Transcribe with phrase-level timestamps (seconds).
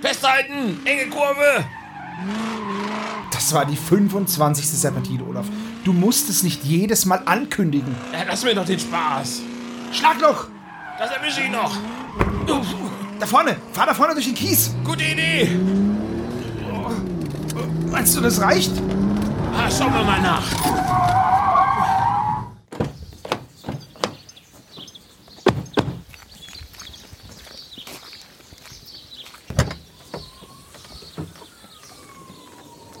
[0.00, 0.80] Festhalten!
[0.84, 1.64] Enge Kurve!
[3.32, 4.66] Das war die 25.
[4.66, 5.46] Serpentine, Olaf.
[5.84, 7.94] Du musst es nicht jedes Mal ankündigen.
[8.12, 9.40] Ja, lass mir doch den Spaß.
[9.92, 10.46] Schlagloch!
[10.98, 11.76] Das erwische ich noch.
[13.18, 13.56] Da vorne!
[13.72, 14.74] Fahr da vorne durch den Kies!
[14.84, 15.50] Gute Idee.
[17.90, 18.72] Meinst du, das reicht?
[19.56, 20.44] Ah, schauen wir mal nach.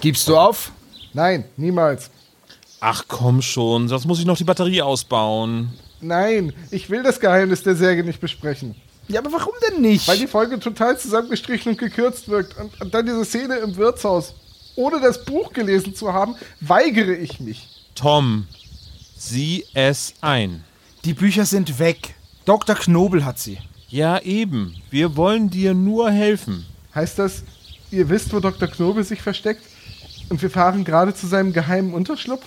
[0.00, 0.72] Gibst du auf?
[1.12, 2.10] Nein, niemals.
[2.80, 5.72] Ach komm schon, sonst muss ich noch die Batterie ausbauen.
[6.00, 8.74] Nein, ich will das Geheimnis der Särge nicht besprechen.
[9.08, 10.08] Ja, aber warum denn nicht?
[10.08, 12.56] Weil die Folge total zusammengestrichen und gekürzt wirkt.
[12.58, 14.34] Und, und dann diese Szene im Wirtshaus.
[14.76, 17.68] Ohne das Buch gelesen zu haben, weigere ich mich.
[17.94, 18.46] Tom,
[19.16, 20.64] sieh es ein.
[21.04, 22.14] die Bücher sind weg.
[22.46, 22.76] Dr.
[22.76, 23.58] Knobel hat sie.
[23.88, 24.76] Ja, eben.
[24.90, 26.64] Wir wollen dir nur helfen.
[26.94, 27.42] Heißt das,
[27.90, 28.68] ihr wisst, wo Dr.
[28.68, 29.62] Knobel sich versteckt?
[30.30, 32.44] Und wir fahren gerade zu seinem geheimen Unterschlupf?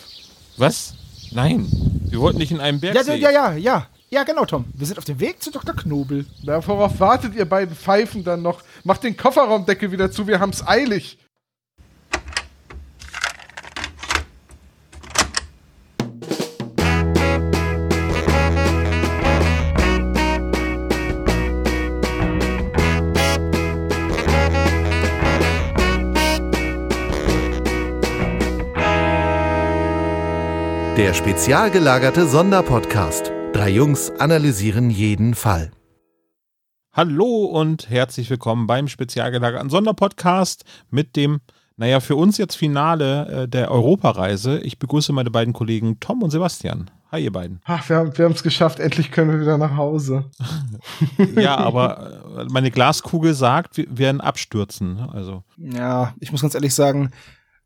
[0.57, 0.93] Was?
[1.31, 1.67] Nein,
[2.09, 3.15] wir wollten nicht in einem Ja, Bergsee.
[3.17, 3.87] ja, ja, ja.
[4.09, 4.65] Ja, genau, Tom.
[4.75, 5.75] Wir sind auf dem Weg zu Dr.
[5.75, 6.27] Knobel.
[6.43, 8.61] Na, worauf wartet ihr beiden Pfeifen dann noch?
[8.83, 11.17] Macht den Kofferraumdeckel wieder zu, wir haben's eilig.
[30.97, 33.31] Der spezial gelagerte Sonderpodcast.
[33.51, 35.71] Drei Jungs analysieren jeden Fall.
[36.91, 41.41] Hallo und herzlich willkommen beim spezialgelagerten Sonderpodcast mit dem,
[41.77, 44.59] naja, für uns jetzt Finale äh, der Europareise.
[44.59, 46.91] Ich begrüße meine beiden Kollegen Tom und Sebastian.
[47.11, 47.59] Hi, ihr beiden.
[47.65, 50.25] Ach, wir haben haben's geschafft, endlich können wir wieder nach Hause.
[51.35, 54.99] Ja, aber äh, meine Glaskugel sagt, wir werden abstürzen.
[54.99, 57.09] Also, Ja, ich muss ganz ehrlich sagen,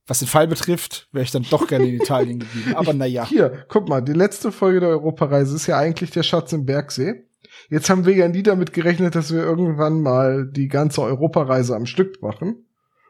[0.07, 2.75] was den Fall betrifft, wäre ich dann doch gerne in Italien geblieben.
[2.75, 3.25] Aber naja.
[3.27, 7.25] Hier, guck mal, die letzte Folge der Europareise ist ja eigentlich der Schatz im Bergsee.
[7.69, 11.85] Jetzt haben wir ja nie damit gerechnet, dass wir irgendwann mal die ganze Europareise am
[11.85, 12.65] Stück machen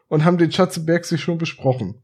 [0.08, 2.02] und haben den Schatz im Bergsee schon besprochen.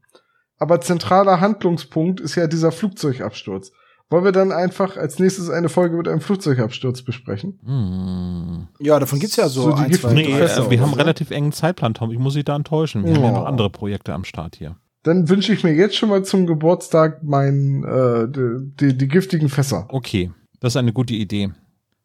[0.57, 3.71] Aber zentraler Handlungspunkt ist ja dieser Flugzeugabsturz.
[4.09, 7.59] Wollen wir dann einfach als nächstes eine Folge mit einem Flugzeugabsturz besprechen?
[7.65, 8.67] hm.
[8.79, 10.45] Ja, davon gibt's ja so, So die ein, zwei, Nee, drei.
[10.45, 10.95] Äh, wir haben so.
[10.97, 12.11] relativ engen Zeitplan, Tom.
[12.11, 13.03] Ich muss dich da enttäuschen.
[13.03, 13.35] Wir haben ja Oh.
[13.39, 14.77] noch andere Projekte am Start hier.
[15.05, 19.49] Dann wünsche ich mir jetzt schon mal zum Geburtstag mein, äh, die, die, die giftigen
[19.49, 19.85] Fässer.
[19.89, 21.51] Okay, das ist eine gute Idee.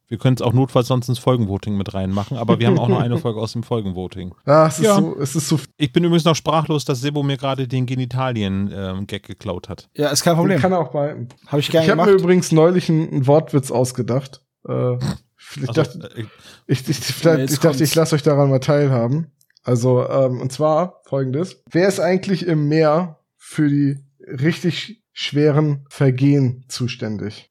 [0.07, 3.01] Wir können es auch notfalls sonst ins Folgenvoting mit reinmachen, aber wir haben auch noch
[3.01, 4.35] eine Folge aus dem Folgenvoting.
[4.45, 4.97] Ah, es ist Ja.
[4.97, 9.23] so, es ist so, Ich bin übrigens noch sprachlos, dass Sebo mir gerade den Genitalien-Gag
[9.23, 9.89] geklaut hat.
[9.97, 10.61] Ja, ist kein Problem.
[10.61, 11.29] kann er auch behalten.
[11.47, 14.43] Habe ich gerne Ich habe mir übrigens neulich einen, einen Wortwitz ausgedacht.
[14.69, 16.25] Äh, ich Also, dachte, äh,
[16.67, 19.29] ich, ich, ich, ich, dachte, ich lasse euch daran mal teilhaben.
[19.63, 21.63] Also, ähm, und zwar folgendes.
[21.71, 27.51] Wer ist eigentlich im Meer für die richtig schweren Vergehen zuständig?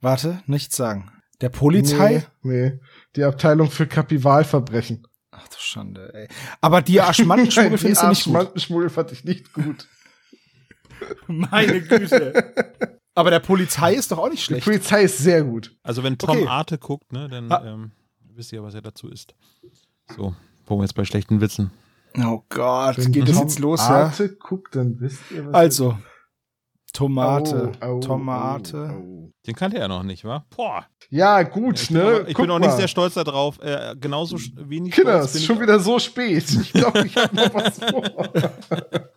[0.00, 1.10] Warte, nichts sagen.
[1.40, 2.26] Der Polizei?
[2.42, 2.80] Nee, nee.
[3.16, 5.06] Die Abteilung für Kapitalverbrechen.
[5.30, 6.28] Ach du Schande, ey.
[6.60, 8.34] Aber die Aschmantenschmuggel findest du nicht gut.
[8.34, 9.88] Arschmantenschmuggel fand ich nicht gut.
[11.26, 12.52] Meine Güte.
[13.14, 14.64] Aber der Polizei ist doch auch nicht Die schlecht.
[14.64, 15.74] Polizei ist sehr gut.
[15.82, 16.46] also wenn Tom Okay.
[16.46, 17.62] Arte guckt, ne, dann Ah.
[17.64, 17.92] ähm,
[18.34, 19.34] wisst ihr, was er dazu ist.
[20.14, 20.34] So,
[20.70, 21.70] wo wir jetzt bei schlechten Witzen.
[22.18, 25.58] Oh Gott, Wenn geht das jetzt los, Arte guckt, dann wisst ihr, was ja?
[25.58, 25.96] Also,
[26.92, 27.70] Tomate.
[27.80, 28.90] Oh, oh, Tomate.
[28.92, 29.32] oh, oh.
[29.46, 30.44] Den kannte er noch nicht, wa?
[30.54, 30.86] Boah.
[31.08, 32.02] Ja, gut, Ich bin, ne?
[32.02, 32.76] aber, ich Guck bin auch nicht mal.
[32.76, 33.60] sehr stolz darauf.
[33.60, 36.44] Äh, genauso wenig Kinder, stolz es bin ist schon wieder so spät.
[36.50, 38.28] Ich glaube, ich habe noch was vor.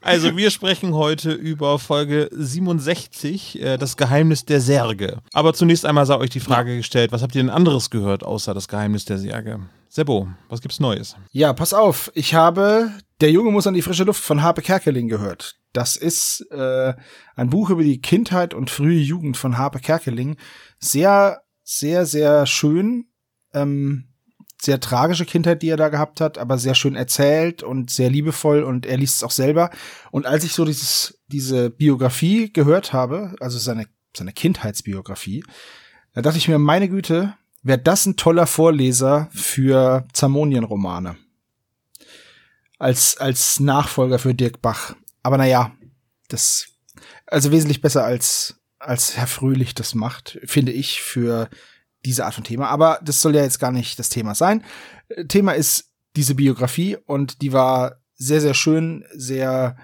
[0.00, 5.18] Also wir sprechen heute über Folge 67, äh, das Geheimnis der Särge.
[5.34, 8.54] Aber zunächst einmal sei euch die Frage gestellt, was habt ihr denn anderes gehört außer
[8.54, 9.60] das Geheimnis der Särge?
[9.90, 11.16] Seppo, was gibt's Neues?
[11.32, 12.12] Ja, pass auf.
[12.14, 15.58] Ich habe Der Junge muss an die frische Luft von Harpe Kerkeling gehört.
[15.72, 16.94] Das ist äh,
[17.34, 20.36] ein Buch über die Kindheit und frühe Jugend von Harpe Kerkeling.
[20.78, 23.08] Sehr, sehr, sehr schön.
[23.52, 24.06] Ähm,
[24.62, 28.62] sehr tragische Kindheit, die er da gehabt hat, aber sehr schön erzählt und sehr liebevoll
[28.62, 29.70] und er liest es auch selber.
[30.12, 33.86] Und als ich so dieses, diese Biografie gehört habe, also seine,
[34.16, 35.42] seine Kindheitsbiografie,
[36.12, 41.16] da dachte ich mir, meine Güte, wäre das ein toller Vorleser für Zamonien-Romane.
[42.78, 44.96] Als, als Nachfolger für Dirk Bach.
[45.22, 45.72] Aber naja,
[46.28, 46.68] das,
[47.26, 51.50] also wesentlich besser als, als Herr Fröhlich das macht, finde ich, für
[52.04, 52.68] diese Art von Thema.
[52.68, 54.64] Aber das soll ja jetzt gar nicht das Thema sein.
[55.28, 59.76] Thema ist diese Biografie und die war sehr, sehr schön, sehr,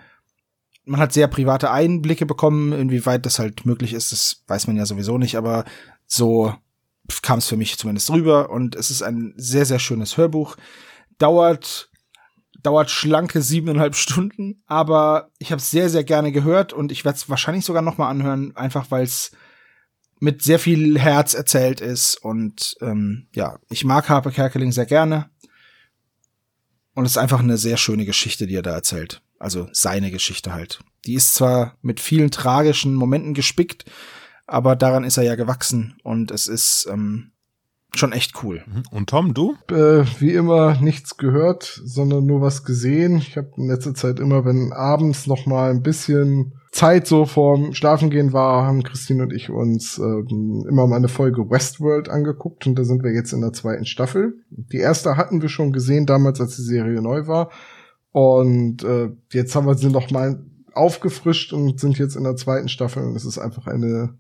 [0.85, 4.87] man hat sehr private Einblicke bekommen, inwieweit das halt möglich ist, das weiß man ja
[4.87, 5.65] sowieso nicht, aber
[6.07, 6.55] so
[7.23, 10.57] kam es für mich zumindest rüber und es ist ein sehr, sehr schönes Hörbuch.
[11.19, 11.91] Dauert
[12.63, 17.17] dauert schlanke siebeneinhalb Stunden, aber ich habe es sehr, sehr gerne gehört und ich werde
[17.17, 19.31] es wahrscheinlich sogar noch mal anhören, einfach weil es
[20.19, 25.31] mit sehr viel Herz erzählt ist und ähm, ja, ich mag Harper Kerkeling sehr gerne
[26.95, 29.23] und es ist einfach eine sehr schöne Geschichte, die er da erzählt.
[29.39, 30.81] Also seine Geschichte halt.
[31.05, 33.85] Die ist zwar mit vielen tragischen Momenten gespickt,
[34.47, 37.33] aber daran ist er ja gewachsen und es ist ähm,
[37.95, 38.63] schon echt cool.
[38.67, 38.83] Mhm.
[38.91, 39.57] Und Tom, du?
[39.71, 43.17] Äh, wie immer nichts gehört, sondern nur was gesehen.
[43.19, 47.73] Ich habe in letzter Zeit immer, wenn abends noch mal ein bisschen Zeit so vorm
[47.73, 52.79] Schlafengehen war, haben Christine und ich uns ähm, immer mal eine Folge Westworld angeguckt und
[52.79, 54.35] da sind wir jetzt in der zweiten Staffel.
[54.51, 57.51] Die erste hatten wir schon gesehen damals, als die Serie neu war
[58.13, 60.45] und äh, jetzt haben wir sie noch mal
[60.75, 64.19] aufgefrischt und sind jetzt in der zweiten Staffel und es ist einfach eine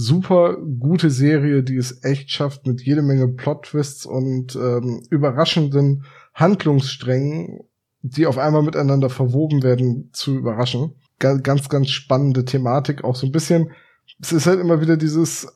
[0.00, 6.04] super gute Serie, die es echt schafft, mit jede Menge Plot-Twists und ähm, überraschenden
[6.34, 7.60] Handlungssträngen,
[8.02, 10.94] die auf einmal miteinander verwoben werden, zu überraschen.
[11.18, 13.72] Ganz, ganz spannende Thematik, auch so ein bisschen.
[14.20, 15.46] Es ist halt immer wieder dieses,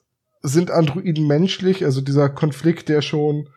[0.43, 1.85] sind Androiden menschlich?
[1.85, 3.49] Also dieser Konflikt, der schon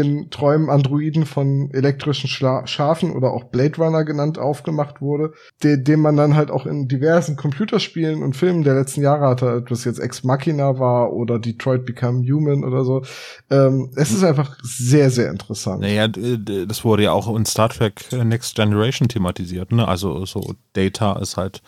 [0.00, 5.76] in Träumen Androiden von elektrischen Schla Schafen oder auch Blade Runner genannt aufgemacht wurde, de
[5.76, 9.68] den man dann halt auch in diversen Computerspielen und Filmen der letzten Jahre hatte, ob
[9.68, 13.02] das jetzt Ex Machina war oder Detroit Become Human oder so.
[13.50, 15.80] Ähm, es ist einfach sehr, sehr interessant.
[15.80, 19.86] Naja, das wurde ja auch in Star Trek Next Generation thematisiert, ne?
[19.86, 21.62] Also so Data ist halt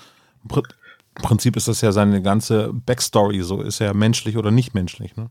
[1.16, 5.16] im Prinzip ist das ja seine ganze Backstory, so ist er menschlich oder nicht menschlich,
[5.16, 5.30] ne?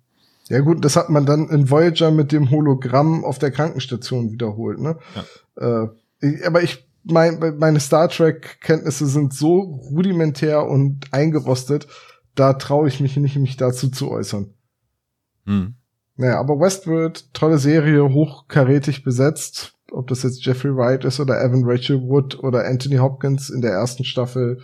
[0.49, 4.79] Ja gut, das hat man dann in Voyager mit dem Hologramm auf der Krankenstation wiederholt,
[4.79, 4.97] ne?
[5.57, 5.83] Ja.
[6.21, 11.87] Äh, aber ich mein, meine Star Trek Kenntnisse sind so rudimentär und eingerostet,
[12.35, 14.53] da traue ich mich nicht, mich dazu zu äußern.
[15.45, 15.75] Hm.
[16.15, 19.73] Naja, aber Westworld, tolle Serie, hochkarätig besetzt.
[19.91, 23.71] Ob das jetzt Jeffrey Wright ist oder Evan Rachel Wood oder Anthony Hopkins in der
[23.71, 24.61] ersten Staffel.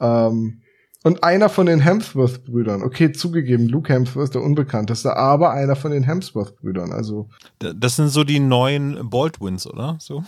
[0.00, 0.62] Ähm,
[1.04, 2.82] und einer von den Hemsworth-Brüdern.
[2.82, 6.92] Okay, zugegeben, Luke Hemsworth, der Unbekannteste, aber einer von den Hemsworth-Brüdern.
[6.92, 7.28] Also.
[7.58, 9.96] Das sind so die neuen Baldwins, oder?
[10.00, 10.24] So?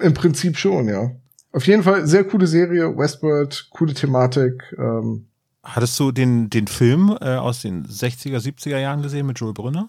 [0.00, 1.10] Im Prinzip schon, ja.
[1.52, 4.74] Auf jeden Fall sehr coole Serie, Westworld, coole Thematik.
[4.78, 5.26] Ähm.
[5.62, 9.88] Hattest du den, den Film äh, aus den 60er, 70er Jahren gesehen mit Joel Brünner?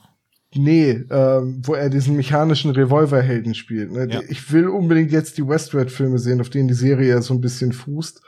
[0.53, 3.91] Nee, ähm, wo er diesen mechanischen Revolverhelden spielt.
[3.91, 4.07] Ne?
[4.09, 4.21] Ja.
[4.29, 7.73] Ich will unbedingt jetzt die Westworld-Filme sehen, auf denen die Serie ja so ein bisschen
[7.73, 8.21] fußt.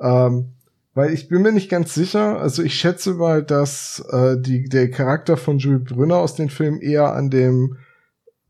[0.00, 0.54] Ähm,
[0.98, 4.90] weil ich bin mir nicht ganz sicher, also ich schätze mal, dass äh, die, der
[4.90, 7.76] Charakter von Jules Brünner aus dem Film eher an dem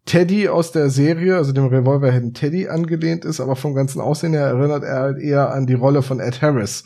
[0.07, 4.47] Teddy aus der Serie, also dem Revolverhelden Teddy angelehnt ist, aber vom ganzen Aussehen her
[4.47, 6.85] erinnert er halt eher an die Rolle von Ed Harris,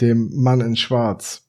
[0.00, 1.42] dem Mann in Schwarz.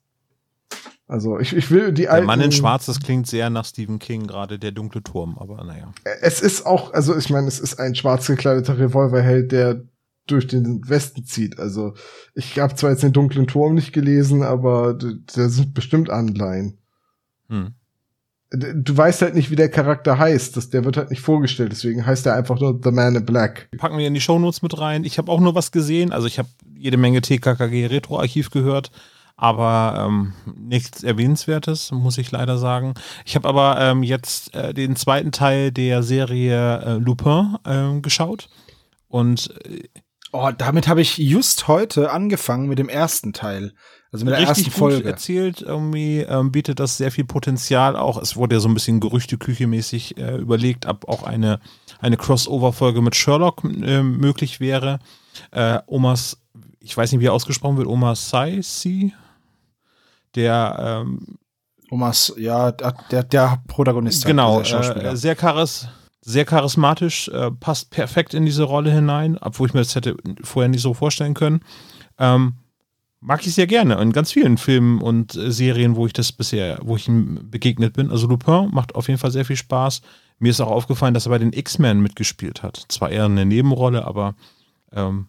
[1.06, 2.26] Also ich, ich will die alten.
[2.26, 5.62] Der Mann in Schwarz, das klingt sehr nach Stephen King, gerade der dunkle Turm, aber
[5.62, 5.92] naja.
[6.20, 9.84] Es ist auch, also ich meine, es ist ein schwarz gekleideter Revolverheld, der
[10.26, 11.58] durch den Westen zieht.
[11.58, 11.94] Also
[12.34, 16.78] ich habe zwar jetzt den dunklen Turm nicht gelesen, aber da sind bestimmt Anleihen.
[17.48, 17.74] Hm.
[18.54, 20.56] Du weißt halt nicht, wie der Charakter heißt.
[20.56, 23.68] Das, der wird halt nicht vorgestellt, deswegen heißt er einfach nur The Man in Black.
[23.78, 25.04] Packen wir in die Shownotes mit rein.
[25.04, 26.12] Ich habe auch nur was gesehen.
[26.12, 28.90] Also ich habe jede Menge TKKG Retro-Archiv gehört,
[29.36, 32.92] aber ähm, nichts Erwähnenswertes, muss ich leider sagen.
[33.24, 38.50] Ich habe aber ähm, jetzt äh, den zweiten Teil der Serie äh, Lupin äh, geschaut.
[39.08, 39.82] Und äh,
[40.34, 43.74] Oh, damit habe ich just heute angefangen mit dem ersten Teil.
[44.10, 44.96] Also mit der Richtig ersten Folge.
[44.96, 48.16] Gut erzählt, irgendwie ähm, bietet das sehr viel Potenzial auch.
[48.16, 51.60] Es wurde ja so ein bisschen Gerüchteküche-mäßig äh, überlegt, ob auch eine,
[52.00, 55.00] eine Crossover-Folge mit Sherlock äh, möglich wäre.
[55.50, 56.38] Äh, Omas,
[56.80, 59.12] ich weiß nicht, wie er ausgesprochen wird, Oma Saisi,
[60.34, 61.38] der ähm,
[61.90, 64.24] Omas, ja, der, der Protagonist.
[64.24, 65.88] Genau, äh, sehr charis
[66.24, 70.68] sehr charismatisch, äh, passt perfekt in diese Rolle hinein, obwohl ich mir das hätte vorher
[70.68, 71.60] nicht so vorstellen können.
[72.18, 72.54] Ähm,
[73.20, 76.78] mag ich sehr gerne in ganz vielen Filmen und äh, Serien, wo ich das bisher,
[76.82, 78.10] wo ich ihm begegnet bin.
[78.10, 80.02] Also Lupin macht auf jeden Fall sehr viel Spaß.
[80.38, 82.84] Mir ist auch aufgefallen, dass er bei den X-Men mitgespielt hat.
[82.88, 84.34] Zwar eher eine Nebenrolle, aber
[84.92, 85.26] ähm,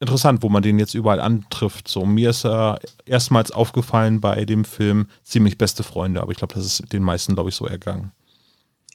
[0.00, 1.88] interessant, wo man den jetzt überall antrifft.
[1.88, 6.54] So, mir ist er erstmals aufgefallen bei dem Film Ziemlich beste Freunde, aber ich glaube,
[6.54, 8.12] das ist den meisten, glaube ich, so ergangen.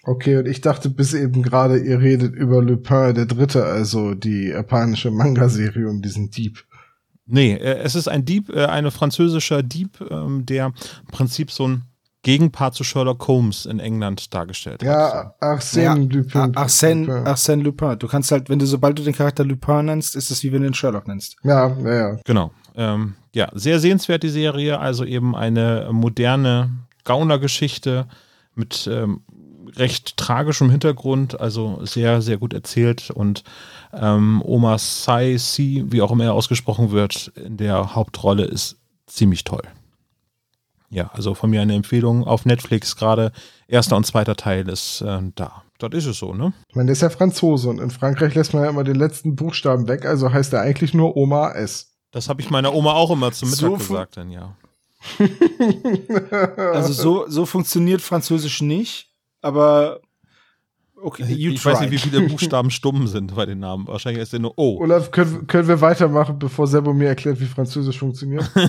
[0.03, 4.47] Okay, und ich dachte bis eben gerade, ihr redet über Lupin der Dritte, also die
[4.47, 6.63] japanische Manga-Serie um diesen Dieb.
[7.25, 11.67] Nee, äh, es ist ein Dieb, äh, ein französischer Dieb, ähm, der im Prinzip so
[11.67, 11.83] ein
[12.23, 15.41] Gegenpart zu Sherlock Holmes in England dargestellt ja, hat.
[15.41, 16.55] Arsène ja, Lupin.
[16.55, 17.25] Arsène, Lupin.
[17.25, 17.99] Arsène Lupin.
[17.99, 20.61] Du kannst halt, wenn du, sobald du den Charakter Lupin nennst, ist es wie wenn
[20.61, 21.37] du den Sherlock nennst.
[21.43, 22.17] Ja, ja, ja.
[22.25, 22.51] Genau.
[22.75, 26.71] Ähm, ja, sehr sehenswert die Serie, also eben eine moderne
[27.05, 28.07] Gaunergeschichte
[28.55, 29.21] mit ähm,
[29.75, 33.43] recht tragischem Hintergrund, also sehr, sehr gut erzählt und
[33.93, 39.43] ähm, Oma Sai Si, wie auch immer er ausgesprochen wird, in der Hauptrolle ist ziemlich
[39.43, 39.63] toll.
[40.91, 43.31] Ja, also von mir eine Empfehlung auf Netflix gerade.
[43.67, 45.63] Erster und zweiter Teil ist äh, da.
[45.77, 46.51] Das ist es so, ne?
[46.67, 49.35] Ich meine, der ist ja Franzose und in Frankreich lässt man ja immer den letzten
[49.35, 51.93] Buchstaben weg, also heißt er eigentlich nur Oma S.
[52.11, 54.55] Das habe ich meiner Oma auch immer zum Mittag So gesagt, dann ja.
[56.73, 59.08] Also so, so funktioniert Französisch nicht,
[59.41, 60.01] aber
[61.01, 62.05] okay, you ich weiß nicht, tried.
[62.05, 63.87] wie viele Buchstaben stumm sind bei den Namen.
[63.87, 64.79] Wahrscheinlich ist der nur O.
[64.81, 68.49] Olaf, können, können wir weitermachen, bevor Sebo mir erklärt, wie Französisch funktioniert?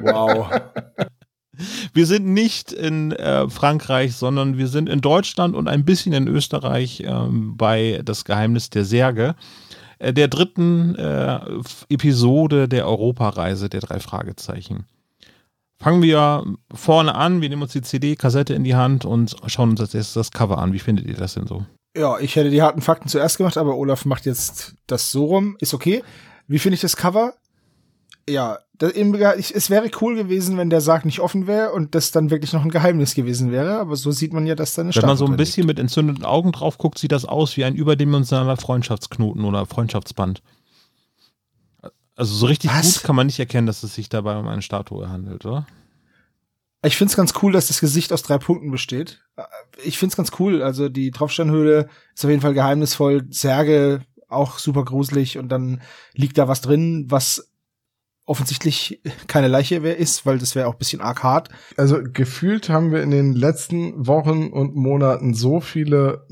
[0.00, 0.50] Wow.
[1.92, 6.26] Wir sind nicht in äh, Frankreich, sondern wir sind in Deutschland und ein bisschen in
[6.26, 9.34] Österreich ähm, bei Das Geheimnis der Särge,
[9.98, 11.40] äh, der dritten äh,
[11.90, 14.86] Episode der Europareise der drei Fragezeichen.
[15.82, 19.80] Fangen wir vorne an, wir nehmen uns die CD-Kassette in die Hand und schauen uns
[19.80, 20.72] als erstes das Cover an.
[20.72, 21.66] Wie findet ihr das denn so?
[21.96, 25.56] Ja, ich hätte die harten Fakten zuerst gemacht, aber Olaf macht jetzt das so rum.
[25.58, 26.04] Ist okay.
[26.46, 27.34] Wie finde ich das Cover?
[28.30, 28.92] Ja, das,
[29.50, 32.62] es wäre cool gewesen, wenn der Sarg nicht offen wäre und das dann wirklich noch
[32.62, 33.80] ein Geheimnis gewesen wäre.
[33.80, 35.80] Aber so sieht man ja, dass da eine Wenn man so Statue ein bisschen mit
[35.80, 40.42] entzündeten Augen drauf guckt, sieht das aus wie ein überdimensionaler Freundschaftsknoten oder Freundschaftsband.
[42.22, 42.94] Also so richtig Was?
[42.94, 45.66] gut kann man nicht erkennen, dass es sich dabei um eine Statue handelt, oder?
[46.84, 49.24] Ich find's ganz cool, dass das Gesicht aus drei Punkten besteht.
[49.82, 50.62] Ich find's ganz cool.
[50.62, 53.26] Also die Tropfsteinhöhle ist auf jeden Fall geheimnisvoll.
[53.30, 55.82] Särge auch super gruselig und dann
[56.14, 57.50] liegt da was drin, was
[58.24, 61.48] offensichtlich keine Leiche ist, weil das wäre auch ein bisschen arg hart.
[61.76, 66.24] Also gefühlt haben wir in den letzten Wochen und Monaten so viele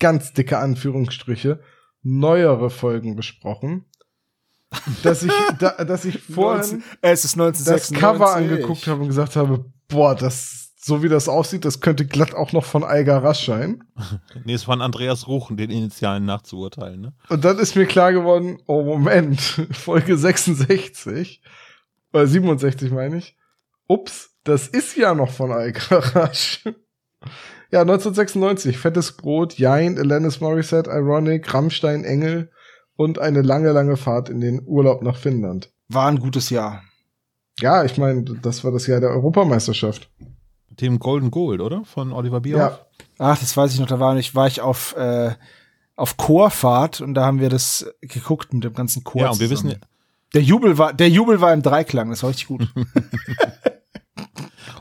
[0.00, 1.60] ganz dicke Anführungsstriche
[2.02, 3.86] neuere Folgen besprochen,
[5.02, 7.98] dass ich, da, dass ich vorhin Äh, es ist das 1996.
[7.98, 12.34] Cover angeguckt habe und gesagt habe, boah, das so wie das aussieht, das könnte glatt
[12.34, 13.84] auch noch von Eiger Rasch sein.
[14.44, 17.12] Nee, es war Andreas Ruchen, den Initialen nachzuurteilen, ne?
[17.28, 19.40] Und dann ist mir klar geworden, oh Moment,
[19.72, 21.42] Folge 66,
[22.12, 23.36] oder 67 meine ich.
[23.86, 26.64] Ups, das ist ja noch von Alcarasch.
[27.70, 32.50] ja, 1996, Fettes Brot, Jein, Alanis Morissette, Ironic, Rammstein, Engel
[33.00, 35.72] und eine lange, lange Fahrt in den Urlaub nach Finnland.
[35.88, 36.82] War ein gutes Jahr.
[37.58, 40.10] Ja, ich meine, das war das Jahr der Europameisterschaft.
[40.68, 41.82] Dem Golden Gold, oder?
[41.86, 42.72] Von Oliver Bierhoff.
[42.72, 42.86] Ja,
[43.18, 45.30] Ach, das weiß ich noch, da war ich, war ich auf, äh,
[45.96, 49.22] auf Chorfahrt und da haben wir das geguckt mit dem ganzen Chor.
[49.22, 49.70] Ja, und wir zusammen.
[49.70, 49.80] wissen,
[50.34, 52.68] Der Jubel war, der Jubel war im Dreiklang, das war richtig gut.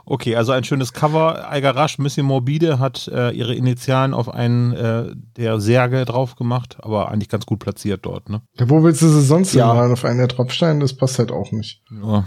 [0.09, 1.49] okay, also ein schönes Cover.
[1.49, 6.35] Eiger Rasch, ein bisschen morbide, hat äh, ihre Initialen auf einen äh, der Särge drauf
[6.35, 8.41] gemacht, aber eigentlich ganz gut platziert dort, ne?
[8.57, 9.67] Ja, wo willst du sie sonst Ja.
[9.69, 9.93] hinmalen?
[9.93, 10.79] Auf einen der Tropfsteine?
[10.79, 11.81] Das passt halt auch nicht.
[12.03, 12.25] Ja,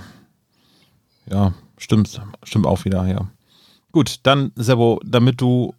[1.28, 3.28] ja stimmt, stimmt auch wieder, ja.
[3.90, 5.74] Gut, dann, Sebo, damit du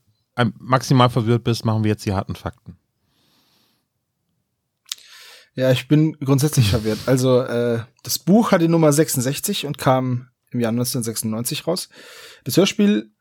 [0.60, 2.78] maximal verwirrt bist, machen wir jetzt die harten Fakten.
[5.56, 7.00] Ja, ich bin grundsätzlich verwirrt.
[7.06, 11.90] Also, äh, das Buch hat die Nummer 66 und kam im Jahr 1996 raus.
[12.44, 13.12] Das Hörspiel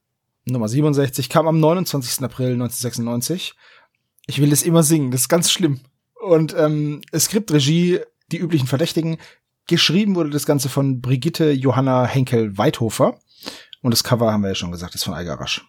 [0.44, 2.24] Nummer 67 kam am 29.
[2.24, 3.54] April 1996.
[4.26, 5.80] Ich will das immer singen, das ist ganz schlimm.
[6.20, 9.18] Und ähm, Skript, Regie, die üblichen Verdächtigen.
[9.68, 13.18] Geschrieben wurde das Ganze von Brigitte Johanna Henkel-Weithofer.
[13.82, 15.64] Und das Cover haben wir ja schon gesagt, ist von Eiger Rasch.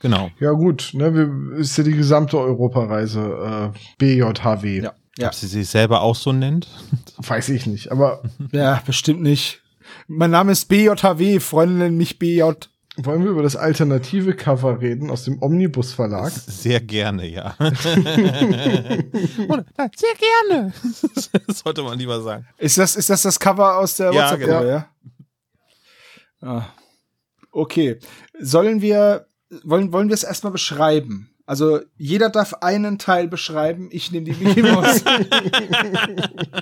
[0.00, 0.30] Genau.
[0.38, 4.82] Ja, gut, ne, wir, ist ja die gesamte Europareise äh, BJHW.
[4.82, 4.94] Ja.
[5.18, 6.68] Ja, Ob sie sich selber auch so nennt?
[7.18, 9.60] Weiß ich nicht, aber ja, bestimmt nicht.
[10.08, 12.42] Mein Name ist BJHW, Freunde nennen mich BJ.
[12.96, 16.32] wollen wir über das alternative Cover reden aus dem Omnibus Verlag?
[16.32, 17.54] Sehr gerne, ja.
[17.58, 17.96] Sehr
[20.18, 20.72] gerne.
[21.46, 22.46] Das sollte man lieber sagen.
[22.58, 24.88] Ist das, ist das das Cover aus der Ja, WhatsApp-Gruppe, ja?
[26.40, 26.66] Ah.
[27.52, 27.98] Okay.
[28.40, 29.26] Sollen wir,
[29.62, 31.30] wollen, wollen wir es erstmal beschreiben?
[31.46, 33.88] Also, jeder darf einen Teil beschreiben.
[33.92, 35.04] Ich nehme die Mickey Mouse.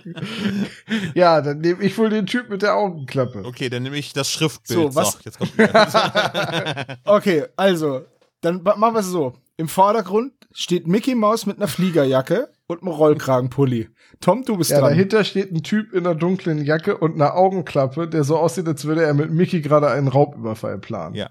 [1.15, 3.43] Ja, dann nehme ich wohl den Typ mit der Augenklappe.
[3.45, 4.79] Okay, dann nehme ich das Schriftbild.
[4.93, 5.53] So, was- jetzt kommt
[7.05, 8.03] okay, also,
[8.41, 9.35] dann machen wir es so.
[9.57, 13.89] Im Vordergrund steht Mickey Mouse mit einer Fliegerjacke und einem Rollkragenpulli.
[14.21, 14.91] Tom, du bist Ja, dran.
[14.91, 18.85] dahinter steht ein Typ in einer dunklen Jacke und einer Augenklappe, der so aussieht, als
[18.85, 21.15] würde er mit Mickey gerade einen Raubüberfall planen.
[21.15, 21.31] ja.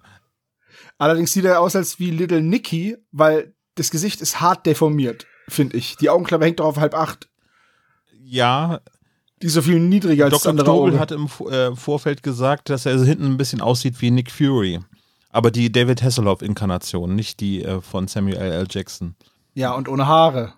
[0.98, 5.78] Allerdings sieht er aus als wie Little Nicky, weil das Gesicht ist hart deformiert, finde
[5.78, 5.96] ich.
[5.98, 7.30] Die Augenklappe hängt doch auf halb acht.
[8.24, 8.80] Ja,
[9.42, 10.52] Die ist so viel niedriger als Dr.
[10.52, 14.32] andere Strobel hat im äh, Vorfeld gesagt, dass er hinten ein bisschen aussieht wie Nick
[14.32, 14.80] Fury.
[15.32, 18.68] Aber die David Hasselhoff-Inkarnation, nicht die äh, von Samuel L.
[18.70, 19.16] Jackson.
[19.54, 20.54] Ja, und ohne Haare.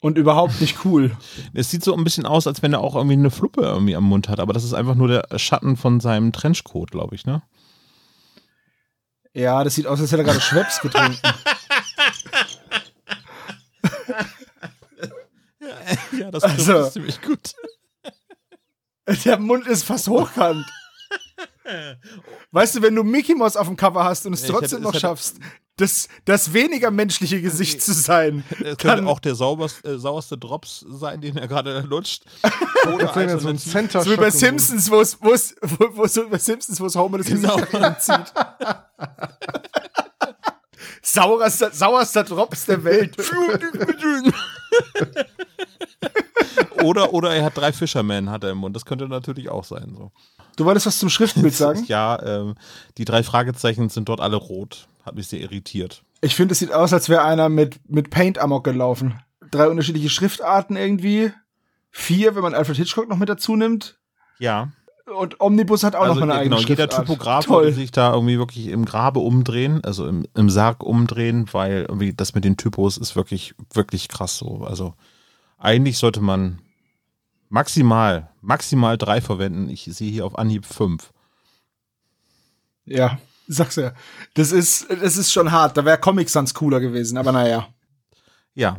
[0.00, 1.10] Und überhaupt nicht cool.
[1.52, 4.04] Es sieht so ein bisschen aus, als wenn er auch irgendwie eine Fluppe irgendwie am
[4.04, 7.42] Mund hat, aber das ist einfach nur der Schatten von seinem Trenchcoat, glaube ich, ne?
[9.32, 11.18] Ja, das sieht aus, als hätte er gerade Schweppes getrunken.
[16.18, 17.54] Ja, das Also- also, ziemlich gut.
[19.24, 20.64] Der Mund ist fast hochkant.
[22.50, 24.82] Weißt du, wenn du Mickey Mouse auf dem Cover hast und es Ich trotzdem hätte-
[24.92, 25.36] noch schaffst,
[25.76, 30.84] das, das weniger menschliche Gesicht zu sein, Es könnte auch der sauberste, äh, sauerste Drops
[30.86, 32.24] sein, den er gerade lutscht.
[32.92, 35.88] Oder er also so ein Center so wie bei Simpsons, wo es, wo es, wo,
[35.96, 37.56] wo, so bei Simpsons, wo es Homer das Genau.
[37.56, 38.32] Gesicht zieht.
[41.02, 43.16] sauerster, sauerster Drops der Welt.
[46.82, 48.74] Oder, oder er hat drei Fishermen hat er im Mund.
[48.76, 49.94] Das könnte natürlich auch sein.
[49.96, 50.10] So.
[50.56, 51.84] Du wolltest was zum Schriftbild sagen?
[51.86, 52.54] Ja, ähm,
[52.98, 54.88] die drei Fragezeichen sind dort alle rot.
[55.04, 56.02] Hat mich sehr irritiert.
[56.20, 59.20] Ich finde, es sieht aus, als wäre einer mit, mit Paint Amok gelaufen.
[59.50, 61.32] Drei unterschiedliche Schriftarten irgendwie.
[61.90, 63.98] Vier, wenn man Alfred Hitchcock noch mit dazu nimmt.
[64.38, 64.70] Ja.
[65.06, 67.06] Und Omnibus hat auch noch mal eine eigene genau, jeder Schriftart.
[67.06, 67.64] Typograf Toll.
[67.64, 72.12] würde sich da irgendwie wirklich im Grabe umdrehen, also im, im Sarg umdrehen, weil irgendwie
[72.12, 74.62] das mit den Typos ist wirklich, wirklich krass so.
[74.64, 74.94] Also
[75.58, 76.60] eigentlich sollte man
[77.50, 79.68] maximal, maximal drei verwenden.
[79.68, 81.12] Ich sehe hier auf Anhieb fünf.
[82.86, 83.92] Ja, sag's ja.
[84.34, 85.76] Das ist, das ist schon hart.
[85.76, 87.68] Da wäre Comic Sans cooler gewesen, aber naja.
[88.54, 88.78] Ja.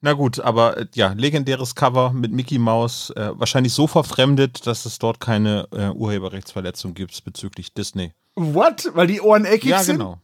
[0.00, 4.86] Na gut, aber äh, ja, legendäres Cover mit Mickey Mouse, äh, wahrscheinlich so verfremdet, dass
[4.86, 8.12] es dort keine äh, Urheberrechtsverletzung gibt bezüglich Disney.
[8.36, 8.90] What?
[8.94, 9.96] Weil die Ohren eckig Ja, sind?
[9.98, 10.20] genau.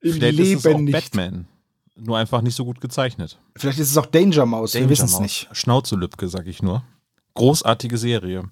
[0.00, 0.92] Im Vielleicht Leben ist es auch nicht.
[0.92, 1.48] Batman.
[2.00, 3.38] Nur einfach nicht so gut gezeichnet.
[3.56, 4.74] Vielleicht ist es auch Danger Mouse.
[4.74, 5.48] Wir Danger wissen es nicht.
[5.52, 6.84] Schnauzelübke, sag ich nur.
[7.34, 8.44] Großartige Serie.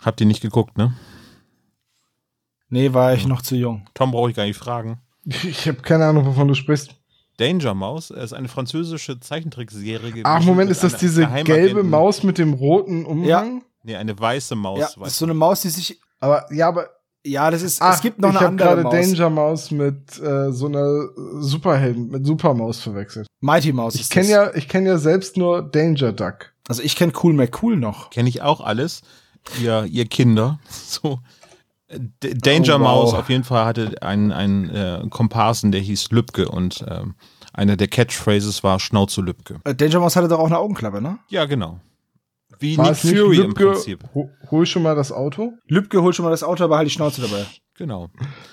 [0.00, 0.94] Habt ihr nicht geguckt, ne?
[2.70, 3.86] Nee, war ich noch zu jung.
[3.94, 5.00] Tom brauche ich gar nicht fragen.
[5.24, 6.94] Ich habe keine Ahnung, wovon du sprichst.
[7.38, 10.26] Danger Mouse ist eine französische Zeichentrickserie gewesen.
[10.26, 13.62] Ach, Moment, ist das diese gelbe Maus mit dem roten Umhang?
[13.84, 14.80] Nee, eine weiße Maus.
[14.80, 16.00] Ja, das ist so eine Maus, die sich.
[16.20, 16.88] Aber ja, aber
[17.28, 17.80] Ja, das ist.
[17.82, 18.92] ach, es gibt noch ich eine habe andere gerade Maus.
[18.94, 21.08] Danger Maus mit äh, so einer
[21.40, 23.26] Superhelden, mit Supermaus verwechselt.
[23.40, 23.94] Mighty Mouse.
[23.96, 26.52] Ich kenne ja, ich kenne ja selbst nur Danger Duck.
[26.68, 28.10] Also ich kenne Cool McCool noch.
[28.10, 29.02] Kenne ich auch alles.
[29.62, 30.58] Ihr, ihr Kinder.
[30.70, 31.20] So.
[31.90, 32.86] D Danger Oh, wow.
[32.86, 37.14] Mouse auf jeden Fall hatte einen, einen äh, Komparsen, der hieß Lübke und ähm,
[37.54, 39.60] einer der Catchphrases war Schnauze Lübke.
[39.64, 41.18] Äh, Danger Mouse hatte doch auch eine Augenklappe, ne?
[41.28, 41.80] Ja, genau.
[42.60, 44.04] Wie War Nick Fury im Lübke, Prinzip.
[44.14, 45.52] ho- hol schon mal das Auto?
[45.68, 47.44] Lübke holt schon mal das Auto, aber halt die Schnauze dabei.
[47.76, 48.08] Genau.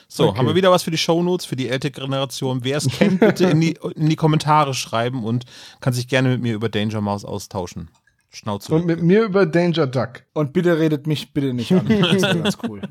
[0.08, 0.38] So, Okay.
[0.38, 2.60] haben wir wieder was für die Shownotes, für die ältere Generation.
[2.64, 5.46] Wer es kennt, bitte in die, in die Kommentare schreiben und
[5.82, 7.90] kann sich gerne mit mir über Danger Mouse austauschen.
[8.30, 8.76] Schnauze.
[8.76, 10.24] Und mit mir über Danger Duck.
[10.34, 11.88] Und bitte redet mich bitte nicht an.
[11.88, 12.82] Das wäre ganz cool.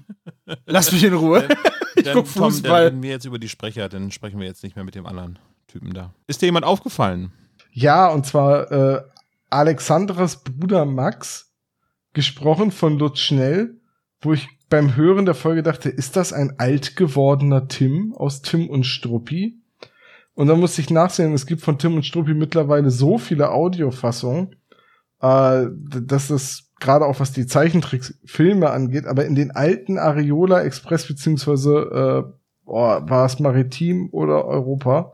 [0.67, 1.47] Lass mich in Ruhe.
[1.97, 2.85] ich dann, guck Tom, dann Fußball.
[2.87, 5.39] reden wir jetzt über die Sprecher, dann sprechen wir jetzt nicht mehr mit dem anderen
[5.69, 6.13] Typen da.
[6.27, 7.31] Ist dir jemand aufgefallen?
[7.73, 9.03] Ja, und zwar äh,
[9.55, 11.53] Alexandras Bruder Max,
[12.13, 13.81] gesprochen von Lutz Schnell,
[14.21, 18.69] wo ich beim Hören der Folge dachte, ist das ein alt gewordener Tim aus Tim
[18.69, 19.61] und Struppi?
[20.35, 24.57] Und dann musste ich nachsehen, es gibt von Tim und Struppi mittlerweile so viele Audiofassungen,
[25.21, 31.07] äh, dass das gerade auch was die Zeichentricksfilme angeht, aber in den alten Areola Express
[31.07, 32.33] beziehungsweise äh,
[32.65, 35.13] boah, war es Maritim oder Europa?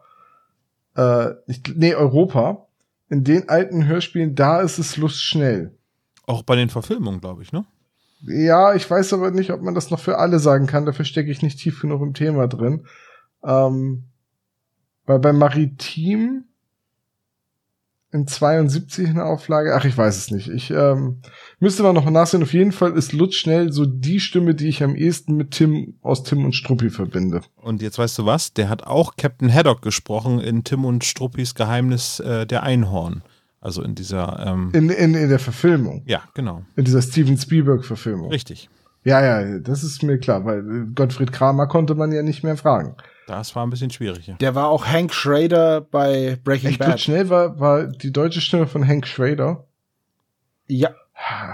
[0.97, 2.67] Äh, ich, nee, Europa.
[3.11, 5.77] In den alten Hörspielen, da ist es lustschnell.
[6.27, 7.67] Auch bei den Verfilmungen, glaube ich, ne?
[8.23, 10.87] Ja, ich weiß aber nicht, ob man das noch für alle sagen kann.
[10.87, 12.87] Dafür stecke ich nicht tief genug im Thema drin.
[13.43, 14.05] Ähm,
[15.07, 16.45] weil bei Maritim
[18.13, 20.49] in 72 eine Auflage, ach, ich weiß es nicht.
[20.49, 21.19] Ich ähm,
[21.61, 22.43] müsste mal noch mal nachsehen.
[22.43, 25.95] Auf jeden Fall ist Lutz schnell so die Stimme, die ich am ehesten mit Tim
[26.03, 27.43] aus Tim und Struppi verbinde.
[27.57, 28.53] Und jetzt weißt du was?
[28.53, 33.23] Der hat auch Captain Haddock gesprochen in Tim und Struppis Geheimnis äh, der Einhorn.
[33.61, 36.03] Also in dieser, ähm, In, in, in der Verfilmung.
[36.07, 36.65] ja, genau.
[36.77, 38.31] In dieser Steven Spielberg-Verfilmung.
[38.31, 38.71] Richtig.
[39.05, 42.97] Ja, ja, das ist mir klar, weil Gottfried Kramer konnte man ja nicht mehr fragen.
[43.31, 44.35] Das war ein bisschen schwieriger.
[44.41, 47.01] Der war auch Hank Schrader bei Breaking Echt Bad.
[47.01, 49.69] schnell war, war die deutsche Stimme von Hank Schrader.
[50.67, 50.91] Ja.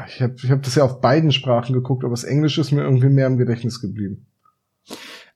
[0.07, 2.81] Ich habe ich hab das ja auf beiden Sprachen geguckt, aber das Englische ist mir
[2.83, 4.27] irgendwie mehr im Gedächtnis geblieben.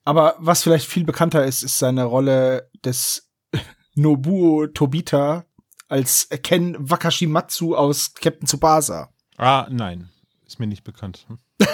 [0.03, 3.29] Aber was vielleicht viel bekannter ist, ist seine Rolle des
[3.93, 5.45] Nobuo Tobita
[5.89, 9.09] als Ken Wakashimatsu aus Captain Tsubasa.
[9.37, 10.09] Ah, nein.
[10.47, 11.27] Ist mir nicht bekannt.
[11.27, 11.37] Hm.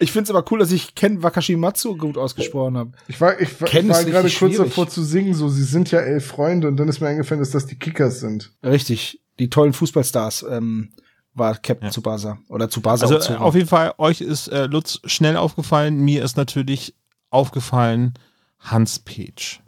[0.00, 2.92] Ich find's aber cool, dass ich Ken Wakashimatsu gut ausgesprochen habe.
[3.08, 4.56] Ich war, ich, war- ich war gerade kurz schwierig.
[4.58, 7.50] davor zu singen, so, sie sind ja elf Freunde und dann ist mir eingefallen, dass
[7.50, 8.52] das die Kickers sind.
[8.62, 9.20] Richtig.
[9.38, 10.90] Die tollen Fußballstars ähm,
[11.34, 11.90] war Captain Ja.
[11.90, 12.38] Tsubasa.
[12.48, 16.00] Oder Tsubasa Also äh, auf jeden Fall, euch ist äh, Lutz schnell aufgefallen.
[16.00, 16.94] Mir ist natürlich
[17.30, 18.14] aufgefallen
[18.60, 19.60] Hans Petsch.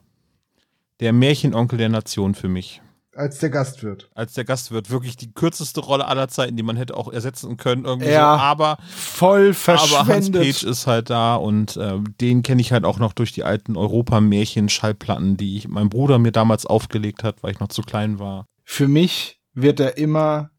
[1.00, 2.82] Der Märchenonkel der Nation für mich.
[3.14, 4.08] Als der Gastwirt.
[4.14, 4.88] Als der Gastwirt.
[4.90, 7.84] Wirklich die kürzeste Rolle aller Zeiten, die man hätte auch ersetzen können.
[7.84, 8.40] Irgendwie Ja, so.
[8.40, 10.42] Aber, Voll aber Hans verschwendet.
[10.42, 13.76] Page ist halt da und äh, den kenne ich halt auch noch durch die alten
[13.76, 18.46] Europa-Märchen-Schallplatten, die ich, mein Bruder mir damals aufgelegt hat, weil ich noch zu klein war.
[18.64, 20.50] Für mich wird er immer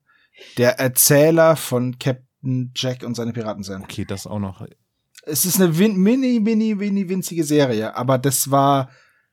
[0.58, 3.84] der Erzähler von Captain Jack und seine Piraten sein.
[3.84, 4.66] Okay, das auch noch.
[5.24, 8.90] Es ist eine win mini, mini, mini winzige Serie, aber das war,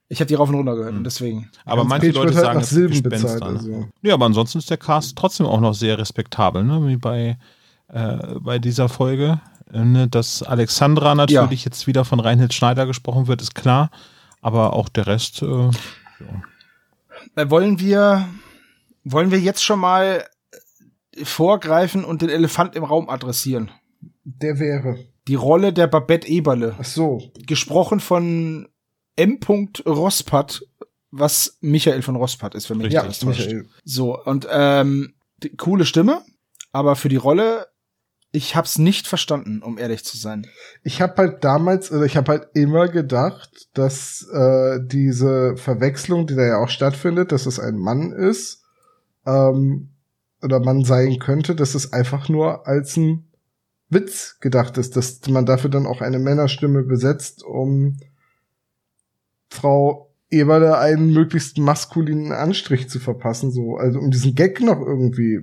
[0.08, 0.98] ich habe die rauf und runter gehört Hm.
[0.98, 1.50] und deswegen.
[1.64, 3.88] Aber Hans manche Page Leute halt sagen, ist Silben bezahlt, also.
[4.02, 6.86] Ja, aber ansonsten ist der Cast trotzdem auch noch sehr respektabel, ne?
[6.86, 7.36] Wie bei,
[7.88, 9.40] äh, bei dieser Folge.
[9.70, 10.08] Ne?
[10.08, 13.90] Dass Alexandra natürlich jetzt wieder von Reinhold Schneider gesprochen wird, ist klar.
[14.40, 15.70] Aber auch der Rest, äh,
[17.36, 18.28] Äh, wollen wir,
[19.04, 20.24] wollen wir jetzt schon mal
[21.22, 23.70] vorgreifen und den Elefant im Raum adressieren?
[24.24, 24.98] Der wäre.
[25.26, 27.20] Die Rolle der Babette Eberle, Ach so.
[27.46, 28.68] gesprochen von
[29.18, 29.38] M.
[29.84, 30.62] Rospat,
[31.10, 33.24] was Michael von Rospat ist, wenn mich Ja, nicht.
[33.24, 33.68] Michael.
[33.84, 36.22] So, und ähm, die, coole Stimme,
[36.72, 37.66] aber für die Rolle,
[38.30, 40.46] ich hab's nicht verstanden, um ehrlich zu sein.
[40.84, 46.36] Ich habe halt damals, oder ich habe halt immer gedacht, dass äh, diese Verwechslung, die
[46.36, 48.62] da ja auch stattfindet, dass es ein Mann ist,
[49.26, 49.90] ähm,
[50.42, 53.28] oder Mann sein könnte, dass es einfach nur als ein
[53.88, 57.98] Witz gedacht ist, dass man dafür dann auch eine Männerstimme besetzt, um
[59.50, 65.40] Frau Eberle einen möglichst maskulinen Anstrich zu verpassen, so, also um diesen Gag noch irgendwie,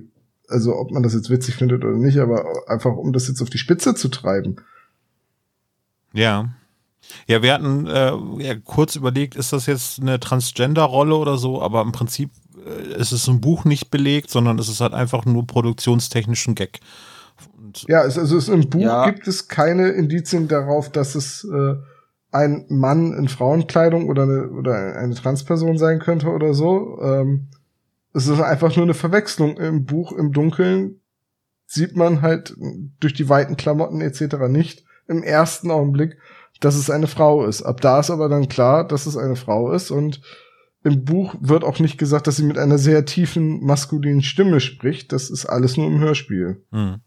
[0.48, 3.50] also ob man das jetzt witzig findet oder nicht, aber einfach um das jetzt auf
[3.50, 4.56] die Spitze zu treiben.
[6.12, 6.50] ja.
[7.28, 11.82] Ja, wir hatten äh, ja, kurz überlegt, ist das jetzt eine Transgender-Rolle oder so, aber
[11.82, 12.30] im Prinzip
[12.66, 16.80] äh, ist es im Buch nicht belegt, sondern es ist halt einfach nur produktionstechnischen Gag.
[17.56, 19.08] Und Ja, es, also es, im Buch Ja.
[19.08, 21.76] gibt es keine Indizien darauf, dass es äh,
[22.32, 26.98] ein Mann in Frauenkleidung oder eine, oder eine Transperson sein könnte oder so.
[27.02, 27.48] Ähm,
[28.12, 29.56] es ist einfach nur eine Verwechslung.
[29.58, 31.00] Im Buch im Dunkeln
[31.66, 32.56] sieht man halt
[33.00, 34.48] durch die weiten Klamotten etc.
[34.48, 36.16] nicht im ersten Augenblick,
[36.60, 37.62] dass es eine Frau ist.
[37.62, 40.20] Ab da ist aber dann klar, dass es eine Frau ist und
[40.82, 45.12] im Buch wird auch nicht gesagt, dass sie mit einer sehr tiefen maskulinen Stimme spricht.
[45.12, 46.64] Das ist alles nur im Hörspiel.
[46.70, 47.00] hm.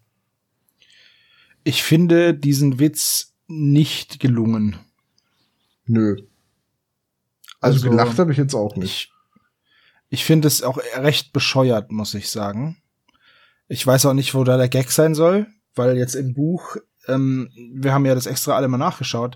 [1.63, 4.77] Ich finde diesen Witz nicht gelungen.
[5.89, 6.17] Nö.
[7.59, 9.11] Also, Also, gelacht habe ich jetzt auch nicht.
[9.11, 9.11] Ich,
[10.09, 12.81] ich finde es auch recht bescheuert, muss ich sagen.
[13.67, 17.49] Ich weiß auch nicht, wo da der Gag sein soll, weil jetzt im Buch, ähm,
[17.73, 19.35] wir haben ja das extra alle mal nachgeschaut,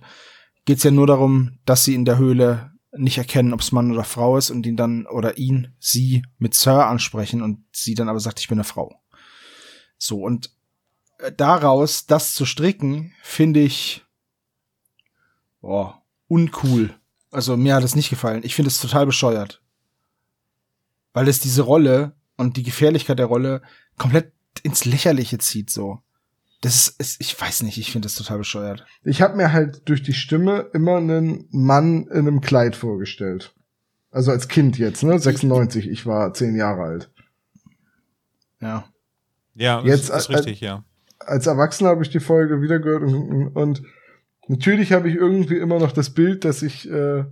[0.66, 4.04] geht's ja nur darum, dass sie in der Höhle nicht erkennen, ob es Mann oder
[4.04, 8.20] Frau ist und ihn dann oder ihn, sie mit Sir ansprechen und sie dann aber
[8.20, 9.02] sagt, ich bin eine Frau.
[9.98, 10.52] So, und
[11.18, 14.04] äh, daraus das zu stricken, finde ich
[15.64, 16.03] boah,
[16.34, 16.90] uncool.
[17.32, 18.42] Also mir hat es nicht gefallen.
[18.44, 19.62] Ich finde es total bescheuert.
[21.14, 23.62] Weil es diese Rolle und die Gefährlichkeit der Rolle
[23.98, 26.00] komplett ins Lächerliche zieht, so.
[26.62, 28.86] Das ist, ist ich weiß nicht, ich finde das total bescheuert.
[29.04, 33.54] Ich habe mir halt durch die Stimme immer einen Mann in einem Kleid vorgestellt.
[34.12, 35.20] Also als Kind jetzt, ne?
[35.20, 37.12] 96, ich war zehn Jahre alt.
[38.62, 38.86] Ja.
[39.56, 40.84] Ja, Jetzt, ist, ist äh, richtig, ja.
[41.20, 43.84] Als Erwachsener habe ich die Folge wieder gehört und, und
[44.48, 47.26] natürlich habe ich irgendwie immer noch das Bild, das ich äh,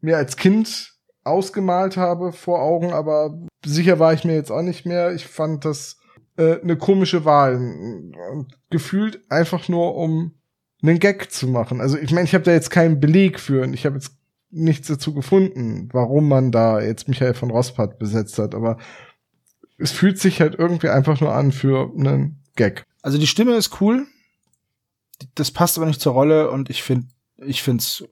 [0.00, 0.92] mir als Kind
[1.24, 5.12] ausgemalt habe vor Augen, aber sicher war ich mir jetzt auch nicht mehr.
[5.12, 5.98] Ich fand das
[6.36, 10.34] äh, eine komische Wahl und gefühlt einfach nur um
[10.82, 11.80] einen Gag zu machen.
[11.80, 14.12] Also ich meine, ich habe da jetzt keinen Beleg für und ich habe jetzt
[14.50, 18.78] nichts dazu gefunden, warum man da jetzt Michael von Rospat besetzt hat, aber
[19.78, 22.84] es fühlt sich halt irgendwie einfach nur an für einen Gag.
[23.00, 24.06] Also die Stimme ist cool.
[25.34, 27.08] Das passt aber nicht zur Rolle und ich finde,
[27.38, 28.04] ich find's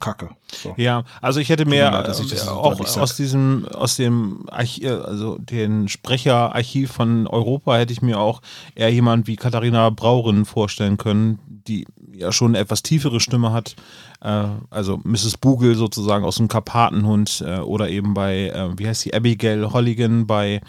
[0.00, 0.30] kacke.
[0.52, 0.74] So.
[0.76, 5.88] Ja, also ich hätte mir das äh, auch aus diesem, aus dem Archiv, also den
[5.88, 8.40] Sprecherarchiv von Europa hätte ich mir auch
[8.74, 13.76] eher jemand wie Katharina Brauren vorstellen können, die ja schon eine etwas tiefere Stimme hat.
[14.20, 15.38] Äh, also Mrs.
[15.38, 20.26] Bugel sozusagen aus dem Karpatenhund äh, oder eben bei, äh, wie heißt sie, Abigail Holligan
[20.26, 20.60] bei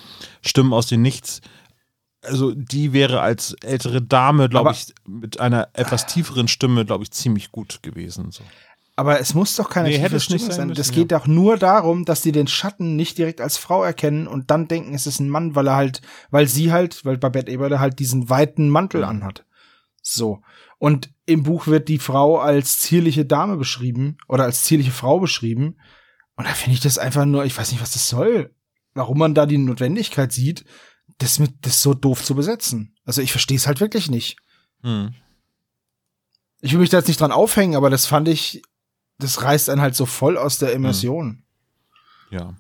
[0.41, 1.41] Stimmen aus dem Nichts.
[2.21, 7.12] Also die wäre als ältere Dame, glaube ich, mit einer etwas tieferen Stimme, glaube ich,
[7.12, 8.32] ziemlich gut gewesen.
[8.32, 8.43] So.
[8.97, 10.67] Aber es muss doch keine Nee, tiefe Stimme sein sein.
[10.67, 10.95] müssen, das ja.
[10.95, 14.67] geht doch nur darum, dass die den Schatten nicht direkt als Frau erkennen und dann
[14.67, 17.99] denken, es ist ein Mann, weil er halt, weil sie halt, weil Babette Eberle halt
[17.99, 19.45] diesen weiten Mantel anhat.
[20.01, 20.41] So.
[20.79, 25.77] Und im Buch wird die Frau als zierliche Dame beschrieben oder als zierliche Frau beschrieben.
[26.36, 28.53] Und da finde ich das einfach nur, ich weiß nicht, was das soll.
[28.93, 30.65] Warum man da die Notwendigkeit sieht,
[31.19, 32.95] das mit, das so doof zu besetzen.
[33.05, 34.38] Also ich verstehe es halt wirklich nicht.
[34.82, 35.13] Hm.
[36.62, 38.63] Ich will mich da jetzt nicht dran aufhängen, aber das fand ich,
[39.19, 41.43] das reißt einen halt so voll aus der Immersion.
[42.32, 42.55] Ja.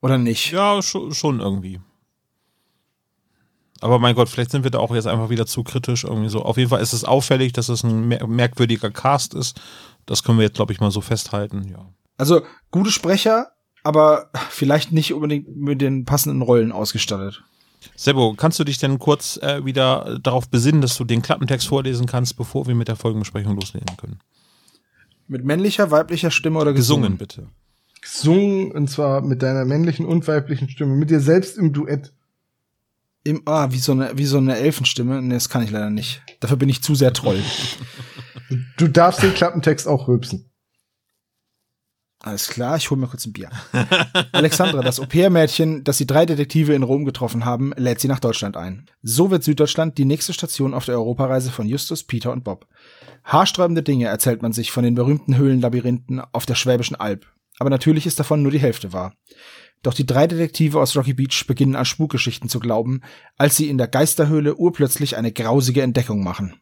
[0.00, 0.52] Oder nicht?
[0.52, 1.80] Ja, schon, schon irgendwie.
[3.80, 6.42] Aber mein Gott, vielleicht sind wir da auch jetzt einfach wieder zu kritisch irgendwie so.
[6.42, 9.60] Auf jeden Fall ist es auffällig, dass es ein mer merkwürdiger Cast ist.
[10.06, 11.86] Das können wir jetzt, glaube ich, mal so festhalten, ja.
[12.16, 13.48] Also, gute Sprecher,
[13.82, 17.42] aber vielleicht nicht unbedingt mit den passenden Rollen ausgestattet.
[17.96, 22.06] Sebo, kannst du dich denn kurz äh, wieder darauf besinnen, dass du den Klappentext vorlesen
[22.06, 24.18] kannst, bevor wir mit der Folgenbesprechung loslegen können?
[25.28, 27.16] Mit männlicher, weiblicher Stimme oder gesungen?
[27.16, 27.46] Gesungen, bitte.
[28.00, 32.12] Gesungen, und zwar mit deiner männlichen und weiblichen Stimme, mit dir selbst im Duett.
[33.22, 35.22] Im, ah, wie so eine, wie so eine Elfenstimme.
[35.22, 36.22] Nee, das kann ich leider nicht.
[36.40, 37.42] Dafür bin ich zu sehr Troll.
[38.76, 40.50] Du darfst den Klappentext auch rülpsen.
[42.24, 43.50] Alles klar, ich hole mir kurz ein Bier.
[44.32, 48.56] Alexandra, das Au-pair-Mädchen, das die drei Detektive in Rom getroffen haben, lädt sie nach Deutschland
[48.56, 48.86] ein.
[49.02, 52.66] So wird Süddeutschland die nächste Station auf der Europareise von Justus, Peter und Bob.
[53.24, 57.26] Haarsträubende Dinge erzählt man sich von den berühmten Höhlenlabyrinthen auf der Schwäbischen Alb.
[57.58, 59.14] Aber natürlich ist davon nur die Hälfte wahr.
[59.82, 63.02] Doch die drei Detektive aus Rocky Beach beginnen an Spukgeschichten zu glauben,
[63.36, 66.54] als sie in der Geisterhöhle urplötzlich eine grausige Entdeckung machen.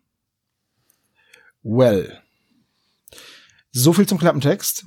[1.62, 2.18] Well.
[3.70, 4.86] So viel zum Klappentext.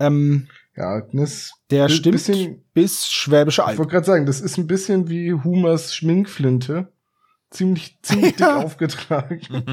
[0.00, 3.78] Ähm, Ja, das der stimmt bisschen- bis Schwäbische Ich Alb.
[3.78, 6.88] wollte gerade sagen, das ist ein bisschen wie Humers Schminkflinte.
[7.50, 8.56] Ziemlich, ziemlich dick Ja.
[8.56, 9.40] aufgetragen.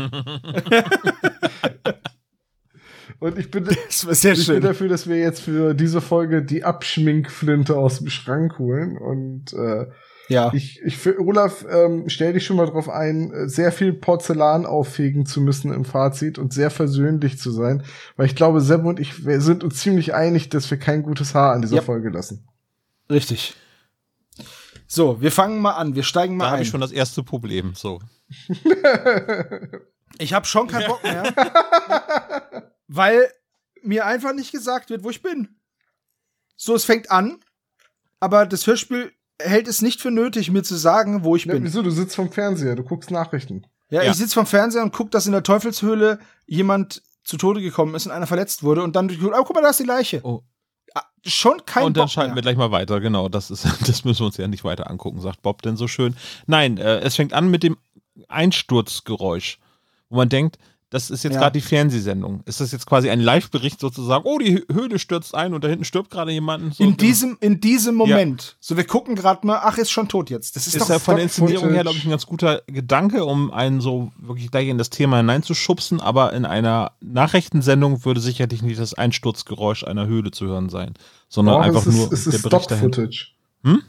[3.20, 8.00] Und ich bin, ich bin dafür, dass wir jetzt für diese Folge die Abschminkflinte aus
[8.00, 8.98] dem Schrank holen.
[8.98, 9.86] Und äh,
[10.32, 10.52] Ja.
[10.54, 14.66] ich, ich für Olaf, ähm, stell dich schon mal drauf ein, äh, sehr viel Porzellan
[14.66, 17.84] auffegen zu müssen im Fazit und sehr versöhnlich zu sein.
[18.16, 21.36] Weil ich glaube, Seb und ich wir sind uns ziemlich einig, dass wir kein gutes
[21.36, 21.82] Haar an dieser Ja.
[21.82, 22.48] Folge lassen.
[23.10, 23.56] Richtig.
[24.88, 25.96] So, wir fangen mal an.
[25.96, 26.64] Wir steigen Da mal habe ein.
[26.64, 27.74] ich schon das erste Problem.
[27.76, 28.00] So.
[30.20, 31.24] Ich habe schon keinen Bock mehr.
[32.88, 33.32] weil
[33.82, 35.56] mir einfach nicht gesagt wird, wo ich bin.
[36.56, 37.40] So, es fängt an,
[38.20, 39.12] aber das Hörspiel
[39.44, 41.64] hält es nicht für nötig, mir zu sagen, wo ich Ja, bin.
[41.64, 41.82] wieso?
[41.82, 43.66] Du sitzt vom Fernseher, du guckst Nachrichten.
[43.90, 44.12] Ja, Ja.
[44.12, 48.06] ich sitze vom Fernseher und guck, dass in der Teufelshöhle jemand zu Tode gekommen ist
[48.06, 50.22] und einer verletzt wurde und dann, oh, guck mal, da ist die Leiche.
[50.24, 50.42] Oh.
[50.96, 52.42] Ah, Schon kein und dann Bock schalten wir mehr.
[52.42, 53.30] gleich mal weiter, genau.
[53.30, 56.16] Das, ist, das müssen wir uns ja nicht weiter angucken, sagt Bob denn so schön.
[56.48, 57.78] Nein, äh, es fängt an mit dem
[58.28, 59.60] Einsturzgeräusch,
[60.10, 60.58] wo man denkt,
[60.92, 61.40] das ist jetzt Ja.
[61.40, 62.42] gerade die Fernsehsendung.
[62.46, 64.24] Ist das jetzt quasi ein Live-Bericht sozusagen?
[64.28, 66.76] Oh, die Hö- Höhle stürzt ein und da hinten stirbt gerade jemand.
[66.76, 68.06] So, In diesem, in diesem Ja.
[68.06, 68.58] Moment.
[68.60, 70.56] So, wir gucken gerade mal, ach, ist schon tot jetzt.
[70.56, 73.26] Das ist, ist doch ja von der Inszenierung her, glaube ich, ein ganz guter Gedanke,
[73.26, 76.00] um einen so wirklich gleich in das Thema hineinzuschubsen.
[76.02, 80.94] Aber in einer Nachrichtensendung würde sicherlich nicht das Einsturzgeräusch einer Höhle zu hören sein,
[81.30, 82.92] sondern Doch, einfach es ist, nur es der ist Bericht dahin.
[82.94, 83.28] Stock-Footage.
[83.64, 83.82] Hm?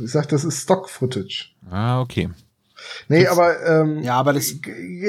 [0.00, 1.50] Ich sag, das ist Stock-Footage.
[1.70, 2.28] Ah, okay.
[3.08, 4.54] Nee, aber ähm, Ja, aber das-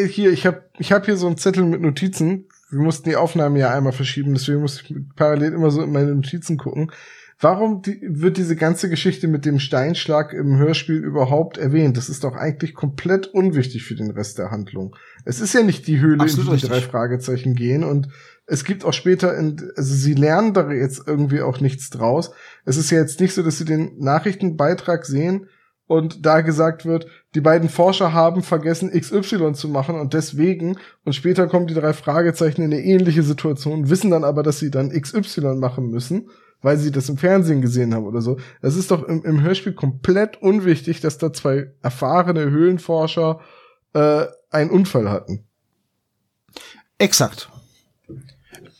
[0.09, 2.47] hier, ich habe ich hab hier so einen Zettel mit Notizen.
[2.69, 6.13] Wir mussten die Aufnahmen ja einmal verschieben, deswegen muss ich parallel immer so in meine
[6.13, 6.91] Notizen gucken.
[7.39, 11.97] Warum die, wird diese ganze Geschichte mit dem Steinschlag im Hörspiel überhaupt erwähnt?
[11.97, 14.95] Das ist doch eigentlich komplett unwichtig für den Rest der Handlung.
[15.25, 18.07] Es ist ja nicht die Höhle, Absolut in die die drei Fragezeichen gehen und
[18.47, 22.31] es gibt auch später, in, also sie lernen da jetzt irgendwie auch nichts draus.
[22.63, 25.47] Es ist ja jetzt nicht so, dass sie den Nachrichtenbeitrag sehen
[25.87, 31.13] und da gesagt wird, die beiden Forscher haben vergessen, XY zu machen und deswegen, und
[31.13, 34.89] später kommen die drei Fragezeichen in eine ähnliche Situation, wissen dann aber, dass sie dann
[34.89, 36.29] XY machen müssen,
[36.61, 38.37] weil sie das im Fernsehen gesehen haben oder so.
[38.61, 43.39] Das ist doch im, im Hörspiel komplett unwichtig, dass da zwei erfahrene Höhlenforscher
[43.93, 45.45] äh, einen Unfall hatten.
[46.97, 47.49] Exakt.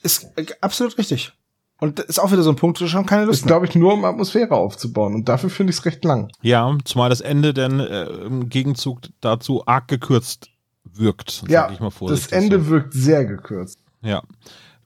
[0.01, 1.34] Ist äh, absolut richtig.
[1.79, 3.65] Und das ist auch wieder so ein Punkt, wo du schon keine Lust Ist, glaube
[3.65, 5.13] ich, nur um Atmosphäre aufzubauen.
[5.13, 6.29] Und dafür finde ich es recht lang.
[6.41, 10.49] Ja, zumal das Ende dann äh, im Gegenzug dazu arg gekürzt
[10.85, 12.27] wirkt, sag Ja, ich mal das.
[12.27, 12.67] Ende so.
[12.67, 13.79] wirkt sehr gekürzt.
[14.01, 14.23] Ja.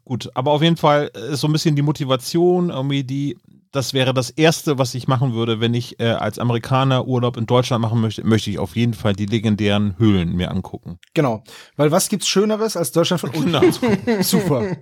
[0.04, 3.38] Gut, aber auf jeden Fall ist so ein bisschen die Motivation, irgendwie die,
[3.72, 7.46] das wäre das Erste, was ich machen würde, wenn ich äh, als Amerikaner Urlaub in
[7.46, 10.98] Deutschland machen möchte, möchte ich auf jeden Fall die legendären Höhlen mir angucken.
[11.14, 11.44] Genau.
[11.76, 13.52] Weil was gibt's Schöneres als Deutschland von unten?
[13.52, 14.22] Genau.
[14.22, 14.76] Super.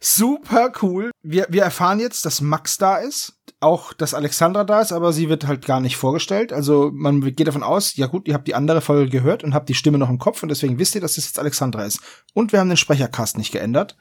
[0.00, 1.10] Super cool.
[1.22, 3.38] Wir, wir erfahren jetzt, dass Max da ist.
[3.60, 6.52] Auch, dass Alexandra da ist, aber sie wird halt gar nicht vorgestellt.
[6.52, 9.68] Also man geht davon aus, ja gut, ihr habt die andere Folge gehört und habt
[9.68, 12.00] die Stimme noch im Kopf und deswegen wisst ihr, dass das jetzt Alexandra ist.
[12.34, 13.96] Und wir haben den Sprechercast nicht geändert,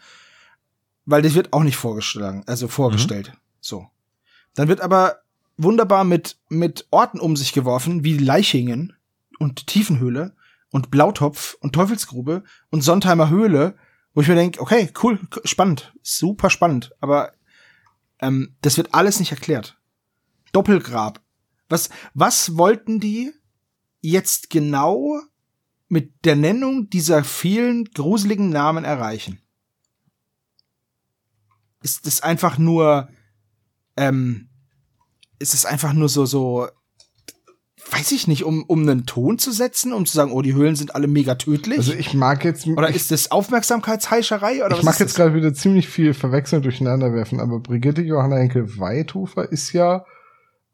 [1.06, 3.32] weil das wird auch nicht vorgeschlagen, also vorgestellt.
[3.62, 3.88] So.
[4.56, 5.24] Dann wird aber
[5.58, 8.94] wunderbar mit, mit Orten um sich geworfen, wie Leichingen
[9.40, 10.36] und Tiefenhöhle
[10.72, 13.76] und Blautopf und Teufelsgrube und Sontheimer Höhle,
[14.14, 17.34] wo ich mir denke, okay, cool, spannend, super spannend, aber
[18.20, 19.78] ähm, das wird alles nicht erklärt.
[20.52, 21.22] Doppelgrab.
[21.70, 23.34] Was, was wollten die
[24.02, 25.20] jetzt genau
[25.88, 29.42] mit der Nennung dieser vielen gruseligen Namen erreichen?
[31.82, 33.10] Ist das einfach nur
[33.98, 34.50] ähm,
[35.40, 36.68] ist es einfach nur so, so,
[37.92, 40.76] weiß ich nicht, um, um einen Ton zu setzen, um zu sagen, oh, die Höhlen
[40.76, 41.78] sind alle mega tödlich?
[41.78, 42.68] Also ich mag jetzt.
[42.68, 44.66] oder ich, ist das Aufmerksamkeitsheischerei?
[44.66, 48.38] Oder ich was mag jetzt gerade wieder ziemlich viel verwechseln, durcheinander werfen, aber Brigitte Johanna
[48.38, 50.06] Henkel Weidhofer ist ja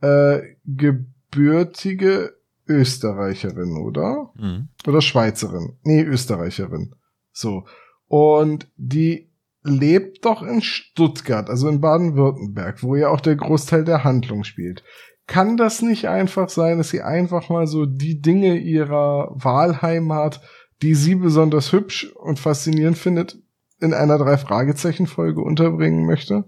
[0.02, 2.36] äh, gebürtige
[2.68, 4.32] Österreicherin, oder?
[4.36, 4.70] Mhm.
[4.88, 5.78] Oder Schweizerin.
[5.84, 6.96] Nee, Österreicherin.
[7.32, 7.66] So.
[8.08, 9.29] Und die
[9.64, 14.84] lebt doch in Stuttgart, also in Baden-Württemberg, wo ja auch der Großteil der Handlung spielt.
[15.28, 20.42] Kann das nicht einfach sein, dass sie einfach mal so die Dinge ihrer Wahlheimat,
[20.82, 23.38] die sie besonders hübsch und faszinierend findet,
[23.80, 26.46] in einer Drei-Fragezeichen-Folge unterbringen möchte?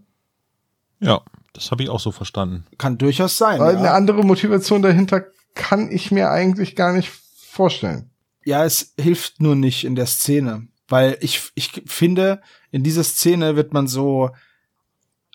[1.00, 1.22] Ja,
[1.54, 2.66] das habe ich auch so verstanden.
[2.78, 3.60] Kann durchaus sein.
[3.60, 3.94] Weil eine Ja.
[3.94, 8.08] andere Motivation dahinter kann ich mir eigentlich gar nicht vorstellen.
[8.44, 10.68] ja, es hilft nur nicht in der Szene.
[10.92, 14.30] Weil ich, ich finde, in dieser Szene wird man so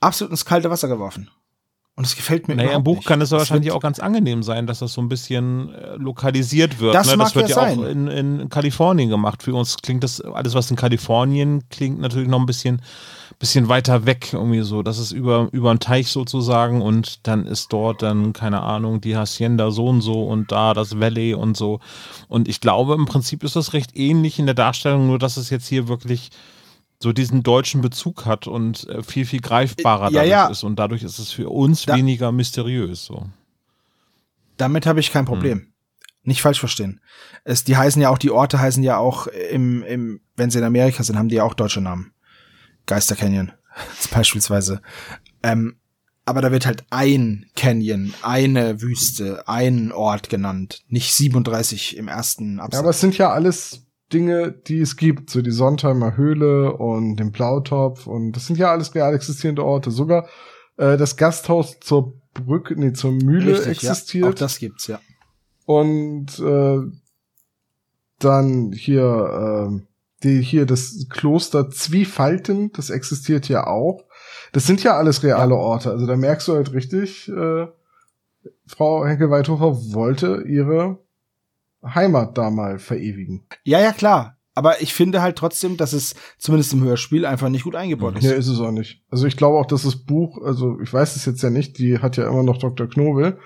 [0.01, 1.31] absolut ins kalte Wasser geworfen.
[1.95, 3.07] Und es gefällt mir Naja, im Buch nicht.
[3.07, 6.79] kann es Das wahrscheinlich auch ganz angenehm sein, dass das so ein bisschen äh, lokalisiert
[6.79, 6.95] wird.
[6.95, 7.17] Das ne?
[7.17, 7.79] das wird ja ja, sein.
[7.79, 9.43] auch in, in Kalifornien gemacht.
[9.43, 12.83] Für uns klingt das, alles was in Kalifornien klingt natürlich noch ein bisschen,
[13.39, 14.83] bisschen weiter weg irgendwie so.
[14.83, 19.17] Das ist über, über einen Teich sozusagen und dann ist dort dann, keine Ahnung, die
[19.17, 21.81] Hacienda so und so und da das Valley und so.
[22.29, 25.51] Und ich glaube, im Prinzip ist das recht ähnlich in der Darstellung, nur dass es
[25.51, 26.31] jetzt hier wirklich
[27.03, 30.47] so diesen deutschen Bezug hat und äh, viel, viel greifbarer Ja, ja.
[30.47, 30.63] ist.
[30.65, 33.05] Und dadurch ist es für uns Da- weniger mysteriös.
[33.05, 33.27] So.
[34.57, 35.67] Damit habe ich kein Problem.
[36.23, 37.01] Nicht falsch verstehen.
[37.45, 40.65] Es, die heißen ja auch, die Orte heißen ja auch im, im, wenn sie in
[40.65, 42.13] Amerika sind, haben die ja auch deutsche Namen.
[42.87, 43.53] Geister Canyon
[44.13, 44.81] beispielsweise.
[45.43, 45.77] Ähm,
[46.25, 52.57] aber da wird halt ein Canyon, eine Wüste, ein Ort genannt, nicht 37 im ersten
[52.59, 52.81] Ja, Absatz.
[52.81, 57.31] aber es sind ja alles Dinge, die es gibt, so die Sontheimer Höhle und den
[57.33, 59.91] Blautopf und das sind ja alles real existierende Orte.
[59.91, 60.29] Sogar
[60.77, 65.01] äh, das Gasthaus zur Brücke, nee, zur Mühle Richtig, Ja, auch existiert das gibt's, ja.
[65.65, 66.79] und äh,
[68.19, 69.81] dann hier äh,
[70.23, 74.05] die hier das Kloster Zwiefalten, das existiert ja auch.
[74.53, 75.91] Das sind ja alles reale Orte.
[75.91, 77.67] Also da merkst du halt richtig, äh,
[78.67, 80.99] Frau Henkel-Weithofer wollte ihre
[81.85, 83.47] Heimat da mal verewigen.
[83.65, 84.37] Ja, ja, klar.
[84.55, 88.25] Aber ich finde halt trotzdem, dass es zumindest im Hörspiel einfach nicht gut eingebaut ist.
[88.25, 89.03] Nee, ist es auch nicht.
[89.11, 91.99] Also ich glaube auch, dass das Buch, also ich weiß es jetzt ja nicht, die
[91.99, 92.89] hat ja immer noch Dr.
[92.89, 93.39] Knobel,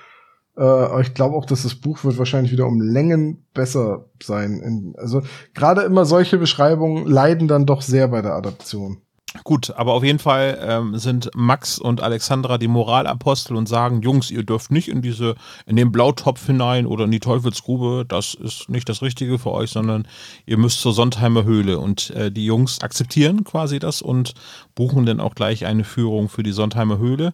[0.56, 4.60] äh, aber ich glaube auch, dass das Buch wird wahrscheinlich wieder um Längen besser sein.
[4.60, 5.22] In, also
[5.54, 9.02] gerade immer solche Beschreibungen leiden dann doch sehr bei der Adaption.
[9.44, 14.28] Gut, aber auf jeden Fall ähm, sind Max und Alexandra die Moralapostel und sagen, Jungs,
[14.32, 15.36] ihr dürft nicht in diese,
[15.66, 19.70] in den Blautopf hinein oder in die Teufelsgrube, das ist nicht das Richtige für euch,
[19.70, 20.08] sondern
[20.46, 21.78] ihr müsst zur Sondheimer Höhle.
[21.78, 24.34] Und äh, die Jungs akzeptieren quasi das und
[24.74, 27.32] buchen dann auch gleich eine Führung für die Sondheimer Höhle,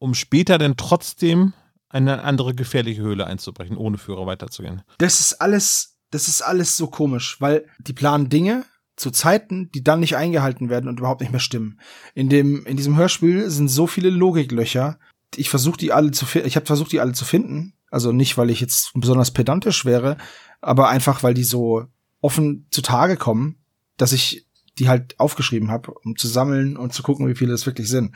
[0.00, 1.52] um später dann trotzdem
[1.92, 4.82] eine andere gefährliche Höhle einzubrechen, ohne Führer weiterzugehen.
[4.98, 8.64] Das ist alles, das ist alles so komisch, weil die planen Dinge
[8.96, 11.80] zu Zeiten, die dann nicht eingehalten werden und überhaupt nicht mehr stimmen.
[12.14, 14.98] In dem, in diesem Hörspiel sind so viele Logiklöcher.
[15.36, 16.26] Ich versuche die alle zu.
[16.44, 17.74] Ich habe versucht, die alle zu finden.
[17.90, 20.16] Also nicht, weil ich jetzt besonders pedantisch wäre,
[20.62, 21.84] aber einfach, weil die so
[22.22, 23.56] offen zutage kommen,
[23.98, 24.46] dass ich
[24.78, 28.14] die halt aufgeschrieben habe, um zu sammeln und zu gucken, wie viele es wirklich sind.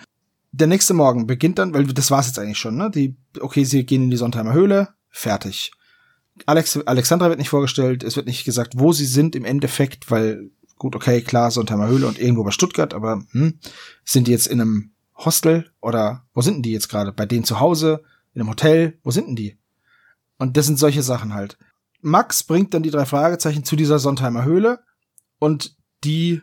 [0.58, 2.90] Der nächste Morgen beginnt dann, weil das war's jetzt eigentlich schon, ne?
[2.90, 5.70] Die, okay, sie gehen in die Sondheimer Höhle, fertig.
[6.46, 10.50] Alex, Alexandra wird nicht vorgestellt, es wird nicht gesagt, wo sie sind im Endeffekt, weil,
[10.78, 13.58] gut, okay, klar, Sondheimer Höhle und irgendwo bei Stuttgart, aber hm,
[14.04, 17.12] sind die jetzt in einem Hostel oder wo sind denn die jetzt gerade?
[17.12, 19.58] Bei denen zu Hause, in einem Hotel, wo sind denn die?
[20.38, 21.58] Und das sind solche Sachen halt.
[22.00, 24.80] Max bringt dann die drei Fragezeichen zu dieser Sondheimer Höhle
[25.38, 26.40] und die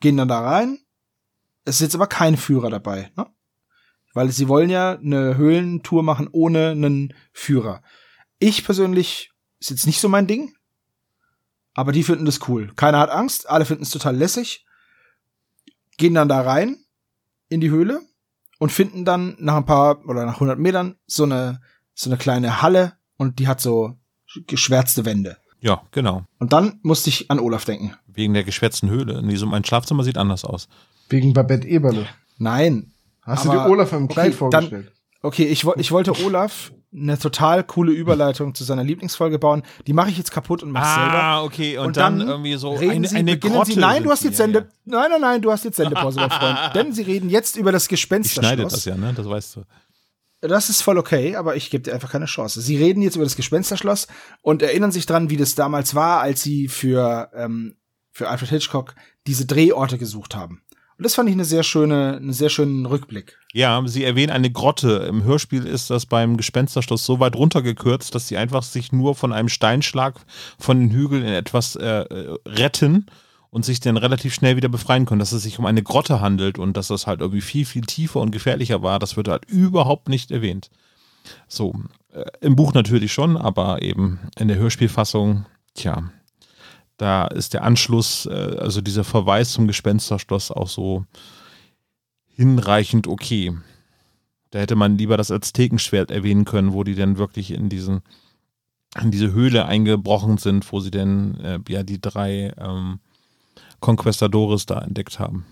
[0.00, 0.78] gehen dann da rein.
[1.66, 3.26] Es ist jetzt aber kein Führer dabei, ne?
[4.14, 7.82] Weil sie wollen ja eine Höhlentour machen ohne einen Führer.
[8.38, 10.54] Ich persönlich ist jetzt nicht so mein Ding,
[11.74, 12.72] aber die finden das cool.
[12.76, 14.64] Keiner hat Angst, alle finden es total lässig,
[15.98, 16.78] gehen dann da rein
[17.50, 18.00] in die Höhle
[18.58, 21.60] und finden dann nach ein paar oder nach 100 Metern so eine
[21.96, 23.98] so eine kleine Halle und die hat so
[24.46, 25.38] geschwärzte Wände.
[25.60, 26.24] Ja, genau.
[26.38, 27.94] Und dann musste ich an Olaf denken.
[28.06, 29.22] Wegen der geschwärzten Höhle.
[29.22, 30.68] Mein Schlafzimmer sieht anders aus.
[31.08, 32.06] Wegen Babette Eberle.
[32.38, 32.92] Nein.
[33.22, 34.86] Hast du dir Olaf im Kleid okay, vorgestellt?
[34.86, 34.92] Dann,
[35.22, 39.62] okay, ich, wo- ich wollte Olaf eine total coole Überleitung zu seiner Lieblingsfolge bauen.
[39.86, 41.22] Die mache ich jetzt kaputt und mache selber.
[41.22, 41.76] Ah, okay.
[41.78, 44.10] Und, Und dann, dann irgendwie so reden eine, Sie, eine beginnen Grotte Sie, nein, du
[44.10, 44.66] hast jetzt Sende, ja.
[45.00, 46.58] nein, nein, nein, du hast jetzt Sendepause, mein Freund.
[46.74, 48.46] Denn Sie reden jetzt über das Ich Gespensterschloss.
[48.46, 49.12] schneide das ja, ne?
[49.14, 49.62] Das weißt du.
[50.42, 52.60] Das ist voll okay, aber ich gebe dir einfach keine Chance.
[52.60, 54.06] Sie reden jetzt über das Gespensterschloss
[54.42, 57.76] und erinnern sich dran, wie das damals war, als sie für, ähm,
[58.12, 58.94] für Alfred Hitchcock
[59.26, 60.62] diese Drehorte gesucht haben.
[60.98, 63.38] Und das fand ich eine sehr schöne, einen sehr schönen Rückblick.
[63.52, 65.06] Ja, sie erwähnen eine Grotte.
[65.08, 69.32] Im Hörspiel ist das beim Gespensterschloss so weit runtergekürzt, dass sie einfach sich nur von
[69.32, 70.18] einem Steinschlag
[70.58, 72.04] von den Hügeln in etwas äh,
[72.46, 73.06] retten
[73.50, 76.58] und sich dann relativ schnell wieder befreien können, dass es sich um eine Grotte handelt
[76.58, 78.98] und dass das halt irgendwie viel, viel tiefer und gefährlicher war.
[78.98, 80.70] Das wird halt überhaupt nicht erwähnt.
[81.46, 81.74] So,
[82.12, 85.44] äh, im Buch natürlich schon, aber eben in der Hörspielfassung,
[85.74, 86.10] tja,
[86.96, 91.04] da ist der Anschluss, äh, also dieser Verweis zum Gespensterschloss auch so
[92.28, 93.56] hinreichend okay.
[94.50, 98.02] Da hätte man lieber das Aztekenschwert erwähnen können, wo die dann wirklich in diesen
[99.02, 103.00] in diese Höhle eingebrochen sind, wo sie denn äh, ja die drei ähm,
[103.80, 105.44] Conquistadores da entdeckt haben.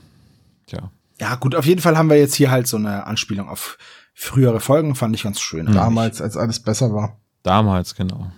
[0.67, 0.91] Tja.
[1.21, 3.77] Ja, gut, auf jeden Fall haben wir jetzt hier halt so eine Anspielung auf
[4.15, 5.67] frühere Folgen, fand ich ganz schön.
[5.67, 7.21] Damals, als alles besser war.
[7.43, 8.31] Damals, genau.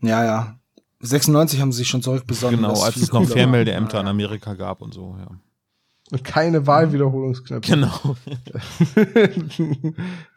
[0.00, 0.58] Ja, ja.
[1.04, 2.60] 96 haben sie sich schon zurückbesonnen.
[2.60, 3.26] Genau, als es noch.
[3.26, 4.10] Fernmeldeämter in Ja, ja.
[4.10, 5.28] Amerika gab und so, ja.
[6.10, 7.70] Und keine Wahlwiederholungsknöpfe.
[7.72, 8.16] Genau.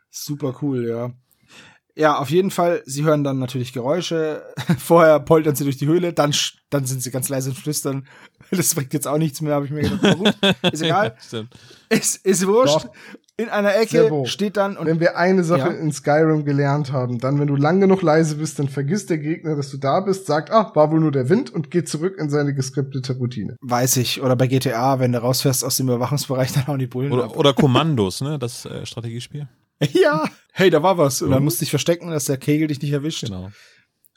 [0.10, 1.12] Super cool, ja.
[1.96, 4.44] Ja, auf jeden Fall, sie hören dann natürlich Geräusche.
[4.78, 6.34] Vorher poltern sie durch die Höhle, dann,
[6.70, 8.08] dann sind sie ganz leise und flüstern.
[8.50, 10.18] Das bringt jetzt auch nichts mehr, habe ich mir gedacht.
[10.18, 10.34] Gut,
[10.72, 11.18] ist egal.
[11.20, 11.54] Stimmt.
[11.90, 12.86] ist, ist wurscht.
[12.86, 12.90] Doch.
[13.40, 15.80] In einer Ecke Sebo, steht dann und Wenn wir eine Sache Ja.
[15.80, 19.56] in Skyrim gelernt haben, dann, wenn du lang genug leise bist, dann vergisst der Gegner,
[19.56, 22.32] dass du da bist, sagt, ah, war wohl nur der Wind und geht zurück in
[22.32, 23.56] seine geskriptete Routine.
[23.62, 27.14] weiß ich, oder bei GTA, wenn du rausfährst aus dem Überwachungsbereich, dann hauen die Bullen
[27.14, 27.20] ab.
[27.30, 28.40] Oder, oder Kommandos, ne?
[28.40, 29.48] Das äh, Strategiespiel.
[29.94, 30.24] Ja,
[30.54, 31.22] hey, da war was.
[31.22, 33.26] Und dann musst du dich verstecken, dass der Kegel dich nicht erwischt.
[33.26, 33.52] Genau.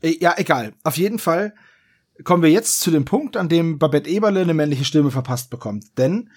[0.00, 0.72] Äh, Ja, egal.
[0.82, 1.52] Auf jeden Fall
[2.24, 5.84] kommen wir jetzt zu dem Punkt, an dem Babette Eberle eine männliche Stimme verpasst bekommt.
[5.98, 6.30] Denn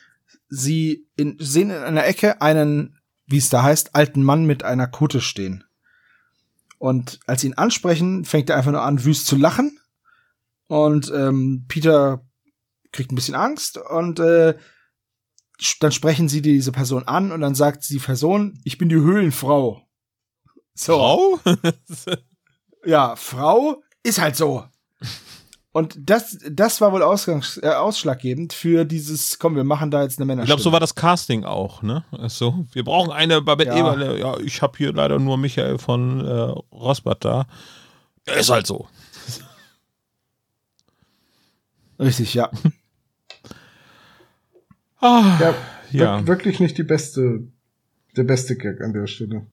[0.49, 4.87] sie in, sehen in einer Ecke einen, wie es da heißt, alten Mann mit einer
[4.87, 5.63] Kutte stehen.
[6.77, 9.79] Und als sie ihn ansprechen, fängt er einfach nur an, wüst zu lachen.
[10.67, 12.25] Und ähm, Peter
[12.91, 14.55] kriegt ein bisschen Angst und äh,
[15.79, 19.87] dann sprechen sie diese Person an und dann sagt die Person, ich bin die Höhlenfrau.
[20.73, 21.39] So.
[21.43, 21.55] Frau?
[22.85, 24.65] Ja, Frau ist halt so.
[25.73, 30.19] Und das, das war wohl Ausgangs äh, ausschlaggebend für dieses, komm, wir machen da jetzt
[30.19, 30.43] eine Männerstimme.
[30.43, 32.03] Ich glaube, so war das Casting auch, ne?
[32.27, 33.79] So, wir brauchen eine Babette Ja.
[33.79, 34.19] Eberle.
[34.19, 36.31] Ja, ich habe hier leider nur Michael von äh,
[36.75, 37.47] Rosbart da.
[38.25, 38.87] Er ist halt so.
[41.99, 42.51] Richtig, ja.
[44.99, 45.55] Ah, Ja,
[45.91, 46.19] ja.
[46.19, 47.47] wir- wirklich nicht die beste,
[48.15, 49.47] der beste Gag an der Stelle.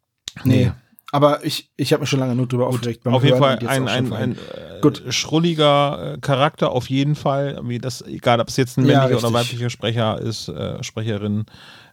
[0.44, 0.70] Nee.
[1.12, 3.04] Aber ich, ich habe mich schon lange nur drüber aufgeregt.
[3.06, 4.32] Auf jeden Hören Fall ein, ein, ein allem.
[4.32, 5.02] äh, Gut.
[5.08, 7.60] schrulliger äh, Charakter, auf jeden Fall.
[7.64, 9.52] Wie das, egal ob es jetzt ein Ja, männlicher oder richtig.
[9.52, 11.46] weiblicher Sprecher ist, äh, Sprecherin,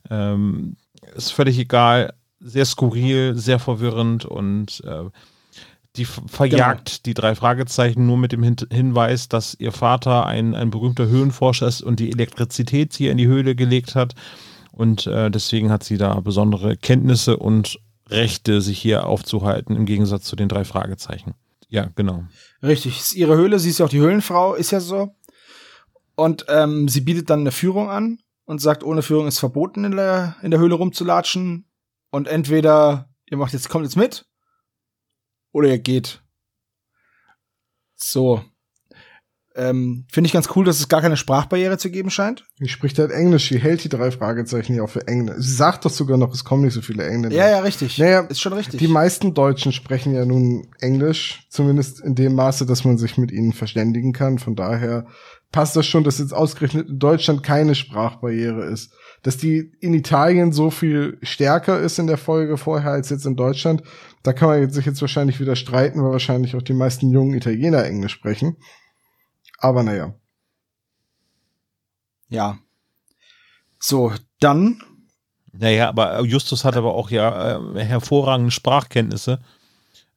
[0.10, 0.76] ähm,
[1.16, 2.14] ist völlig egal.
[2.40, 5.06] Sehr skurril, sehr verwirrend und äh,
[5.96, 7.00] die verjagt Genau.
[7.08, 11.68] die drei Fragezeichen nur mit dem Hin Hinweis, dass ihr Vater ein, ein berühmter Höhlenforscher
[11.68, 14.14] ist und die Elektrizität hier in die Höhle gelegt hat.
[14.72, 17.80] Und äh, deswegen hat sie da besondere Kenntnisse und
[18.10, 21.34] Rechte, sich hier aufzuhalten, im Gegensatz zu den drei Fragezeichen.
[21.70, 22.24] Ja, genau.
[22.64, 25.16] Richtig, ist ihre Höhle, sie ist ja auch die Höhlenfrau, ist ja so.
[26.16, 29.96] Und ähm, sie bietet dann eine Führung an und sagt, ohne Führung ist verboten, in
[29.96, 31.66] der, in der Höhle rumzulatschen.
[32.10, 34.26] Und entweder ihr macht jetzt, kommt jetzt mit,
[35.52, 36.22] oder ihr geht.
[37.96, 38.44] So.
[39.58, 42.46] Ähm, Finde ich ganz cool, dass es gar keine Sprachbarriere zu geben scheint.
[42.60, 45.38] Die spricht halt Englisch, die hält die drei Fragezeichen ja auch für Englisch.
[45.40, 47.36] Sie sagt doch sogar noch, es kommen nicht so viele Engländer.
[47.36, 47.98] Ja, ja, richtig.
[47.98, 48.80] Naja, ist schon richtig.
[48.80, 53.32] Die meisten Deutschen sprechen ja nun Englisch, zumindest in dem Maße, dass man sich mit
[53.32, 54.38] ihnen verständigen kann.
[54.38, 55.08] Von daher
[55.52, 58.94] passt das schon, dass jetzt ausgerechnet in Deutschland keine Sprachbarriere ist.
[59.24, 63.36] Dass die in Italien so viel stärker ist in der Folge vorher als jetzt in
[63.36, 63.82] Deutschland,
[64.22, 67.84] da kann man sich jetzt wahrscheinlich wieder streiten, weil wahrscheinlich auch die meisten jungen Italiener
[67.86, 68.58] Englisch sprechen.
[69.58, 70.14] Aber naja.
[72.30, 72.58] ja.
[73.80, 74.82] So, dann
[75.52, 79.40] Naja, aber Justus hat aber auch ja äh, hervorragende Sprachkenntnisse.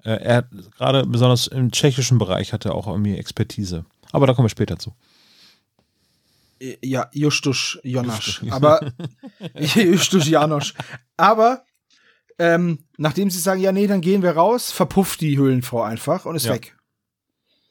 [0.02, 3.84] Äh, er hat gerade besonders im tschechischen Bereich hat er auch irgendwie Expertise.
[4.12, 4.94] Aber da kommen wir später zu.
[6.58, 8.42] äh, ja, Justus Jonasch.
[8.42, 8.52] Justus.
[8.52, 8.92] Aber
[9.54, 10.74] Justus Janosch.
[11.18, 11.64] Aber
[12.38, 16.34] ähm, nachdem sie sagen, ja, nee, dann gehen wir raus, verpufft die Höhlenfrau einfach und
[16.36, 16.54] ist Ja.
[16.54, 16.76] weg.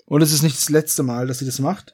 [0.10, 1.94] Und es ist nicht das letzte Mal, dass sie das macht.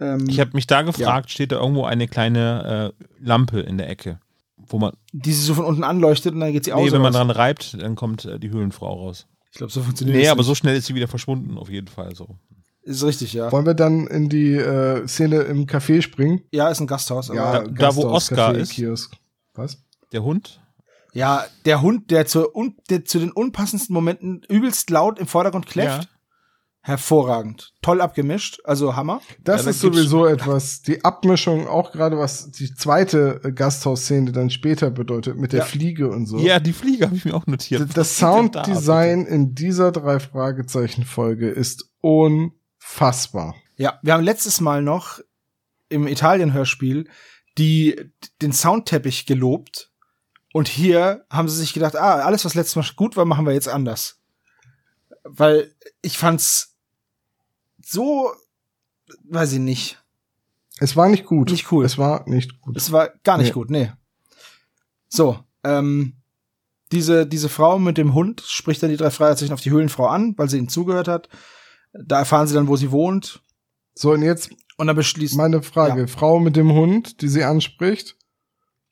[0.00, 3.88] Ähm, Ich habe mich da gefragt, steht da irgendwo eine kleine äh, Lampe in der
[3.88, 4.20] Ecke,
[4.56, 6.84] wo man, die sie so von unten anleuchtet und dann geht sie aus.
[6.84, 9.26] nee, wenn man dran reibt, dann kommt äh, die Höhlenfrau raus.
[9.52, 10.46] ich glaube, so funktioniert Nee, das aber nicht.
[10.48, 12.36] so schnell ist sie wieder verschwunden, auf jeden Fall so.
[12.82, 13.50] Ist richtig, ja.
[13.50, 16.42] Wollen wir dann in die äh, Szene im Café springen?
[16.52, 17.30] Ja, ist ein Gasthaus.
[17.30, 18.72] Aber da- da, wo Gasthaus, Oscar Café, ist.
[18.72, 19.12] Kiosk.
[19.54, 19.78] Was?
[20.12, 20.60] Der Hund?
[21.12, 25.66] ja, der Hund, der zu, un, der zu den unpassendsten Momenten übelst laut im Vordergrund
[25.66, 26.08] kläfft.
[26.86, 27.72] Hervorragend.
[27.82, 29.20] Toll abgemischt, also Hammer.
[29.42, 34.50] Das Ja, ist sowieso etwas, die Abmischung, auch gerade was die zweite äh, Gasthaus-Szene dann
[34.50, 35.64] später bedeutet, mit der Ja.
[35.64, 36.38] Fliege und so.
[36.38, 37.80] Ja, die Fliege habe ich mir auch notiert.
[37.96, 43.56] Das ist denn da, Sounddesign in dieser drei Fragezeichen Folge ist unfassbar.
[43.76, 45.18] Ja, wir haben letztes Mal noch
[45.88, 47.08] im Italien-Hörspiel
[47.58, 48.12] die,
[48.42, 49.90] den Soundteppich gelobt.
[50.52, 53.54] Und hier haben sie sich gedacht, ah, alles, was letztes Mal gut war, machen wir
[53.54, 54.20] jetzt anders.
[55.24, 56.75] Weil ich fand's
[57.88, 58.32] so,
[59.28, 60.02] weiß ich nicht.
[60.78, 61.50] Es war nicht gut.
[61.50, 61.84] Nicht cool.
[61.84, 62.76] Es war nicht gut.
[62.76, 63.52] Es war gar nicht Nee.
[63.52, 63.92] gut, nee.
[65.08, 66.14] So, ähm,
[66.92, 70.34] diese, diese Frau mit dem Hund spricht dann die drei Fragezeichen auf die Höhlenfrau an,
[70.36, 71.28] weil sie ihnen zugehört hat.
[71.92, 73.42] Da erfahren sie dann, wo sie wohnt.
[73.94, 76.08] So, und jetzt Und dann beschließt, meine Frage.
[76.08, 78.16] Frau mit dem Hund, die sie anspricht,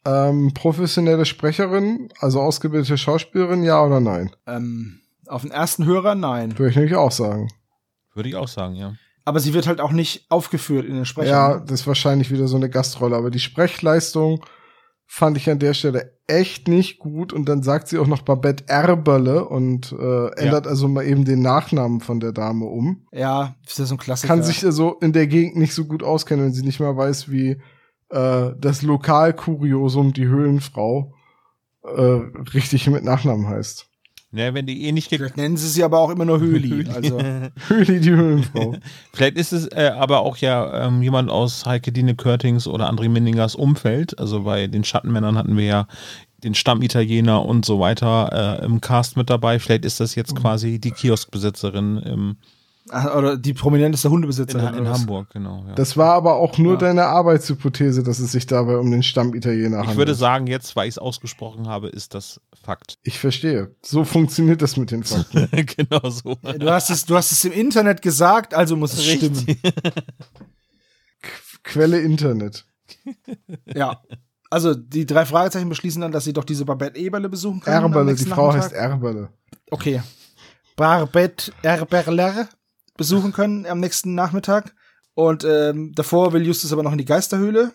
[0.06, 4.30] ähm, professionelle Sprecherin, also ausgebildete Schauspielerin, ja oder nein?
[4.46, 6.58] ähm, auf den ersten Hörer, nein.
[6.58, 7.48] Würde ich nämlich auch sagen.
[8.14, 8.94] Würde ich auch sagen, ja.
[9.24, 11.30] Aber sie wird halt auch nicht aufgeführt in den Sprechern.
[11.30, 14.44] Ja, das ist wahrscheinlich wieder so eine Gastrolle, aber die Sprechleistung
[15.06, 18.64] fand ich an der Stelle echt nicht gut und dann sagt sie auch noch Babette
[18.68, 23.06] Erberle und äh, ändert also mal eben den Nachnamen von der Dame um.
[23.12, 24.28] ja, ist ja so ein Klassiker.
[24.32, 27.30] Kann sich also in der Gegend nicht so gut auskennen, wenn sie nicht mal weiß,
[27.30, 27.60] wie
[28.10, 31.14] äh, das Lokalkuriosum, die Höhlenfrau,
[31.82, 32.20] äh,
[32.54, 33.86] richtig mit Nachnamen heißt.
[34.34, 36.88] Ne, wenn die eh nicht Vielleicht nennen sie sie aber auch immer nur Höhli.
[36.90, 37.20] also,
[37.68, 38.74] Höhli, die Höhlenfrau.
[39.12, 43.08] Vielleicht ist es äh, aber auch ja ähm, jemand aus Heike Dine Körtings oder André
[43.08, 44.18] Mindingers Umfeld.
[44.18, 45.86] Also bei den Schattenmännern hatten wir ja
[46.42, 49.60] den Stammitaliener und so weiter äh, im Cast mit dabei.
[49.60, 52.36] Vielleicht ist das jetzt quasi die Kioskbesitzerin im,
[52.90, 54.74] oder die prominenteste in, Hundebesitzerin.
[54.74, 55.00] in was?
[55.00, 55.64] Hamburg, genau.
[55.66, 55.74] Ja.
[55.74, 56.78] Das war aber auch nur Ja.
[56.80, 59.92] deine Arbeitshypothese, dass es sich dabei um den Stammitaliener handelt.
[59.92, 62.98] ich würde sagen, jetzt, weil ich es ausgesprochen habe, ist das Fakt.
[63.02, 63.74] Ich verstehe.
[63.82, 65.48] So funktioniert das mit den Fakten.
[65.76, 66.36] genau so.
[66.58, 69.46] Du hast es, du hast es im Internet gesagt, also muss es stimmen.
[71.62, 72.66] Quelle Internet.
[73.74, 74.02] Ja.
[74.50, 77.82] Also die drei Fragezeichen beschließen dann, dass sie doch diese Babette Eberle besuchen können.
[77.82, 78.70] Erberle, die Frau Nachmittag.
[78.70, 79.28] heißt Erberle.
[79.70, 80.02] Okay.
[80.76, 82.48] Barbette Erberler
[82.96, 84.74] besuchen können am nächsten Nachmittag.
[85.14, 87.72] Und ähm, davor will Justus aber noch in die Geisterhöhle.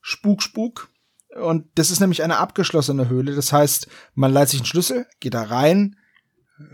[0.00, 0.88] Spuk, Spuk.
[1.34, 3.34] Und das ist nämlich eine abgeschlossene Höhle.
[3.34, 5.96] Das heißt, man leiht sich einen Schlüssel, geht da rein,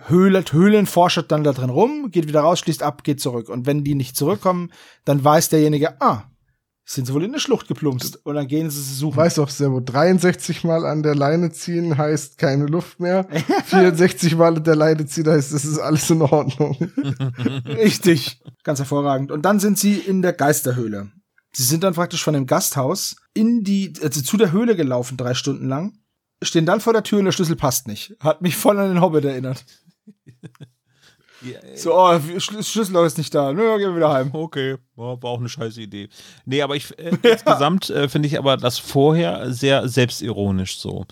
[0.06, 3.48] höhlet, Höhlenforscht dann da drin rum, geht wieder raus, schließt ab, geht zurück.
[3.48, 4.70] Und wenn die nicht zurückkommen,
[5.04, 6.30] dann weiß derjenige, ah,
[6.85, 8.24] sind sie wohl in eine Schlucht geplumpst.
[8.26, 9.16] Und dann gehen sie sie suchen.
[9.16, 9.85] Weiß doch sehr wohl.
[9.85, 13.26] 63 Mal an der Leine ziehen heißt keine Luft mehr.
[13.66, 16.76] 64 Mal an der Leine ziehen heißt, es ist alles in Ordnung.
[17.66, 18.41] Richtig.
[18.64, 19.30] Ganz hervorragend.
[19.30, 21.11] Und dann sind sie in der Geisterhöhle.
[21.55, 25.35] Sie sind dann praktisch von dem Gasthaus in die, also zu der Höhle gelaufen, drei
[25.35, 25.99] Stunden lang.
[26.43, 28.16] Stehen dann vor der Tür und der Schlüssel passt nicht.
[28.20, 29.64] Hat mich voll an den Hobbit erinnert.
[31.74, 33.53] So, oh, Schlü- Schlüsselloch ist nicht da.
[33.53, 34.30] Nö, gehen wir wieder heim.
[34.32, 36.09] Okay, war, auch eine scheiße Idee.
[36.45, 41.05] Nee, aber ich äh, insgesamt äh, finde ich aber das vorher sehr selbstironisch so.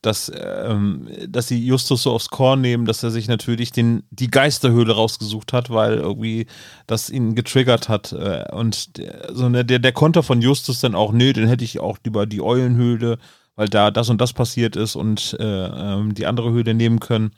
[0.00, 4.30] Dass, ähm, dass sie Justus so aufs Korn nehmen, dass er sich natürlich den, die
[4.30, 6.46] Geisterhöhle rausgesucht hat, weil irgendwie
[6.86, 8.12] das ihn getriggert hat.
[8.12, 11.64] Äh, und der, so ne, der, der Konter von Justus dann auch, nee, den hätte
[11.64, 13.18] ich auch lieber die Eulenhöhle,
[13.56, 17.32] weil da das und das passiert ist und äh, ähm, die andere Höhle nehmen können.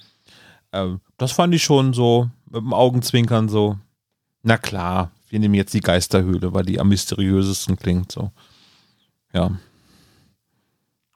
[0.72, 3.78] Ähm, das fand ich schon so mit dem Augenzwinkern so.
[4.42, 8.12] Na klar, wir nehmen jetzt die Geisterhöhle, weil die am mysteriösesten klingt.
[8.12, 8.30] So.
[9.32, 9.50] Ja.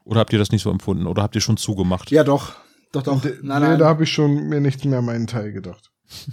[0.05, 1.07] Oder habt ihr das nicht so empfunden?
[1.07, 2.11] Oder habt ihr schon zugemacht?
[2.11, 2.55] Ja, doch.
[2.92, 3.20] Doch, doch.
[3.22, 3.78] D- Nein, nee, nein.
[3.78, 5.90] da habe ich schon mir nicht mehr meinen Teil gedacht.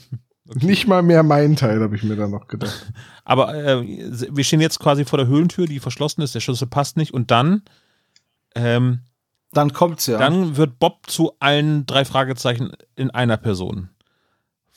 [0.55, 2.93] Nicht mal mehr meinen Teil habe ich mir da noch gedacht.
[3.25, 3.81] Aber äh,
[4.31, 7.31] wir stehen jetzt quasi vor der Höhlentür, die verschlossen ist, der Schlüssel passt nicht und
[7.31, 7.63] dann,
[8.55, 9.01] ähm,
[9.57, 10.19] Dann kommt's ja.
[10.19, 13.89] dann wird Bob zu allen drei Fragezeichen in einer Person.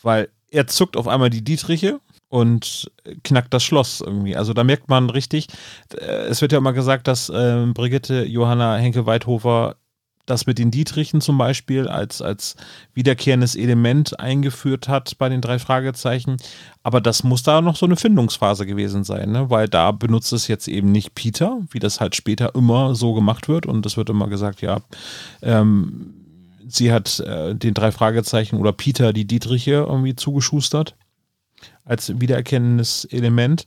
[0.00, 2.00] Weil er zuckt auf einmal die Dietriche
[2.30, 2.90] und
[3.22, 4.36] knackt das Schloss irgendwie.
[4.36, 5.48] Also da merkt man richtig,
[5.92, 9.76] äh, es wird ja immer gesagt, dass ähm, Brigitte Johanna Henke-Weidhofer
[10.30, 12.56] das mit den Dietrichen zum Beispiel als, als
[12.94, 16.36] wiederkehrendes Element eingeführt hat bei den drei Fragezeichen.
[16.82, 19.50] Aber das muss da noch so eine Findungsphase gewesen sein, ne?
[19.50, 23.48] weil da benutzt es jetzt eben nicht Peter, wie das halt später immer so gemacht
[23.48, 23.66] wird.
[23.66, 24.80] Und es wird immer gesagt, ja,
[25.42, 26.14] ähm,
[26.68, 30.96] sie hat äh, den drei Fragezeichen oder Peter die Dietriche irgendwie zugeschustert
[31.84, 33.66] als wiedererkennendes Element.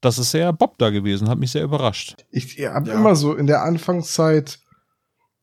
[0.00, 2.16] Das ist sehr Bob da gewesen, hat mich sehr überrascht.
[2.30, 2.94] Ich habe Ja.
[2.94, 4.58] immer so in der Anfangszeit,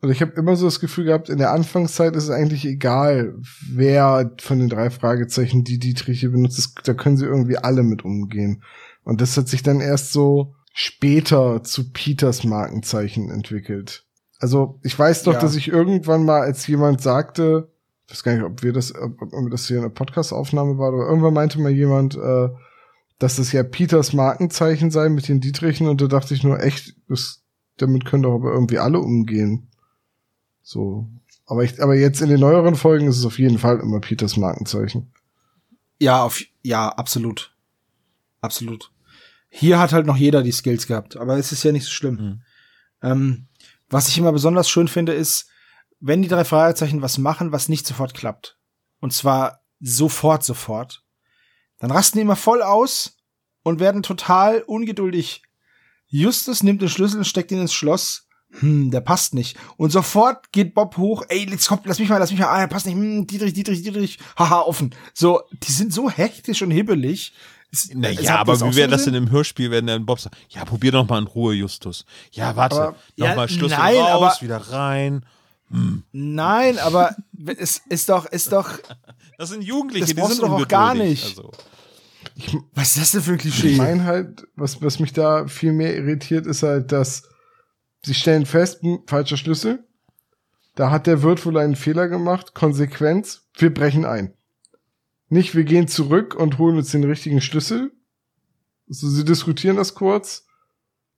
[0.01, 3.35] oder ich habe immer so das Gefühl gehabt, in der Anfangszeit ist es eigentlich egal,
[3.71, 6.57] wer von den drei Fragezeichen die Dietriche benutzt.
[6.57, 8.63] Das, da können sie irgendwie alle mit umgehen.
[9.03, 14.05] Und das hat sich dann erst so später zu Peters Markenzeichen entwickelt.
[14.39, 15.39] Also ich weiß doch, Ja.
[15.39, 17.69] dass ich irgendwann mal, als jemand sagte,
[18.07, 21.05] ich weiß gar nicht, ob wir das, ob, ob das hier eine Podcast-Aufnahme war, aber
[21.07, 22.49] irgendwann meinte mal jemand, äh,
[23.19, 26.95] dass das ja Peters Markenzeichen sei mit den Dietrichen und da dachte ich nur, echt,
[27.07, 27.43] das,
[27.77, 29.67] damit können doch aber irgendwie alle umgehen.
[30.61, 31.07] So.
[31.45, 34.37] Aber ich, aber jetzt in den neueren Folgen ist es auf jeden Fall immer Peters
[34.37, 35.11] Markenzeichen.
[35.99, 37.55] Ja, auf, ja, absolut.
[38.39, 38.91] Absolut.
[39.49, 42.15] Hier hat halt noch jeder die Skills gehabt, aber es ist ja nicht so schlimm.
[42.15, 42.41] Mhm.
[43.03, 43.47] Ähm,
[43.89, 45.49] was ich immer besonders schön finde, ist,
[45.99, 48.57] wenn die drei Fragezeichen was machen, was nicht sofort klappt.
[48.99, 51.03] Und zwar sofort, sofort.
[51.79, 53.17] Dann rasten die immer voll aus
[53.63, 55.43] und werden total ungeduldig.
[56.07, 58.27] Justus nimmt den Schlüssel und steckt ihn ins Schloss.
[58.59, 59.57] Hm, der passt nicht.
[59.77, 61.23] Und sofort geht Bob hoch.
[61.29, 62.47] Ey, jetzt kommt, lass mich mal, lass mich mal.
[62.47, 62.95] Ah, der passt nicht.
[62.95, 64.19] Hm, Dietrich, Dietrich, Dietrich.
[64.37, 64.93] Haha, offen.
[65.13, 67.33] So, die sind so hektisch und hibbelig.
[67.93, 70.91] Naja, aber wie so wäre das denn im Hörspiel, wenn dann Bob sagt, ja, probier
[70.91, 72.05] doch mal in Ruhe, Justus.
[72.31, 75.25] Ja, warte, Aber- noch Ja, mal Schlüssel nein, raus, aber- wieder rein.
[76.11, 77.15] Nein, aber
[77.57, 78.69] es ist doch, ist doch,
[79.37, 81.23] Das sind Jugendliche, Das die sind doch auch gar nicht.
[81.23, 81.51] Also.
[82.75, 83.69] was ist das denn für ein Klischee?
[83.69, 87.23] Ich meine halt, was, was mich da viel mehr irritiert, ist halt, dass
[88.03, 89.85] sie stellen fest, hm, falscher Schlüssel.
[90.75, 92.53] Da hat der Wirt wohl einen Fehler gemacht.
[92.53, 94.33] Konsequenz, wir brechen ein.
[95.29, 97.91] Nicht, wir gehen zurück und holen uns den richtigen Schlüssel.
[98.89, 100.45] Also sie diskutieren das kurz.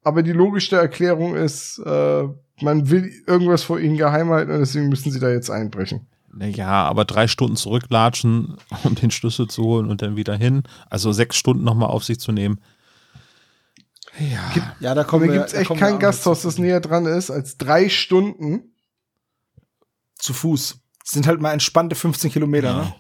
[0.03, 2.27] Aber die logischste Erklärung ist, äh,
[2.61, 6.07] man will irgendwas vor ihnen geheim halten und deswegen müssen sie da jetzt einbrechen.
[6.35, 10.63] Naja, aber drei Stunden zurücklatschen, um den Schlüssel zu holen und dann wieder hin.
[10.89, 12.59] Also sechs Stunden nochmal auf sich zu nehmen.
[14.19, 14.75] Ja.
[14.79, 15.33] Ja, da kommen wir.
[15.33, 18.73] gibt's da echt kein Gasthaus, das näher dran ist als drei Stunden.
[20.17, 20.79] zu Fuß.
[21.03, 22.95] Das sind halt mal entspannte 15 Kilometer, ne?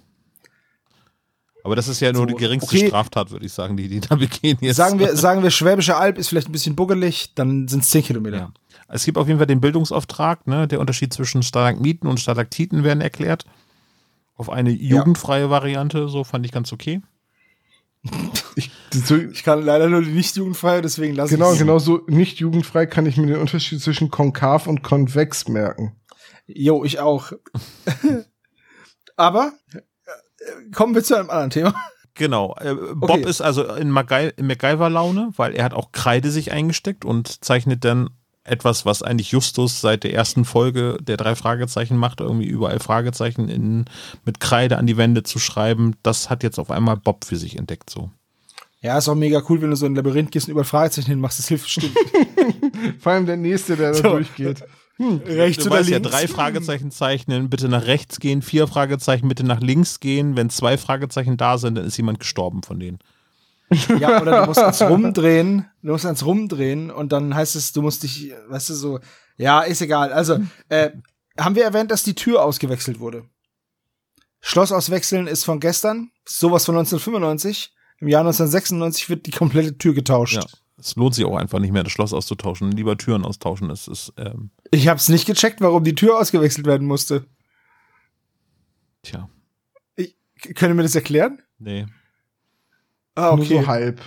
[1.63, 2.87] Aber das ist ja nur So, die geringste okay.
[2.87, 4.75] Straftat, würde ich sagen, die die da begehen jetzt.
[4.75, 8.03] Sagen wir, sagen wir, Schwäbische Alb ist vielleicht ein bisschen buggelig, dann sind es 10
[8.03, 8.37] Kilometer.
[8.37, 8.53] Ja.
[8.89, 10.67] Es gibt auf jeden Fall den Bildungsauftrag, ne?
[10.67, 13.45] Der Unterschied zwischen Stalagmiten und Stalaktiten werden erklärt.
[14.35, 17.01] Auf eine jugendfreie Variante, so fand ich ganz okay.
[18.55, 18.69] Ich,
[19.31, 22.85] Ich kann leider nur die nicht jugendfreie, deswegen lasse genau, ich genau so nicht jugendfrei
[22.85, 25.95] kann ich mir den Unterschied zwischen konkav und konvex merken.
[26.45, 27.31] Jo, ich auch.
[29.15, 31.73] Aber äh, kommen wir zu einem anderen Thema.
[32.15, 32.55] Genau.
[32.59, 33.27] Äh, Bob Okay.
[33.27, 37.83] ist also in, MacGy in MacGyver-Laune, weil er hat auch Kreide sich eingesteckt und zeichnet
[37.85, 38.11] dann
[38.43, 43.47] etwas, was eigentlich Justus seit der ersten Folge der drei Fragezeichen macht, irgendwie überall Fragezeichen
[43.49, 43.85] in,
[44.25, 45.95] mit Kreide an die Wände zu schreiben.
[46.03, 48.09] Das hat jetzt auf einmal Bob für sich entdeckt, so.
[48.81, 51.39] Ja, ist auch mega cool, wenn du so ein Labyrinth gehst und über Fragezeichen hinmachst.
[51.39, 51.93] Das hilft bestimmt.
[52.99, 54.09] Vor allem der nächste, der da So.
[54.09, 54.61] durchgeht.
[54.99, 56.11] Rechts Du oder weißt ja, links.
[56.11, 60.35] drei Fragezeichen zeichnen, bitte nach rechts gehen, vier Fragezeichen bitte nach links gehen.
[60.35, 62.99] Wenn zwei Fragezeichen da sind, dann ist jemand gestorben von denen.
[63.99, 67.81] Ja, oder du musst ans Rumdrehen, du musst ans Rumdrehen und dann heißt es, du
[67.81, 68.99] musst dich, weißt du, so,
[69.37, 70.11] ja, ist egal.
[70.13, 70.91] Also, äh,
[71.39, 73.25] haben wir erwähnt, dass die Tür ausgewechselt wurde?
[74.41, 77.73] Schloss auswechseln ist von gestern, sowas von 1995.
[77.99, 80.35] Im Jahr 1996 wird die komplette Tür getauscht.
[80.35, 80.45] Ja.
[80.77, 82.71] Es lohnt sich auch einfach nicht mehr, das Schloss auszutauschen.
[82.71, 83.69] Lieber Türen austauschen.
[83.69, 87.25] Es ist, ähm, Ich hab's nicht gecheckt, warum die Tür ausgewechselt werden musste.
[89.03, 89.29] tja,
[89.95, 90.15] Ich,
[90.55, 91.41] könnt ihr mir das erklären?
[91.59, 91.85] nee.
[93.15, 94.01] Ah, Nur so halb.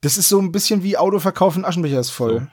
[0.00, 2.48] Das ist so ein bisschen wie Auto verkaufen, Aschenbecher ist voll.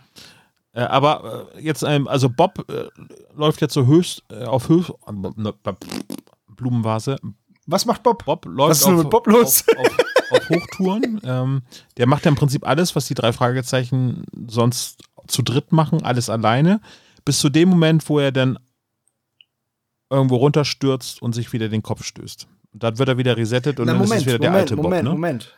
[0.73, 2.87] Äh, aber äh, jetzt, ähm, also Bob äh,
[3.35, 4.91] läuft jetzt so höchst äh, auf höchst
[6.47, 7.17] Blumenvase.
[7.65, 8.25] Was macht Bob?
[8.25, 9.63] Bob läuft Was ist auf, mit Bob los?
[9.75, 9.97] auf, auf,
[10.31, 11.21] auf Hochtouren.
[11.23, 11.61] ähm,
[11.97, 16.29] der macht ja im Prinzip alles, was die drei Fragezeichen sonst zu dritt machen, alles
[16.29, 16.81] alleine.
[17.25, 18.59] Bis zu dem Moment, wo er dann
[20.09, 22.47] irgendwo runterstürzt und sich wieder den Kopf stößt.
[22.78, 24.75] Und dann wird er wieder resettet und Na, dann ist es wieder der Moment, alte
[24.75, 25.03] Moment, Bob.
[25.03, 25.09] Ne?
[25.09, 25.57] Moment.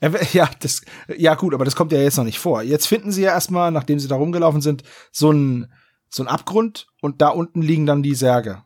[0.00, 0.82] Er w- Ja, das,
[1.16, 2.60] ja gut, aber das kommt ja jetzt noch nicht vor.
[2.62, 5.72] Jetzt finden sie ja erstmal, nachdem sie da rumgelaufen sind, so ein
[6.08, 8.64] so Abgrund und da unten liegen dann die Särge.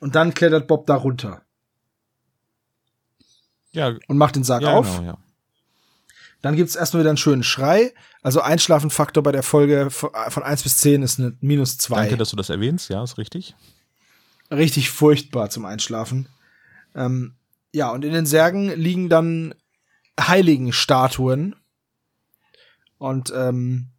[0.00, 1.42] Und dann klettert Bob da runter
[3.72, 4.98] Ja, und macht den Sarg ja, auf.
[4.98, 5.18] genau, ja.
[6.42, 7.92] Dann gibt's erstmal wieder einen schönen Schrei.
[8.22, 11.96] Also Einschlafenfaktor bei der Folge von von 1 bis 10 ist eine minus 2.
[11.96, 12.88] Danke, dass du das erwähnst.
[12.90, 13.56] Ja, ist richtig.
[14.52, 16.28] richtig furchtbar zum Einschlafen.
[16.96, 17.36] Ähm,
[17.72, 19.54] ja, und in den Särgen liegen dann
[20.18, 21.54] Heiligenstatuen.
[22.98, 23.90] Und ähm,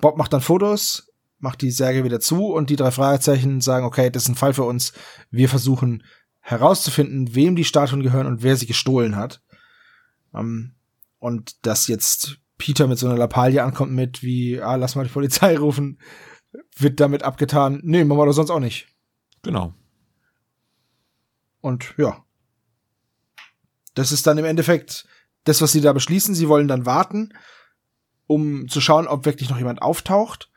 [0.00, 4.10] Bob macht dann Fotos, macht die Särge wieder zu und die drei Fragezeichen sagen, okay,
[4.10, 4.94] das ist ein Fall für uns.
[5.30, 6.02] Wir versuchen
[6.40, 9.42] herauszufinden, wem die Statuen gehören und wer sie gestohlen hat.
[10.34, 10.74] Ähm,
[11.18, 15.12] und dass jetzt Peter mit so einer Lappalie ankommt mit wie, ah, lass mal die
[15.12, 15.98] Polizei rufen,
[16.78, 17.80] wird damit abgetan.
[17.82, 18.88] Nee, machen wir doch sonst auch nicht.
[19.42, 19.74] Genau.
[21.60, 22.25] Und ja.
[23.96, 25.08] Das ist dann im Endeffekt
[25.44, 26.34] das, was sie da beschließen.
[26.34, 27.32] Sie wollen dann warten,
[28.28, 30.50] um zu schauen, ob wirklich noch jemand auftaucht.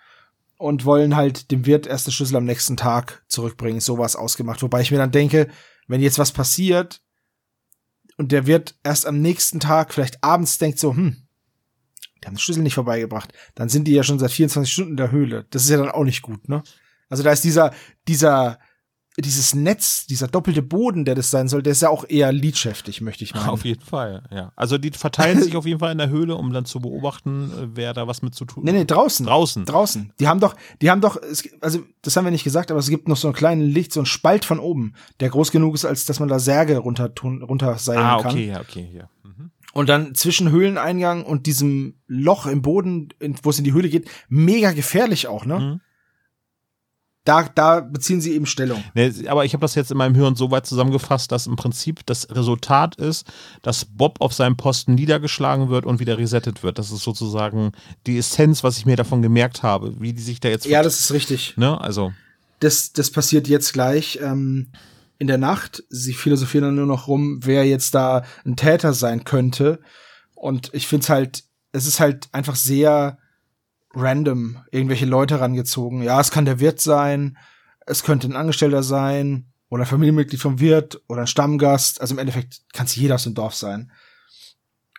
[0.57, 3.79] und wollen halt dem Wirt erst den Schlüssel am nächsten Tag zurückbringen.
[3.79, 4.61] Sowas ausgemacht.
[4.61, 5.47] Wobei ich mir dann denke,
[5.87, 7.01] wenn jetzt was passiert
[8.17, 11.15] und der Wirt erst am nächsten Tag, vielleicht abends denkt so, hm,
[12.21, 14.97] die haben den Schlüssel nicht vorbeigebracht, dann sind die ja schon seit 24 Stunden in
[14.97, 15.45] der Höhle.
[15.51, 16.61] Das ist ja dann auch nicht gut, ne?
[17.07, 17.73] Also da ist dieser,
[18.09, 18.59] dieser,
[19.21, 23.01] dieses Netz, dieser doppelte Boden, der das sein soll, der ist ja auch eher liedschäftig,
[23.01, 23.47] möchte ich mal.
[23.49, 24.51] Auf jeden Fall, ja.
[24.55, 27.67] Also die verteilen sich auf jeden Fall in der Höhle, um dann zu beobachten, äh,
[27.75, 29.25] wer da was mit zu tun Nee, nee, draußen.
[29.25, 29.65] Draußen.
[29.65, 30.13] Draußen.
[30.19, 31.17] Die haben doch, die haben doch,
[31.61, 33.99] also das haben wir nicht gesagt, aber es gibt noch so einen kleinen Licht, so
[33.99, 37.41] einen Spalt von oben, der groß genug ist, als dass man da Särge runter tun,
[37.43, 38.31] runterseilen Ah, kann.
[38.31, 39.09] okay, ja, okay, ja.
[39.23, 39.51] Mhm.
[39.73, 43.09] Und dann zwischen Höhleneingang und diesem Loch im Boden,
[43.43, 45.59] wo es in die Höhle geht, mega gefährlich auch, ne?
[45.59, 45.81] Mhm.
[47.29, 48.83] Da, da beziehen sie eben Stellung.
[48.95, 52.03] Nee, aber ich habe das jetzt in meinem Hirn so weit zusammengefasst, dass im Prinzip
[52.07, 53.27] das Resultat ist,
[53.61, 56.79] dass Bob auf seinem Posten niedergeschlagen wird und wieder resettet wird.
[56.79, 57.73] Das ist sozusagen
[58.07, 60.65] die Essenz, was ich mir davon gemerkt habe, wie die sich da jetzt.
[60.65, 61.55] Ja, das ist richtig.
[61.55, 62.11] ne, also
[62.61, 64.71] Das, das passiert jetzt gleich ähm,
[65.19, 65.83] in der Nacht.
[65.89, 69.79] Sie philosophieren dann nur noch rum, wer jetzt da ein Täter sein könnte.
[70.33, 73.19] Und ich finde es halt, es ist halt einfach sehr
[73.93, 76.01] random, irgendwelche Leute rangezogen.
[76.03, 77.37] Ja, es kann der Wirt sein,
[77.85, 82.01] es könnte ein Angestellter sein oder ein Familienmitglied vom Wirt oder ein Stammgast.
[82.01, 83.91] Also im Endeffekt kann es jeder aus dem Dorf sein.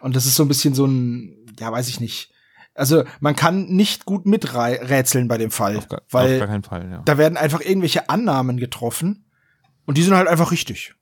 [0.01, 2.33] Und das ist so ein bisschen so ein, ja, weiß ich nicht.
[2.75, 6.63] Also man kann nicht gut miträtseln bei dem Fall, auf, gar, weil auf gar keinen
[6.63, 7.03] Fall, ja.
[7.05, 9.31] da werden einfach irgendwelche Annahmen getroffen
[9.87, 10.95] und die sind halt einfach richtig.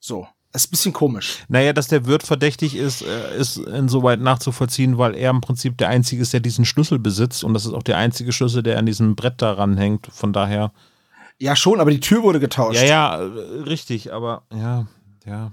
[0.00, 0.26] So.
[0.52, 1.44] Das ist ein bisschen komisch.
[1.48, 5.88] Naja, dass der Wirt verdächtig ist, äh, ist insoweit nachzuvollziehen, weil er im Prinzip der
[5.88, 8.86] Einzige ist, der diesen Schlüssel besitzt und das ist auch der einzige Schlüssel, der an
[8.86, 10.08] diesem Brett da ranhängt.
[10.12, 10.72] Von daher.
[11.38, 12.80] Ja, schon, aber die Tür wurde getauscht.
[12.80, 14.86] Ja, ja, äh, richtig, aber ja,
[15.24, 15.52] ja.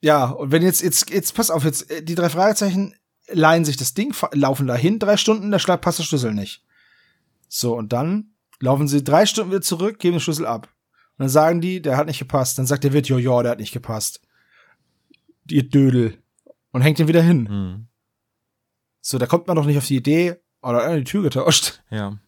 [0.00, 2.94] Ja, und wenn jetzt, jetzt, jetzt, pass auf, jetzt, äh, die drei Fragezeichen
[3.30, 6.62] leihen sich das Ding, laufen dahin drei Stunden, der Schlag passt der Schlüssel nicht.
[7.48, 10.68] So, und dann laufen sie drei Stunden wieder zurück, geben den Schlüssel ab.
[11.18, 12.58] Und dann sagen die, der hat nicht gepasst.
[12.58, 14.20] Dann sagt der Wirt, jo, jo, der hat nicht gepasst.
[15.52, 16.18] Ihr Dödel.
[16.72, 17.48] Und hängt ihn wieder hin.
[17.48, 17.86] Hm,
[19.00, 21.82] So, da kommt man doch nicht auf die Idee, oder äh, die Tür getauscht.
[21.90, 22.18] ja.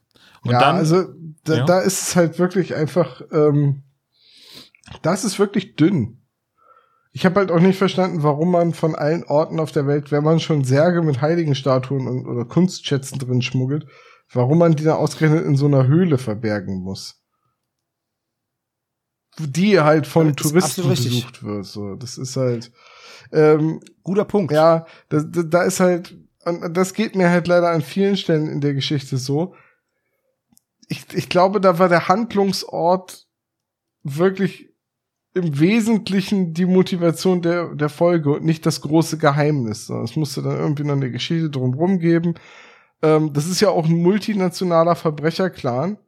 [0.42, 1.04] Und ja, dann, also
[1.44, 1.64] da, Ja.
[1.66, 3.82] da ist es halt wirklich einfach, ähm,
[5.02, 6.22] das ist wirklich dünn.
[7.12, 10.24] Ich habe halt auch nicht verstanden, warum man von allen Orten auf der Welt, wenn
[10.24, 13.86] man schon Särge mit Heiligenstatuen und, oder Kunstschätzen drin schmuggelt,
[14.32, 17.20] warum man die dann ausgerechnet in so einer Höhle verbergen muss.
[19.38, 21.66] Die halt von Touristen besucht wird.
[21.66, 22.72] So, das ist halt.
[23.32, 24.52] Ähm, Guter Punkt.
[24.52, 28.48] ja, da, da, da ist halt, und das geht mir halt leider an vielen Stellen
[28.48, 29.54] in der Geschichte so.
[30.88, 33.26] Ich, ich glaube, da war der Handlungsort
[34.02, 34.70] wirklich
[35.34, 39.88] im Wesentlichen die Motivation der, der Folge und nicht das große Geheimnis.
[39.88, 42.34] Es musste dann irgendwie noch eine Geschichte drumherum geben.
[43.02, 45.98] Ähm, das ist ja auch ein multinationaler Verbrecherclan,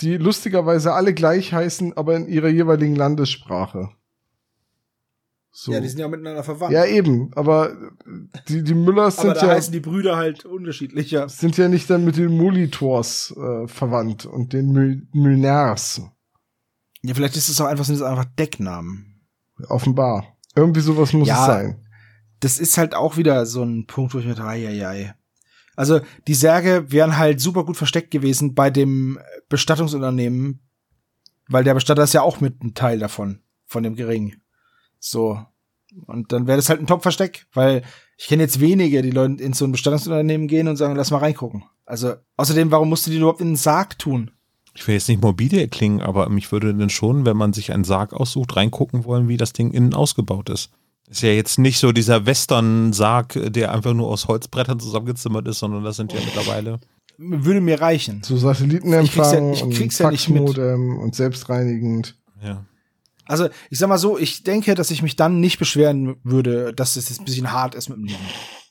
[0.00, 3.90] die lustigerweise alle gleich heißen, aber in ihrer jeweiligen Landessprache.
[5.58, 5.72] So.
[5.72, 6.74] Ja, die sind ja miteinander verwandt.
[6.74, 7.74] Ja, eben, aber
[8.46, 11.30] die, die Müllers aber sind da ja, heißen die Brüder halt unterschiedlicher.
[11.30, 16.02] sind ja nicht dann mit den Molitors äh, verwandt und den Mül Mülners.
[17.00, 19.22] Ja, vielleicht ist es auch einfach, sind es einfach Decknamen.
[19.68, 20.36] Offenbar.
[20.54, 21.40] Irgendwie sowas muss Ja.
[21.40, 21.86] es sein.
[22.40, 25.14] Das ist halt auch wieder so ein Punkt, wo ich mir dachte, ai.
[25.74, 30.60] Also, die Särge wären halt super gut versteckt gewesen bei dem Bestattungsunternehmen,
[31.48, 34.34] weil der Bestatter ist ja auch mit ein Teil davon, von dem Gering.
[34.98, 35.40] So.
[36.06, 37.82] Und dann wäre das halt ein Top-Versteck, weil
[38.18, 41.18] ich kenne jetzt wenige, die Leute in so ein Bestattungsunternehmen gehen und sagen, lass mal
[41.18, 41.64] reingucken.
[41.84, 44.30] Also, außerdem, warum musst du die überhaupt in den Sarg tun?
[44.76, 47.84] ich will jetzt nicht morbide klingen, aber mich würde denn schon, wenn man sich einen
[47.84, 50.70] Sarg aussucht, reingucken wollen, wie das Ding innen ausgebaut ist.
[51.08, 55.84] Ist ja jetzt nicht so dieser Western-Sarg, der einfach nur aus Holzbrettern zusammengezimmert ist, sondern
[55.84, 56.78] das sind ja mittlerweile.
[57.16, 58.22] Würde mir reichen.
[58.22, 60.58] So Ich krieg's Satellitenempfang ja- ich und krieg's ja nicht mit.
[60.58, 62.18] Und selbstreinigend.
[62.42, 62.66] Ja.
[63.26, 66.96] Also, ich sag mal so, ich denke, dass ich mich dann nicht beschweren würde, dass
[66.96, 68.24] es jetzt ein bisschen hart ist mit dem Liegen.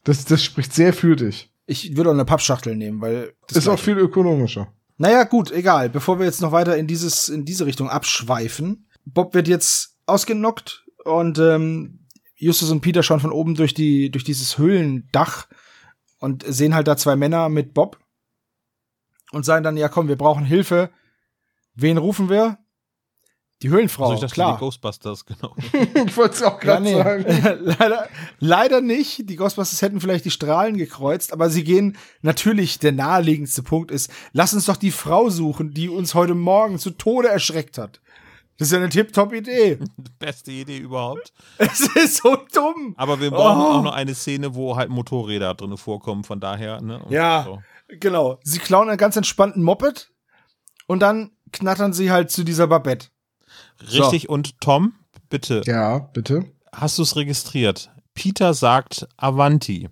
[0.04, 1.52] Das, das spricht sehr für dich.
[1.66, 4.72] Ich würde auch eine Pappschachtel nehmen, weil das Ist auch viel ökonomischer.
[4.98, 5.90] Naja, gut, egal.
[5.90, 10.86] Bevor wir jetzt noch weiter in dieses in diese Richtung abschweifen, Bob wird jetzt ausgenockt
[11.04, 15.48] und ähm, Justus und Peter schauen von oben durch die durch dieses Höhlendach
[16.20, 18.00] und sehen halt da zwei Männer mit Bob
[19.32, 20.92] und sagen dann ja komm, wir brauchen Hilfe.
[21.74, 22.60] Wen rufen wir?
[23.66, 24.54] Die Höhlenfrau, Also ich dachte, klar.
[24.54, 25.56] die Ghostbusters, genau.
[26.06, 26.94] ich wollte es auch Ja, gerade nee.
[26.94, 27.26] sagen.
[27.80, 28.08] leider,
[28.38, 29.28] leider nicht.
[29.28, 34.12] Die Ghostbusters hätten vielleicht die Strahlen gekreuzt, aber sie gehen natürlich, der naheliegendste Punkt ist,
[34.34, 38.02] lass uns doch die Frau suchen, die uns heute Morgen zu Tode erschreckt hat.
[38.60, 39.80] Das ist ja eine Tip-Top-Idee.
[40.20, 41.34] Beste Idee überhaupt.
[41.58, 42.94] Es ist so dumm.
[42.98, 43.80] Aber wir brauchen Oh.
[43.80, 47.04] auch noch eine Szene, wo halt Motorräder drin vorkommen, von daher, ne?
[47.10, 47.44] Ja.
[47.46, 47.62] so.
[48.00, 48.38] Genau.
[48.44, 50.12] Sie klauen einen ganz entspannten Moped
[50.86, 53.08] und dann knattern sie halt zu dieser Babette.
[53.92, 54.94] Richtig, und Tom,
[55.30, 56.46] bitte, Ja, bitte.
[56.72, 57.90] hast du es registriert?
[58.14, 59.90] Peter sagt Avanti.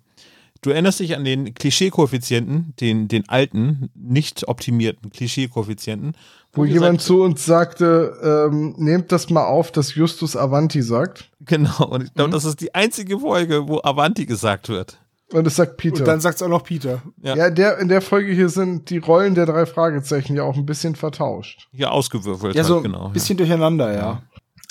[0.62, 6.12] Du erinnerst dich an den Klischee-Koeffizienten, den, den alten, nicht optimierten Klischee-Koeffizienten.
[6.54, 11.30] Wo wir jemand zu uns sagte, ähm, nehmt das mal auf, dass Justus Avanti sagt.
[11.40, 12.14] Genau, und ich Mhm.
[12.14, 14.98] glaube, das ist die einzige Folge, wo Avanti gesagt wird.
[15.34, 15.98] Und es sagt Peter.
[15.98, 17.02] Und dann sagt's auch noch Peter.
[17.20, 17.34] Ja.
[17.34, 20.64] ja, der, in der Folge hier sind die Rollen der drei Fragezeichen ja auch ein
[20.64, 21.68] bisschen vertauscht.
[21.72, 22.54] Hier ausgewürfelt.
[22.54, 23.08] Ja, halt, so ein genau.
[23.08, 24.22] bisschen durcheinander, ja.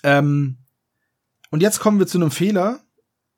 [0.03, 0.57] Ähm,
[1.51, 2.79] und jetzt kommen wir zu einem Fehler.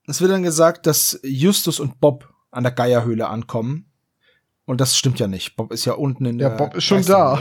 [0.07, 3.87] Es wird dann gesagt, dass Justus und Bob an der Geierhöhle ankommen.
[4.65, 5.55] Und das stimmt ja nicht.
[5.55, 6.57] Bob ist ja unten in Ja, der.
[6.57, 7.39] Bob ist schon da.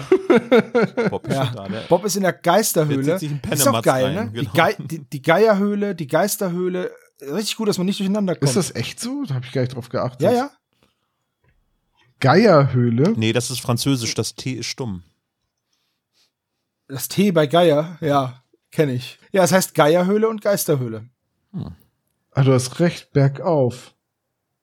[1.10, 1.46] Bob ist Ja.
[1.46, 1.82] schon da, ne?
[1.90, 3.02] Bob ist in der Geisterhöhle.
[3.02, 4.30] Der ist doch Pennematz geil, rein, ne?
[4.32, 4.50] genau.
[4.50, 6.90] Die, Gei die, die Geierhöhle, die Geisterhöhle.
[7.32, 8.44] Richtig gut, dass man nicht durcheinander kommt.
[8.44, 9.24] Ist das echt so?
[9.26, 10.22] Da habe ich gar nicht drauf geachtet.
[10.22, 10.50] ja, ja.
[12.20, 13.12] Geierhöhle.
[13.16, 15.02] Nee, das ist französisch, das T ist stumm.
[16.88, 19.18] Das T bei Geier, ja, kenne ich.
[19.32, 21.08] Ja, es heißt Geierhöhle und Geisterhöhle.
[22.32, 23.94] Ah, du hast recht, bergauf.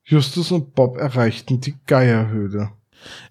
[0.03, 2.71] Justus und Bob erreichten die Geierhöhle.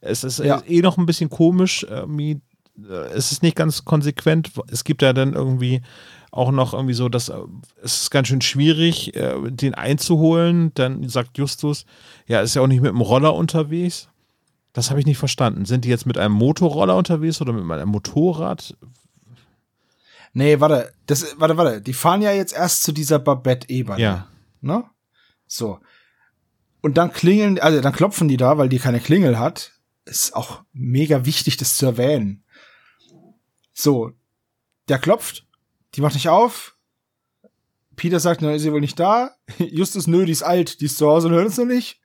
[0.00, 0.58] Es ist Ja.
[0.60, 1.84] äh, eh noch ein bisschen komisch.
[1.88, 2.40] Irgendwie,
[2.78, 4.52] äh, es ist nicht ganz konsequent.
[4.70, 5.82] Es gibt ja dann irgendwie
[6.30, 7.38] auch noch irgendwie so, dass äh,
[7.82, 10.72] es ist ganz schön schwierig, äh, den einzuholen.
[10.74, 11.86] Dann sagt Justus,
[12.26, 14.08] ja, ist ja auch nicht mit dem Roller unterwegs.
[14.72, 15.64] Das habe ich nicht verstanden.
[15.64, 18.76] Sind die jetzt mit einem Motorroller unterwegs oder mit einem Motorrad?
[20.32, 21.82] Nee, warte, das, warte, warte.
[21.82, 24.00] Die fahren ja jetzt erst zu dieser Babette-Ebene.
[24.00, 24.28] Ja.
[24.60, 24.84] Ne?
[25.48, 25.80] So.
[26.82, 29.72] Und dann klingeln, also dann klopfen die da, weil die keine Klingel hat.
[30.04, 32.44] Ist auch mega wichtig, das zu erwähnen.
[33.72, 34.12] So.
[34.88, 35.46] Der klopft,
[35.94, 36.76] die macht nicht auf.
[37.96, 39.32] Peter sagt, na, ist sie wohl nicht da.
[39.58, 42.00] Justus, nö, die ist alt, die ist zu Hause und hört uns noch nicht.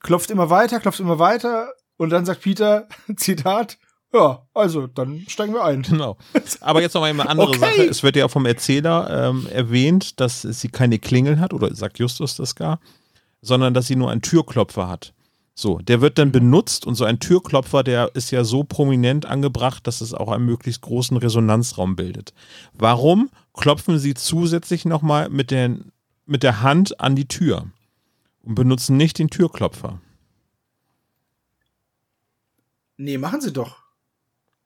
[0.00, 1.72] Klopft immer weiter, klopft immer weiter.
[1.96, 3.78] Und dann sagt Peter, Zitat,
[4.12, 5.82] ja, also, dann steigen wir ein.
[5.88, 6.16] Genau.
[6.60, 7.58] Aber jetzt noch mal eine andere Okay.
[7.58, 7.82] Sache.
[7.84, 12.36] Es wird ja vom Erzähler ähm, erwähnt, dass sie keine Klingel hat, oder sagt Justus
[12.36, 12.80] das gar,
[13.40, 15.13] sondern dass sie nur einen Türklopfer hat.
[15.56, 19.86] So, der wird dann benutzt und so ein Türklopfer, der ist ja so prominent angebracht,
[19.86, 22.34] dass es auch einen möglichst großen Resonanzraum bildet.
[22.72, 25.92] Warum klopfen sie zusätzlich nochmal mit, den,
[26.26, 27.70] mit der Hand an die Tür
[28.42, 30.00] und benutzen nicht den Türklopfer?
[32.96, 33.76] Nee, machen sie doch.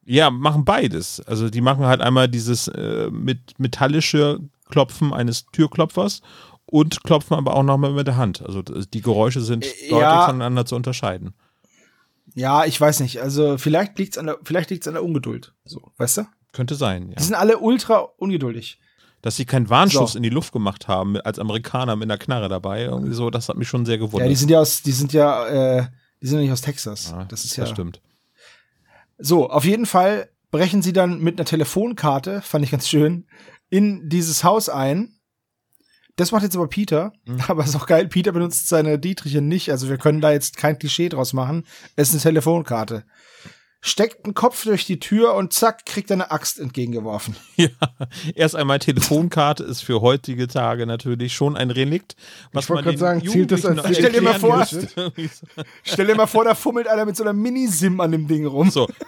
[0.06, 1.20] Ja, machen beides.
[1.20, 6.22] Also die machen halt einmal dieses äh, mit metallische Klopfen eines Türklopfers
[6.70, 8.42] und klopfen aber auch nochmal mit der Hand.
[8.42, 10.26] Also das- die Geräusche sind Äh, deutlich ja.
[10.26, 11.34] voneinander zu unterscheiden.
[12.34, 13.20] Ja, ich weiß nicht.
[13.22, 15.54] Also vielleicht liegt's an der, vielleicht liegt's an der Ungeduld.
[15.64, 16.22] So, weißt du?
[16.52, 17.16] Könnte sein, ja.
[17.16, 18.78] Die sind alle ultra ungeduldig.
[19.22, 20.16] Dass sie keinen Warnschuss So.
[20.18, 23.56] in die Luft gemacht haben, als Amerikaner mit einer Knarre dabei, irgendwie so, das hat
[23.56, 24.26] mich schon sehr gewundert.
[24.26, 25.46] Ja, die sind ja aus, die sind ja,
[25.78, 25.86] äh,
[26.22, 27.10] die sind ja nicht aus Texas.
[27.10, 27.64] Ja, das ist ja.
[27.64, 28.00] Das stimmt.
[29.18, 33.26] So, auf jeden Fall brechen sie dann mit einer Telefonkarte, fand ich ganz schön,
[33.70, 35.17] in dieses Haus ein.
[36.18, 37.40] Das macht jetzt aber Peter, Mhm.
[37.48, 38.08] aber ist auch geil.
[38.08, 41.64] Peter benutzt seine Dietriche nicht, also wir können da jetzt kein Klischee draus machen.
[41.96, 43.04] Es ist eine Telefonkarte.
[43.80, 47.36] Steckt einen Kopf durch die Tür und zack, kriegt er eine Axt entgegengeworfen.
[47.56, 47.68] Ja,
[48.34, 52.16] erst einmal Telefonkarte ist für heutige Tage natürlich schon ein Relikt.
[52.52, 54.66] Was Ich wollte man gerade sagen, zählt das als Stell dir mal vor-.
[55.84, 58.70] Stell dir mal vor, da fummelt einer mit so einer Mini-Sim an dem Ding rum.
[58.70, 58.88] So.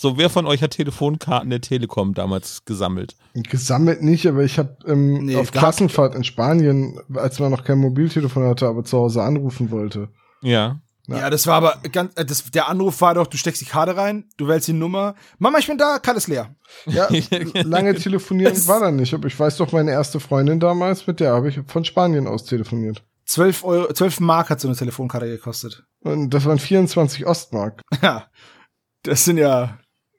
[0.00, 3.16] so, wer von euch hat Telefonkarten der Telekom damals gesammelt?
[3.34, 5.50] Gesammelt nicht, aber ich habe ähm, Nee, auf.
[5.50, 10.08] Klassenfahrt in Spanien, als man noch kein Mobiltelefon hatte, aber zu Hause anrufen wollte.
[10.40, 10.80] Ja.
[11.08, 13.96] Ja, das war aber ganz, äh, das, der Anruf war doch, du steckst die Karte
[13.96, 15.16] rein, du wählst die Nummer.
[15.38, 16.54] Mama, ich bin da, Karte ist leer.
[16.86, 17.08] Ja,
[17.64, 21.32] lange telefonieren war dann nicht, aber ich weiß doch, meine erste Freundin damals, mit der
[21.32, 23.02] habe ich von Spanien aus telefoniert.
[23.24, 25.84] 12 Euro, 12 Mark hat so eine Telefonkarte gekostet.
[26.00, 27.82] Und das waren 24 Ostmark.
[28.00, 28.28] Ja,
[29.02, 29.78] das sind ja,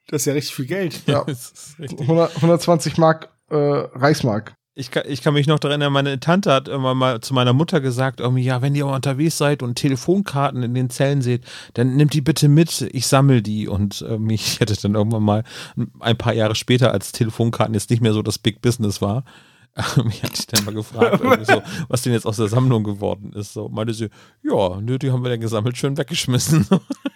[0.10, 1.02] das ist ja richtig viel Geld.
[1.08, 2.02] Ja, Das ist richtig.
[2.02, 4.54] 100, 120 Mark äh, Reichsmark.
[4.76, 7.52] Ich kann, ich kann mich noch daran erinnern, meine Tante hat immer mal zu meiner
[7.52, 11.44] Mutter gesagt, irgendwie, ja, wenn ihr mal unterwegs seid und Telefonkarten in den Zellen seht,
[11.74, 13.68] dann nimmt die bitte mit, ich sammle die.
[13.68, 15.44] Und ähm, ich hätte dann irgendwann mal
[16.00, 19.26] ein paar Jahre später, als Telefonkarten jetzt nicht mehr so das Big Business war,
[20.04, 23.34] mich hatte ich dann mal gefragt, irgendwie so, was denn jetzt aus der Sammlung geworden
[23.34, 23.54] ist.
[23.54, 24.10] So meinte sie,
[24.44, 26.68] ja, nö, die haben wir dann gesammelt, schön weggeschmissen.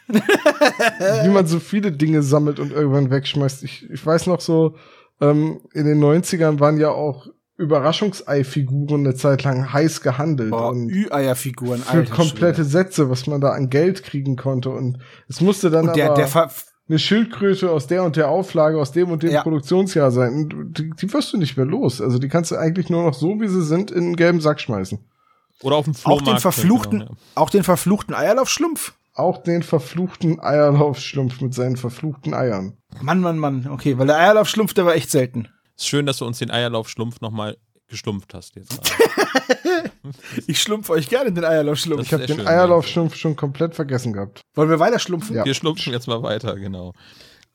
[0.07, 3.63] Wie man so viele Dinge sammelt und irgendwann wegschmeißt.
[3.63, 4.75] Ich, ich weiß noch so,
[5.21, 7.27] ähm, in den 90ern waren ja auch
[7.57, 10.51] Überraschungseifiguren eine Zeit lang heiß gehandelt.
[10.51, 14.69] Boah, und Ü-Eier-Figuren, für komplette Sätze, was man da an Geld kriegen konnte.
[14.69, 16.27] Und es musste dann Und der, aber der,
[16.89, 19.41] eine Schildkröte aus der und der Auflage, aus dem und dem Ja.
[19.41, 20.49] Produktionsjahr sein.
[20.77, 22.01] Die, die wirst du nicht mehr los.
[22.01, 24.59] Also die kannst du eigentlich nur noch so, wie sie sind, in einen gelben Sack
[24.59, 24.99] schmeißen.
[25.61, 26.27] Oder auf dem Auch Flohmarkt.
[26.27, 27.17] den verfluchten, genau, ja.
[27.35, 28.93] auch den verfluchten Eierlaufschlumpf.
[29.15, 32.77] Auch den verfluchten Eierlaufschlumpf mit seinen verfluchten Eiern.
[33.01, 33.67] Mann, Mann, Mann.
[33.71, 35.47] Okay, weil der Eierlaufschlumpf, der war echt selten.
[35.77, 37.57] Ist schön, dass du uns den Eierlaufschlumpf nochmal
[37.93, 38.79] gestumpft hast jetzt.
[40.47, 42.01] Ich schlumpfe euch gerne in den Eierlaufschlumpf.
[42.01, 44.41] Ich habe den Eierlaufschlumpf schon komplett vergessen gehabt.
[44.53, 45.35] Wollen wir weiter schlumpfen?
[45.35, 45.45] Ja.
[45.45, 46.93] Wir schlumpfen jetzt mal weiter, genau.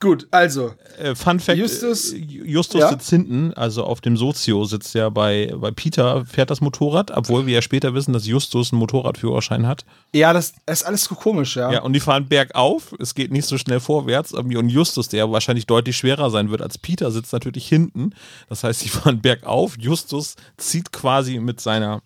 [0.01, 0.75] Gut, also.
[0.99, 2.89] Äh, Fun Fact: Justus- äh, Justus Ja?
[2.91, 7.47] sitzt hinten, also auf dem Sozio sitzt ja bei, bei Peter, fährt das Motorrad, obwohl
[7.47, 9.85] wir ja später wissen, dass Justus einen Motorradführerschein hat.
[10.15, 11.73] Ja, das ist alles so komisch, ja.
[11.73, 14.33] Ja, und die fahren bergauf, es geht nicht so schnell vorwärts.
[14.33, 18.15] Und Justus, der wahrscheinlich deutlich schwerer sein wird als Peter, sitzt natürlich hinten.
[18.49, 19.75] Das heißt, sie fahren bergauf.
[19.81, 22.03] Justus zieht quasi mit seiner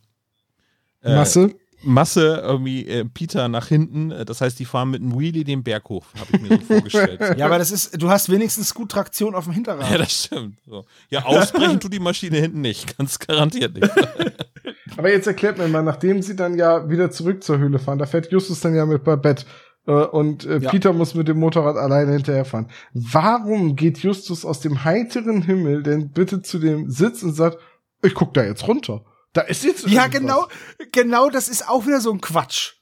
[1.03, 1.55] äh, Masse.
[1.85, 4.11] Masse irgendwie äh, Peter nach hinten.
[4.11, 6.61] Äh, Das heißt, die fahren mit einem Wheelie den Berg hoch, habe ich mir so
[6.67, 7.21] vorgestellt.
[7.39, 9.91] Ja, aber das ist, du hast wenigstens gut Traktion auf dem Hinterrad.
[9.91, 10.59] Ja, das stimmt.
[10.67, 10.85] So.
[11.11, 12.97] Ja, ausbrechen tut die Maschine hinten nicht.
[12.99, 13.91] Ganz garantiert nicht.
[14.97, 18.05] Aber jetzt erklärt mir mal, nachdem sie dann ja wieder zurück zur Höhle fahren, da
[18.07, 19.47] fährt Justus dann ja mit Babette.
[19.87, 20.71] Äh, und äh, Ja.
[20.71, 22.69] Peter muss mit dem Motorrad alleine hinterherfahren.
[22.93, 27.59] Warum geht Justus aus dem heiteren Himmel denn bitte zu dem Sitz und sagt,
[28.03, 29.05] ich guck da jetzt runter?
[29.33, 30.21] Da ist jetzt Ja, irgendwas.
[30.21, 30.49] genau,
[30.93, 32.73] genau, das ist auch wieder so ein Quatsch.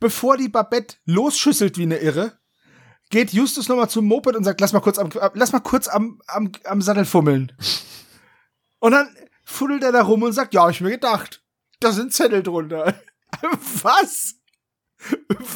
[0.00, 2.38] Bevor die Babette losschüsselt wie eine Irre,
[3.10, 6.20] geht Justus nochmal zum Moped und sagt, lass mal kurz am, lass mal kurz am,
[6.26, 7.52] am, am Sattel fummeln.
[8.80, 9.08] Und dann
[9.44, 11.42] fuddelt er da rum und sagt, ja, hab ich mir gedacht,
[11.80, 12.94] da sind Zettel drunter.
[13.82, 14.34] Was?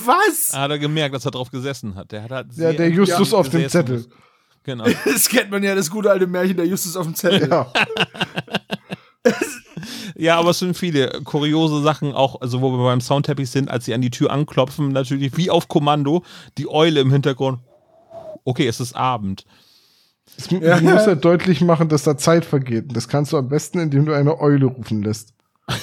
[0.04, 0.52] Was?
[0.52, 2.10] Hat er gemerkt, dass er drauf gesessen hat.
[2.10, 3.68] Der hat halt Ja, der Justus auf dem.
[3.68, 4.06] Zettel.
[4.64, 4.84] Genau.
[5.04, 7.48] Das kennt man ja, das gute alte Märchen, der Justus auf dem Zettel.
[7.48, 7.72] Ja.
[10.18, 13.84] Ja, aber es sind viele kuriose Sachen, auch, also wo wir beim Soundteppich sind, als
[13.84, 16.22] sie an die Tür anklopfen, natürlich wie auf Kommando,
[16.56, 17.58] die Eule im Hintergrund.
[18.44, 19.44] Okay, es ist Abend.
[20.38, 22.84] Es mu- Du musst halt deutlich machen, dass da Zeit vergeht.
[22.88, 25.34] Und das kannst du am besten, indem du eine Eule rufen lässt.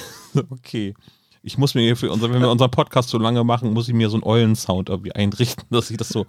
[0.50, 0.96] Okay.
[1.44, 3.94] Ich muss mir hier für unser, wenn wir unseren Podcast so lange machen, muss ich
[3.94, 6.26] mir so einen Eulensound irgendwie einrichten, dass ich das so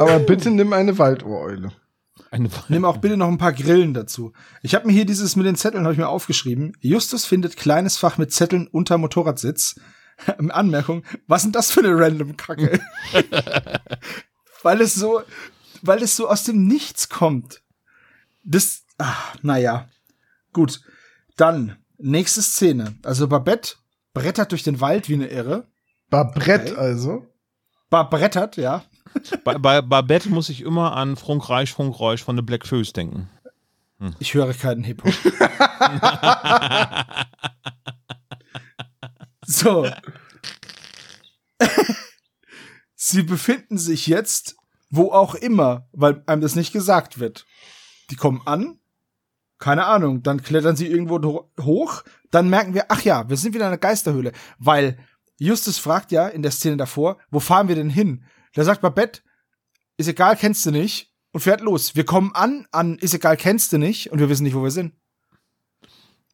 [0.00, 1.72] Aber bitte nimm eine Waldohreule.
[2.30, 4.32] Eine Nimm auch bitte noch ein paar Grillen dazu.
[4.62, 6.76] Ich habe mir hier dieses mit den Zetteln habe ich mir aufgeschrieben.
[6.80, 9.80] Justus findet kleines Fach mit Zetteln unter Motorradsitz.
[10.50, 12.80] Anmerkung, was sind das für eine random Kacke?
[14.62, 15.22] weil es so,
[15.82, 17.62] weil es so aus dem Nichts kommt.
[18.44, 19.88] Das, ach, naja.
[20.52, 20.82] Gut.
[21.36, 22.96] Dann, nächste Szene.
[23.02, 23.74] Also Babette
[24.14, 25.66] brettert durch den Wald wie eine Irre.
[26.10, 26.76] Babrett Okay.
[26.76, 27.26] also.
[27.88, 28.84] Bar brettert, ja.
[29.44, 33.28] Bei, bei Babette muss ich immer an Frankreich, Frankreich von der Black Föß denken.
[34.18, 35.12] Ich höre keinen Hip-Hop.
[39.46, 39.88] so.
[42.94, 44.56] Sie befinden sich jetzt
[44.92, 47.46] wo auch immer, weil einem das nicht gesagt wird.
[48.10, 48.80] Die kommen an,
[49.58, 53.54] keine Ahnung, dann klettern sie irgendwo ho- hoch, dann merken wir, ach ja, wir sind
[53.54, 54.98] wieder in einer Geisterhöhle, weil
[55.38, 58.24] Justus fragt ja in der Szene davor, wo fahren wir denn hin?
[58.54, 59.20] Da sagt Babette,
[59.96, 61.94] ist egal, kennst du nicht und fährt los.
[61.94, 64.70] Wir kommen an, an ist egal, kennst du nicht und wir wissen nicht, wo wir
[64.70, 64.94] sind.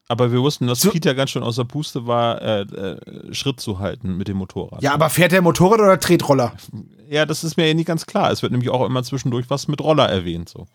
[0.09, 3.59] Aber wir wussten, dass So- Peter ganz schön aus der Puste war, äh, äh, Schritt
[3.61, 4.81] zu halten mit dem Motorrad.
[4.83, 6.55] Ja, aber fährt der Motorrad oder Tretroller?
[7.09, 8.31] Ja, das ist mir ja nicht ganz klar.
[8.31, 10.49] Es wird nämlich auch immer zwischendurch was mit Roller erwähnt.
[10.49, 10.69] So.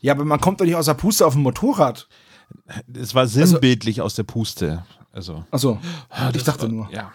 [0.00, 2.08] Ja, aber man kommt doch nicht aus der Puste auf dem Motorrad.
[2.92, 4.84] Es war sinnbildlich aus der Puste.
[5.12, 5.78] Also, Achso,
[6.10, 6.88] ich das dachte war, nur.
[6.92, 7.12] Ja.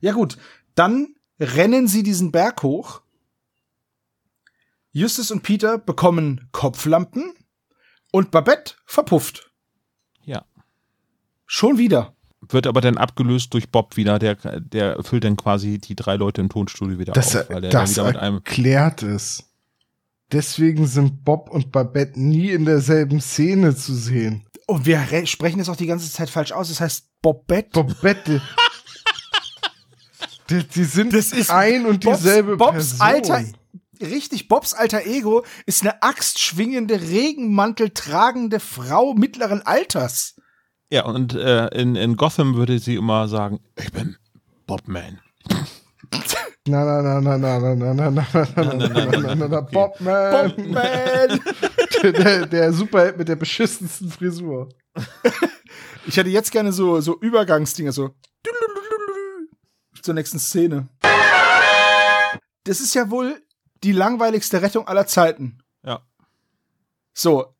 [0.00, 0.38] Ja gut,
[0.74, 3.00] dann rennen sie diesen Berg hoch.
[4.92, 7.32] Justus und Peter bekommen Kopflampen
[8.10, 9.50] und Babette verpufft.
[10.24, 10.44] ja.
[11.46, 12.14] Schon wieder.
[12.50, 14.18] Wird aber dann abgelöst durch Bob wieder.
[14.18, 17.70] Der, der füllt dann quasi die drei Leute im Tonstudio wieder Das, auf, weil er
[17.70, 18.34] dann das wieder mit einem.
[18.36, 19.44] erklärt es.
[20.30, 24.46] Deswegen sind Bob und Babette nie in derselben Szene zu sehen.
[24.66, 26.68] Und wir re- sprechen es auch die ganze Zeit falsch aus.
[26.68, 27.82] Das heißt Bobette.
[27.82, 28.42] Babette.
[30.50, 33.00] die, die sind Das ist ein und Bobs- dieselbe Bobs Person.
[33.06, 33.44] alter,
[34.00, 40.36] richtig, Bobs alter Ego ist eine axtschwingende, Regenmantel tragende Frau mittleren Alters.
[40.90, 44.16] Ja, und äh, in, in Gotham würde sie immer sagen: Ich bin
[44.66, 45.20] Bobman.
[46.66, 49.48] Na, na, na, na, na, na, na, na, na, na, na, na, na, na, na,
[49.48, 50.52] na, Bobman.
[50.56, 51.40] Bobman.
[52.02, 54.68] Der, der Superheld mit der beschissensten Frisur.
[56.06, 58.10] Ich hätte jetzt gerne so, so Übergangsdinger, so
[60.02, 60.88] zur nächsten Szene.
[62.64, 63.42] Das ist ja wohl
[63.82, 65.58] die langweiligste Rettung aller Zeiten.
[65.84, 66.02] Ja.
[67.14, 67.54] So,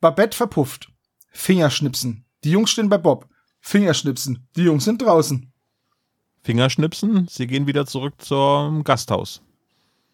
[0.00, 0.88] Babette verpufft.
[1.30, 2.24] Fingerschnipsen.
[2.44, 3.28] Die Jungs stehen bei Bob.
[3.60, 4.46] Fingerschnipsen.
[4.56, 5.50] Die Jungs sind draußen.
[6.42, 9.40] Fingerschnipsen, sie gehen wieder zurück zum Gasthaus.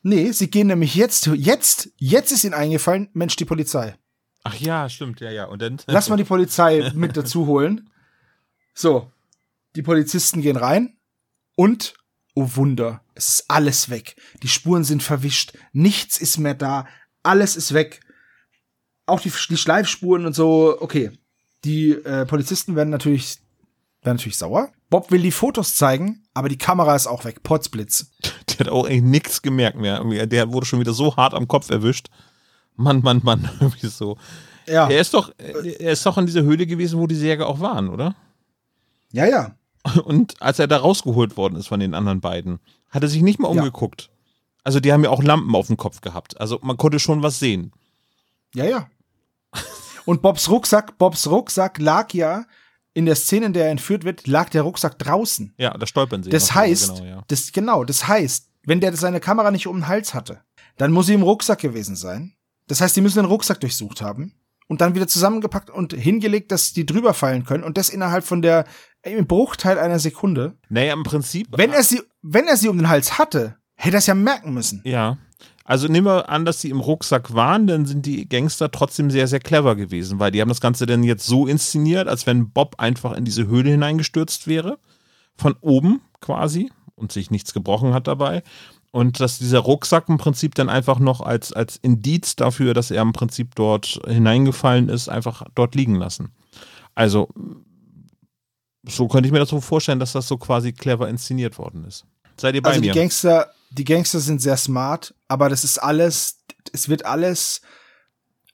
[0.03, 3.97] Nee, sie gehen nämlich jetzt, jetzt, jetzt ist ihnen eingefallen, Mensch, die Polizei.
[4.45, 5.47] Ach ja, stimmt, ja, ja.
[5.47, 5.79] Und dann.
[5.87, 7.91] Lass mal die Polizei mit dazu holen.
[8.73, 9.11] So,
[9.75, 10.97] die Polizisten gehen rein
[11.61, 11.93] und,
[12.35, 14.17] oh Wunder, es ist alles weg.
[14.43, 16.87] Die Spuren sind verwischt, nichts ist mehr da,
[17.23, 18.01] alles ist weg.
[19.05, 21.11] Auch die, die Schleifspuren und so, okay.
[21.65, 23.37] Die äh, Polizisten werden natürlich,
[24.01, 24.73] werden natürlich sauer.
[24.89, 27.43] Bob will die Fotos zeigen, aber die Kamera ist auch weg.
[27.43, 28.11] Potzblitz.
[28.49, 30.03] Der hat auch eigentlich nichts gemerkt mehr.
[30.27, 32.09] Der wurde schon wieder so hart am Kopf erwischt.
[32.75, 34.17] Mann, Mann, Mann, irgendwie so.
[34.67, 34.89] Ja.
[34.89, 37.91] Er ist doch, er ist doch in dieser Höhle gewesen, wo die Särge auch waren,
[37.91, 38.17] oder?
[39.13, 39.57] Ja, ja.
[40.05, 42.61] Und als er da rausgeholt worden ist von den anderen beiden,
[42.91, 43.61] hat er sich nicht mal Ja.
[43.61, 44.11] umgeguckt.
[44.63, 46.39] Also die haben ja auch Lampen auf dem Kopf gehabt.
[46.41, 47.73] Also man konnte schon was sehen.
[48.55, 48.89] Ja, ja.
[50.07, 52.45] Und Bobs Rucksack, Bobs Rucksack lag ja
[52.95, 55.55] in der Szene, in der er entführt wird, lag der Rucksack draußen.
[55.59, 56.31] Ja, da stolpern sie.
[56.31, 57.25] Das heißt, Genau, ja.
[57.29, 60.41] das, genau, das heißt, wenn der seine Kamera nicht um den Hals hatte,
[60.77, 62.35] dann muss sie im Rucksack gewesen sein.
[62.67, 64.35] Das heißt, die müssen den Rucksack durchsucht haben
[64.69, 68.43] und dann wieder zusammengepackt und hingelegt, dass die drüber fallen können und das innerhalb von
[68.43, 68.65] der,
[69.03, 70.55] im Bruchteil einer Sekunde.
[70.69, 71.49] Naja, im Prinzip.
[71.57, 74.53] Wenn er sie, wenn er sie um den Hals hatte, hätte er es ja merken
[74.55, 74.83] müssen.
[74.85, 75.19] Ja.
[75.65, 79.29] Also nehmen wir an, dass sie im Rucksack waren, dann sind die Gangster trotzdem sehr,
[79.29, 82.75] sehr clever gewesen, weil die haben das Ganze dann jetzt so inszeniert, als wenn Bob
[82.79, 84.79] einfach in diese Höhle hineingestürzt wäre.
[85.37, 88.43] Von oben quasi und sich nichts gebrochen hat dabei.
[88.91, 93.03] Und dass dieser Rucksack im Prinzip dann einfach noch als, als Indiz dafür, dass er
[93.03, 96.33] im Prinzip dort hineingefallen ist, einfach dort liegen lassen.
[96.97, 97.29] Also,
[98.87, 102.05] so könnte ich mir das so vorstellen, dass das so quasi clever inszeniert worden ist.
[102.37, 102.95] Seid ihr bei Also die mir?
[102.95, 106.39] Gangster, die Gangster sind sehr smart, aber das ist alles,
[106.73, 107.61] es wird alles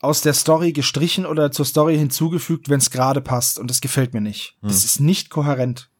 [0.00, 3.58] aus der Story gestrichen oder zur Story hinzugefügt, wenn es gerade passt.
[3.58, 4.56] Und das gefällt mir nicht.
[4.60, 5.90] Das ist nicht kohärent.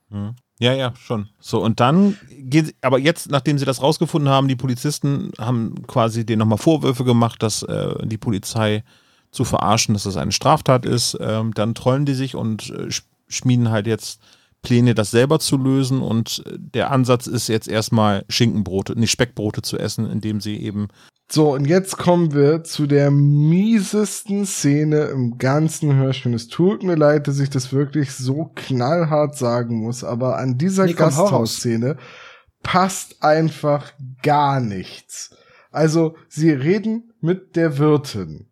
[0.59, 1.29] Ja, ja, schon.
[1.41, 6.25] So, und dann geht, aber jetzt, nachdem sie das rausgefunden haben, die Polizisten haben quasi
[6.25, 8.85] denen nochmal Vorwürfe gemacht, dass äh, die Polizei
[9.33, 11.17] zu verarschen, dass das eine Straftat ist.
[11.21, 12.91] Ähm, dann trollen die sich und äh,
[13.29, 14.21] schmieden halt jetzt
[14.63, 16.03] Pläne, das selber zu lösen.
[16.03, 20.89] Und äh, der Ansatz ist jetzt erstmal Schinkenbrote, nicht Speckbrote zu essen, indem sie eben
[21.31, 26.35] So, und jetzt kommen wir zu der miesesten Szene im ganzen Hörspiel.
[26.35, 30.87] Es tut mir leid, dass ich das wirklich so knallhart sagen muss, aber an dieser
[30.87, 30.95] Nee.
[30.95, 31.97] Gasthausszene
[32.63, 35.31] passt einfach gar nichts.
[35.71, 38.49] Also, sie reden mit der Wirtin.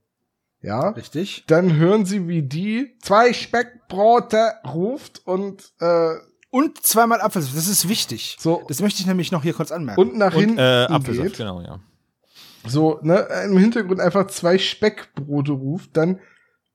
[0.65, 0.89] Ja?
[0.91, 1.45] Richtig?
[1.47, 6.15] Dann hören sie, wie die zwei Speckbrote ruft und äh,
[6.51, 7.57] Und zweimal Apfelsaft.
[7.57, 8.37] Das ist wichtig.
[8.41, 10.01] so Das möchte ich nämlich noch hier kurz anmerken.
[10.01, 11.37] und nach und hinten äh, Apfelsaft, geht.
[11.37, 11.81] genau, ja.
[12.67, 16.19] so, ne, im Hintergrund einfach zwei Speckbrote ruft, dann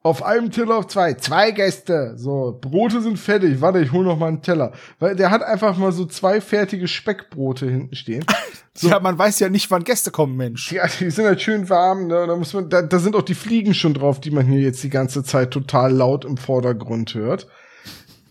[0.02, 4.18] auf einem Teller auf zwei, zwei Gäste, so, Brote sind fertig, warte, ich hol noch
[4.18, 8.26] mal einen Teller, weil der hat einfach mal so zwei fertige Speckbrote hinten stehen.
[8.80, 10.72] ja, man weiß ja nicht, wann Gäste kommen, Mensch.
[10.72, 13.36] Ja, die sind halt schön warm, ne, da muss man, da, da sind auch die
[13.36, 17.48] Fliegen schon drauf, die man hier jetzt die ganze Zeit total laut im Vordergrund hört.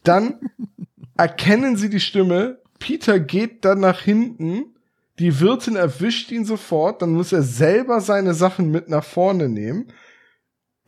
[0.04, 0.40] Dann
[1.18, 4.74] erkennen sie die Stimme, Peter geht dann nach hinten,
[5.18, 9.88] die Wirtin erwischt ihn sofort, dann muss er selber seine Sachen mit nach vorne nehmen.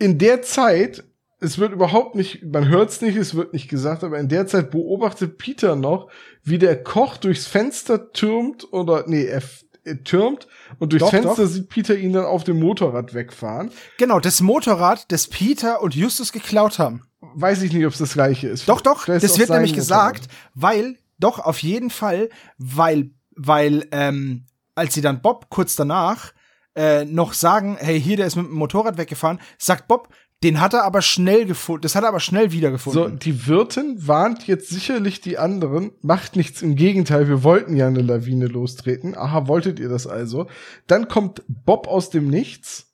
[0.00, 1.04] In der Zeit,
[1.40, 4.46] es wird überhaupt nicht, man hört es nicht, es wird nicht gesagt, aber in der
[4.46, 6.08] Zeit beobachtet Peter noch,
[6.42, 9.42] wie der Koch durchs Fenster türmt oder, nee, er,
[9.84, 10.48] er türmt
[10.78, 11.50] und durchs Doch, Fenster doch.
[11.50, 13.70] sieht Peter ihn dann auf dem Motorrad wegfahren.
[13.98, 17.02] Genau, das Motorrad, das Peter und Justus geklaut haben.
[17.34, 18.66] Weiß ich nicht, ob es das gleiche ist.
[18.66, 20.14] Doch, doch, Vielleicht das wird nämlich Motorrad.
[20.14, 26.32] gesagt, weil, doch, auf jeden Fall, weil, weil, ähm, als sie dann Bob kurz danach
[26.74, 30.08] äh, noch sagen, hey, hier, der ist mit dem Motorrad weggefahren, sagt Bob,
[30.42, 33.18] den hat er aber schnell gefunden, das hat er aber schnell So, wiedergefunden.
[33.18, 38.00] die Wirtin warnt jetzt sicherlich die anderen, macht nichts, im Gegenteil, wir wollten ja eine
[38.00, 39.14] Lawine lostreten.
[39.14, 40.46] Aha, wolltet ihr das also?
[40.86, 42.86] Dann kommt Bob aus dem Nichts.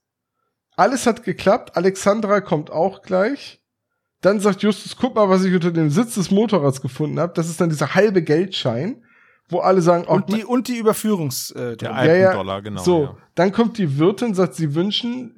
[0.77, 3.63] Alles hat geklappt, Alexandra kommt auch gleich.
[4.23, 7.33] Dann sagt Justus, guck mal, was ich unter dem Sitz des Motorrads gefunden habe.
[7.35, 9.05] Das ist dann dieser halbe Geldschein,
[9.49, 11.97] wo alle sagen, und oh, die, und die Überführungs, äh, Der Drohung.
[11.97, 12.83] Alpendollar, genau.
[12.83, 13.17] So, ja.
[13.37, 15.35] dann kommt die Wirtin, sagt, sie wünschen.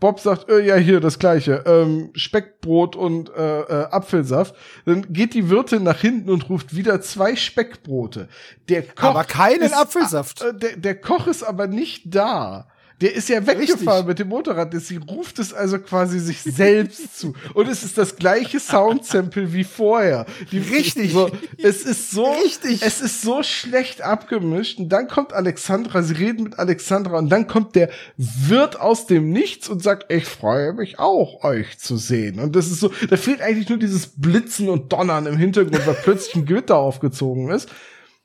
[0.00, 1.62] Bob sagt, äh, ja, hier, das gleiche.
[1.66, 4.54] Ähm, Speckbrot und äh, äh, Apfelsaft.
[4.84, 8.28] Dann geht die Wirtin nach hinten und ruft wieder zwei Speckbrote.
[8.68, 10.42] Der Koch Aber keinen ist, Apfelsaft.
[10.42, 12.68] Äh, der, der Koch ist aber nicht da.
[13.00, 14.72] Der ist ja weggefahren mit dem Motorrad.
[14.74, 17.34] Sie ruft es also quasi sich selbst zu.
[17.52, 20.24] Und es ist das gleiche Soundsample wie vorher.
[20.50, 21.12] Die, Richtig.
[21.12, 22.82] So, es ist so, Richtig.
[22.82, 24.78] es ist so schlecht abgemischt.
[24.78, 29.30] Und dann kommt Alexandra, sie reden mit Alexandra und dann kommt der Wirt aus dem
[29.30, 32.38] Nichts und sagt, ich freue mich auch, euch zu sehen.
[32.38, 35.94] Und das ist so, da fehlt eigentlich nur dieses Blitzen und Donnern im Hintergrund, weil
[36.02, 37.68] plötzlich ein Gewitter aufgezogen ist.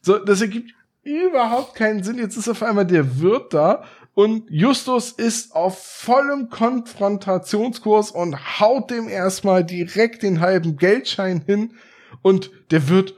[0.02, 0.72] So, das ergibt
[1.04, 2.18] überhaupt keinen Sinn.
[2.18, 8.92] Jetzt ist auf einmal der Wirt da und Justus ist auf vollem Konfrontationskurs und haut
[8.92, 11.76] dem erstmal direkt den halben Geldschein hin
[12.22, 13.16] und der Wirt,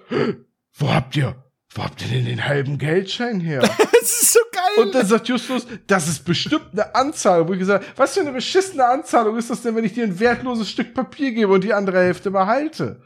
[0.73, 1.35] wo habt ihr,
[1.69, 3.67] wo habt ihr denn den halben Geldschein her?
[4.03, 4.83] Das ist so geil.
[4.83, 7.47] Und dann sagt Justus, das ist bestimmt eine Anzahlung.
[7.47, 10.19] Wo ich gesagt was für eine beschissene Anzahlung ist das denn, wenn ich dir ein
[10.19, 13.01] wertloses Stück Papier gebe und die andere Hälfte behalte?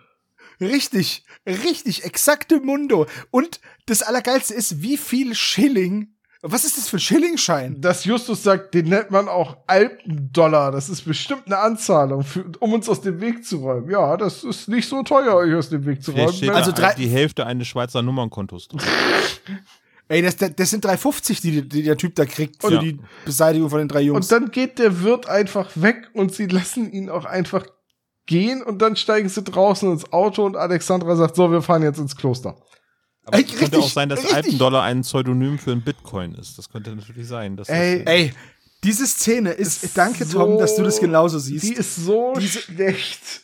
[0.60, 3.06] Richtig, richtig, exakte Mundo.
[3.30, 6.16] Und das Allergeilste ist, wie viel Schilling.
[6.44, 7.82] Was ist das für ein Schillingschein?
[7.82, 10.72] Dass Justus sagt, den nennt man auch Alpendollar.
[10.72, 13.90] Das ist bestimmt eine Anzahlung, für, um uns aus dem Weg zu räumen.
[13.90, 16.38] Ja, das ist nicht so teuer, euch aus dem Weg zu Vielleicht räumen.
[16.38, 18.82] steht Also drei- die Hälfte eines Schweizer Nummernkontos drin.
[20.10, 22.80] Ey, das, das sind 3,50, die, die der Typ da kriegt für Ja.
[22.80, 24.26] die Beseitigung von den drei Jungs.
[24.26, 27.66] Und dann geht der Wirt einfach weg und sie lassen ihn auch einfach
[28.26, 31.98] gehen und dann steigen sie draußen ins Auto und Alexandra sagt, so, wir fahren jetzt
[32.00, 32.56] ins Kloster.
[33.28, 34.36] Aber Ey, es könnte richtig, auch sein, dass richtig.
[34.36, 36.58] Alpendollar ein Pseudonym für ein Bitcoin ist.
[36.58, 37.58] Das könnte natürlich sein.
[37.58, 38.34] dass Ey, das, Ey,
[38.84, 41.64] diese Szene ist, danke so- Tom, dass du das genauso siehst.
[41.66, 43.42] Die ist so Diese- schlecht.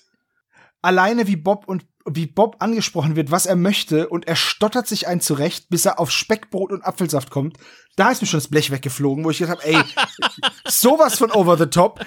[0.81, 5.07] Alleine wie Bob und wie Bob angesprochen wird, was er möchte, und er stottert sich
[5.07, 7.57] ein zurecht, bis er auf Speckbrot und Apfelsaft kommt.
[7.95, 9.81] Da ist mir schon das Blech weggeflogen, wo ich gedacht habe, ey,
[10.68, 12.05] sowas von over the top.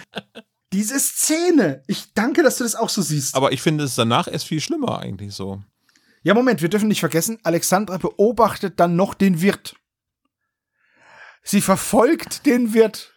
[0.72, 1.82] Diese Szene.
[1.86, 3.34] Ich danke, dass du das auch so siehst.
[3.34, 5.62] aber ich finde es danach erst viel schlimmer eigentlich so.
[6.26, 9.76] Ja, Moment, wir dürfen nicht vergessen, Alexandra beobachtet dann noch den Wirt.
[11.44, 13.14] Sie verfolgt den Wirt.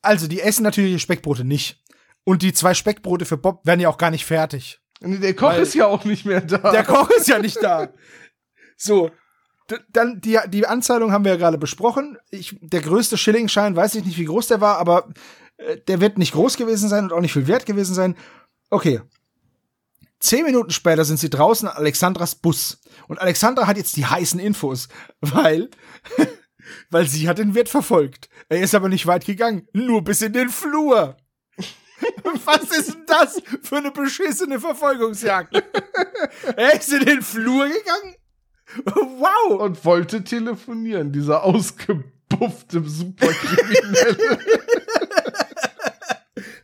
[0.00, 1.84] Also, die essen natürlich die Speckbrote nicht.
[2.24, 4.80] Und die zwei Speckbrote für Bob werden ja auch gar nicht fertig.
[5.02, 6.72] Der Koch ist ja auch nicht mehr da.
[6.72, 7.92] Der Koch ist ja nicht da.
[8.78, 9.10] So.
[9.90, 12.16] Dann die, die Anzahlung haben wir ja gerade besprochen.
[12.30, 15.10] Ich, der größte Schillingschein, weiß ich nicht, wie groß der war, aber
[15.58, 18.16] äh, der wird nicht groß gewesen sein und auch nicht viel wert gewesen sein.
[18.70, 19.02] Okay.
[20.22, 22.80] Zehn Minuten später sind sie draußen an Alexandras Bus.
[23.08, 24.86] Und Alexandra hat jetzt die heißen Infos,
[25.20, 25.68] weil,
[26.90, 28.28] weil sie hat den Wirt verfolgt.
[28.48, 31.16] Er ist aber nicht weit gegangen, nur bis in den Flur.
[32.44, 35.60] Was ist denn das für eine beschissene Verfolgungsjagd?
[36.56, 38.14] er ist in den Flur gegangen?
[38.84, 39.60] Wow!
[39.60, 44.38] und wollte telefonieren, dieser ausgebuffte Superkriminelle.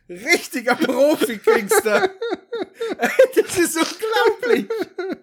[0.09, 2.09] Richtiger Profi-Gangster.
[3.35, 4.65] das ist unglaublich.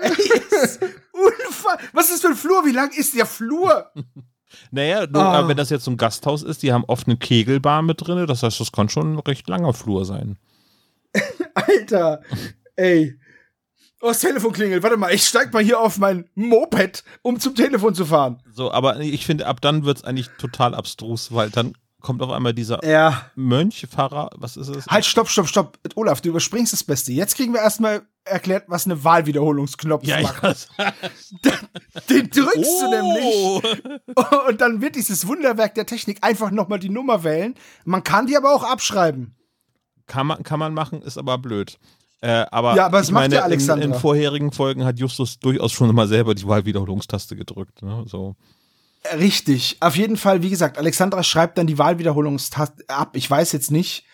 [0.00, 0.10] Ey,
[0.64, 0.80] ist
[1.12, 2.64] unfa Was ist das für ein Flur?
[2.64, 3.90] Wie lang ist der Flur?
[4.70, 5.48] Naja, nur, Ah.
[5.48, 8.26] wenn das jetzt so ein Gasthaus ist, die haben oft eine Kegelbahn mit drin.
[8.26, 10.38] Das heißt, das kann schon ein recht langer Flur sein.
[11.54, 12.22] Alter.
[12.76, 13.18] Ey.
[14.00, 14.82] Oh, das Telefon klingelt.
[14.82, 18.42] Warte mal, ich steig mal hier auf mein Moped, um zum Telefon zu fahren.
[18.52, 22.30] So, aber ich finde, ab dann wird es eigentlich total abstrus, weil dann kommt auf
[22.30, 23.26] einmal dieser Ja.
[23.34, 24.86] Mönch, Pfarrer, was ist es?
[24.86, 25.78] Halt, stopp, stopp, stopp.
[25.94, 27.12] Olaf, du überspringst das Beste.
[27.12, 30.68] Jetzt kriegen wir erstmal erklärt, was eine Wahlwiederholungsknopf ja, macht.
[30.78, 30.92] ja.
[32.10, 33.34] Den drückst du nämlich.
[34.16, 34.22] Oh.
[34.48, 37.54] Und dann wird dieses Wunderwerk der Technik einfach nochmal die Nummer wählen.
[37.84, 39.34] Man kann die aber auch abschreiben.
[40.06, 41.78] Kann man, kann man machen, ist aber blöd.
[42.20, 43.84] Äh, aber Ja, aber es macht meine, ja Alexandra.
[43.84, 47.82] In, in vorherigen Folgen hat Justus durchaus schon mal selber die Wahlwiederholungstaste gedrückt.
[47.82, 48.04] Ne?
[48.06, 48.36] So.
[49.18, 49.76] Richtig.
[49.80, 53.16] Auf jeden Fall, wie gesagt, Alexandra schreibt dann die Wahlwiederholungstaste ab.
[53.16, 54.04] Ich weiß jetzt nicht,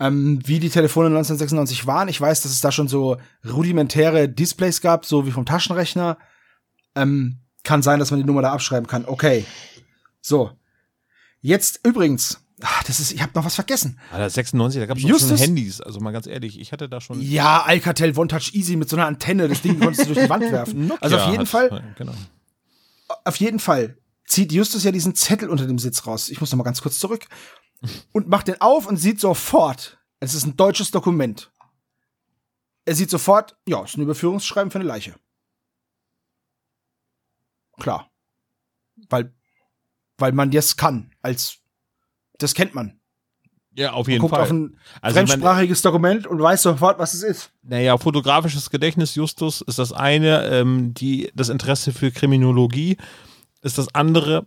[0.00, 2.08] ähm, wie die Telefone 1996 waren.
[2.08, 6.18] Ich weiß, dass es da schon so rudimentäre Displays gab, so wie vom Taschenrechner.
[6.94, 9.04] Ähm, kann sein, dass man die Nummer da abschreiben kann.
[9.06, 9.44] Okay.
[10.20, 10.50] So.
[11.40, 13.98] Jetzt übrigens, ach, das ist, ich habe noch was vergessen.
[14.12, 15.80] Ah, 96, da gab es schon Handys.
[15.80, 17.20] Also mal ganz ehrlich, ich hatte da schon.
[17.20, 20.30] Ja, Alcatel One Touch Easy mit so einer Antenne, das Ding konntest du durch die
[20.30, 20.86] Wand werfen.
[20.88, 22.12] Nokia Also auf jeden Fall, Genau.
[23.24, 23.96] auf jeden Fall
[24.26, 26.28] zieht Justus ja diesen Zettel unter dem Sitz raus.
[26.28, 27.26] Ich muss noch mal ganz kurz zurück
[28.12, 31.52] und macht den auf und sieht sofort, es ist ein deutsches Dokument.
[32.84, 35.14] Er sieht sofort, ja, es ist ein Überführungsschreiben für eine Leiche.
[37.78, 38.10] Klar.
[39.10, 39.34] Weil,
[40.18, 41.58] weil man das kann, als,
[42.38, 43.00] das kennt man.
[43.74, 44.44] Ja, auf Man jeden guckt Fall.
[44.44, 47.52] auf ein Also fremdsprachiges Dokument und weiß sofort, was es ist.
[47.62, 50.46] Naja, fotografisches Gedächtnis, Justus, ist das eine.
[50.46, 52.96] Ähm, die, das Interesse für Kriminologie
[53.62, 54.38] ist das andere.
[54.38, 54.46] Also,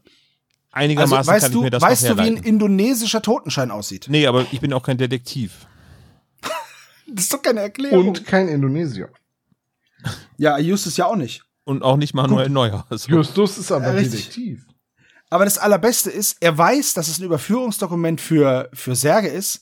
[0.71, 4.05] Einigermaßen kann weißt ich du, mir das weißt du, wie ein indonesischer Totenschein aussieht?
[4.09, 5.65] Nee, aber ich bin auch kein Detektiv.
[7.11, 8.09] Das ist doch keine Erklärung.
[8.09, 9.09] Und kein Indonesier.
[10.37, 11.43] ja, Justus ja auch nicht.
[11.63, 12.85] Und auch nicht Manuel Neuer.
[12.89, 14.01] Also, Justus ist aber Ja.
[14.01, 14.63] Detektiv.
[15.31, 19.61] Aber das Allerbeste ist, er weiß, dass es ein Überführungsdokument für, für Särge ist.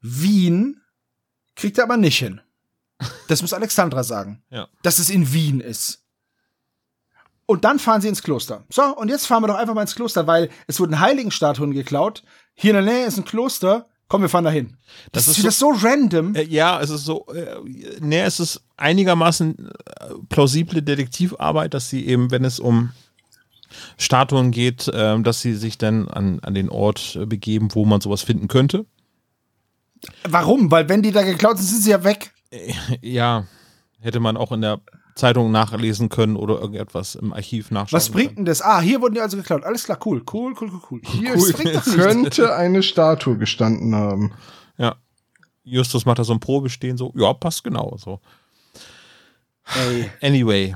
[0.00, 0.80] Wien
[1.56, 2.40] kriegt er aber nicht hin.
[3.28, 4.42] Das muss Alexandra sagen.
[4.50, 4.68] Ja.
[4.82, 6.04] Dass es in Wien ist.
[7.50, 8.62] Und dann fahren sie ins Kloster.
[8.70, 12.22] So, und jetzt fahren wir doch einfach mal ins Kloster, weil es wurden Heiligenstatuen geklaut.
[12.54, 13.88] Hier in der Nähe ist ein Kloster.
[14.06, 14.76] Komm, wir fahren dahin.
[15.10, 16.36] Das, Das ist ist wieder so random.
[16.36, 17.56] Äh, ja, es ist so, äh,
[17.98, 22.92] ne, es ist einigermaßen äh, plausible Detektivarbeit, dass sie eben, wenn es um
[23.98, 28.00] Statuen geht, äh, dass sie sich dann an, an den Ort äh, begeben, wo man
[28.00, 28.86] sowas finden könnte.
[30.22, 30.70] Warum?
[30.70, 32.32] Weil wenn die da geklaut sind, sind sie ja weg.
[32.50, 33.46] Äh, Ja,
[33.98, 34.80] hätte man auch in der
[35.14, 38.62] Zeitung nachlesen können oder irgendetwas im Archiv nachschauen Was bringt denn das?
[38.62, 39.64] Ah, hier wurden die also geklaut.
[39.64, 41.00] Alles klar, cool, cool, cool, cool, cool.
[41.04, 41.94] Hier nichts.
[41.94, 44.32] könnte eine Statue gestanden haben.
[44.78, 44.96] Ja.
[45.62, 47.96] Justus macht da so ein Probestehen, so, ja, passt genau.
[47.98, 48.20] So.
[49.76, 50.74] Ey, Anyway.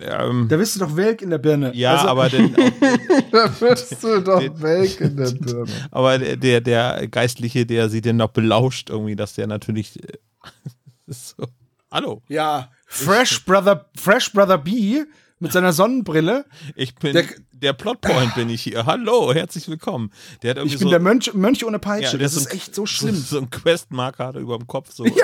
[0.00, 1.72] Ähm, da bist du doch welk in der Birne.
[1.74, 2.52] ja, Also, aber, den,
[3.30, 5.70] Da wirst du doch weg in der Birne.
[5.92, 10.02] aber der, der, der Geistliche, der sie denn noch belauscht, irgendwie, dass der natürlich.
[10.02, 10.18] äh,
[11.06, 11.44] so.
[11.90, 15.02] Hallo, Ja, Fresh Brother, Fresh Brother B
[15.38, 16.46] mit seiner Sonnenbrille.
[16.76, 18.86] ich bin Der- der, Plotpoint bin ich hier.
[18.86, 20.10] Hallo, herzlich willkommen.
[20.42, 22.16] Der hat irgendwie Ich bin so, der Mönch, Mönch ohne ja, Peitsche.
[22.18, 23.14] der das ist so ein- echt so schlimm.
[23.16, 24.92] So, so ein Questmarker hat er über dem Kopf.
[24.92, 25.04] So.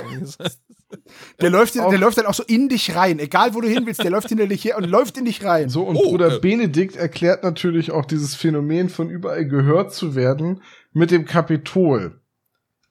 [1.41, 3.19] Der läuft, der läuft dann auch so in dich rein.
[3.19, 5.71] Egal, wo du hin willst, der läuft hinter dich her und läuft in dich rein.
[5.71, 6.39] So, und Oh, Bruder äh.
[6.39, 10.63] Benedikt erklärt natürlich auch dieses Phänomen von überall gehört zu werden
[10.93, 12.21] mit dem Kapitol.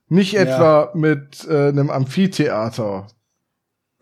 [0.07, 0.41] Nicht Ja.
[0.41, 3.06] etwa mit äh, einem Amphitheater,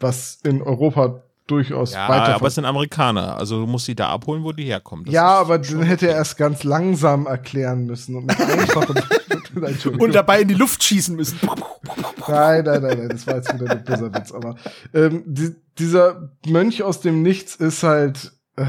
[0.02, 3.36] was in Europa durchaus Ja, weiter aber es sind Amerikaner.
[3.38, 5.06] Also du musst sie da abholen, wo die herkommen.
[5.06, 8.32] Das Ja, aber dann hätte er erst ganz langsam erklären müssen und.
[10.00, 11.40] Und dabei in die Luft schießen müssen.
[12.28, 14.32] Nein, nein, nein, nein, das war jetzt wieder ein böser Witz.
[14.32, 14.56] Aber
[14.94, 18.32] ähm, die, dieser Mönch aus dem Nichts ist halt.
[18.58, 18.66] Äh,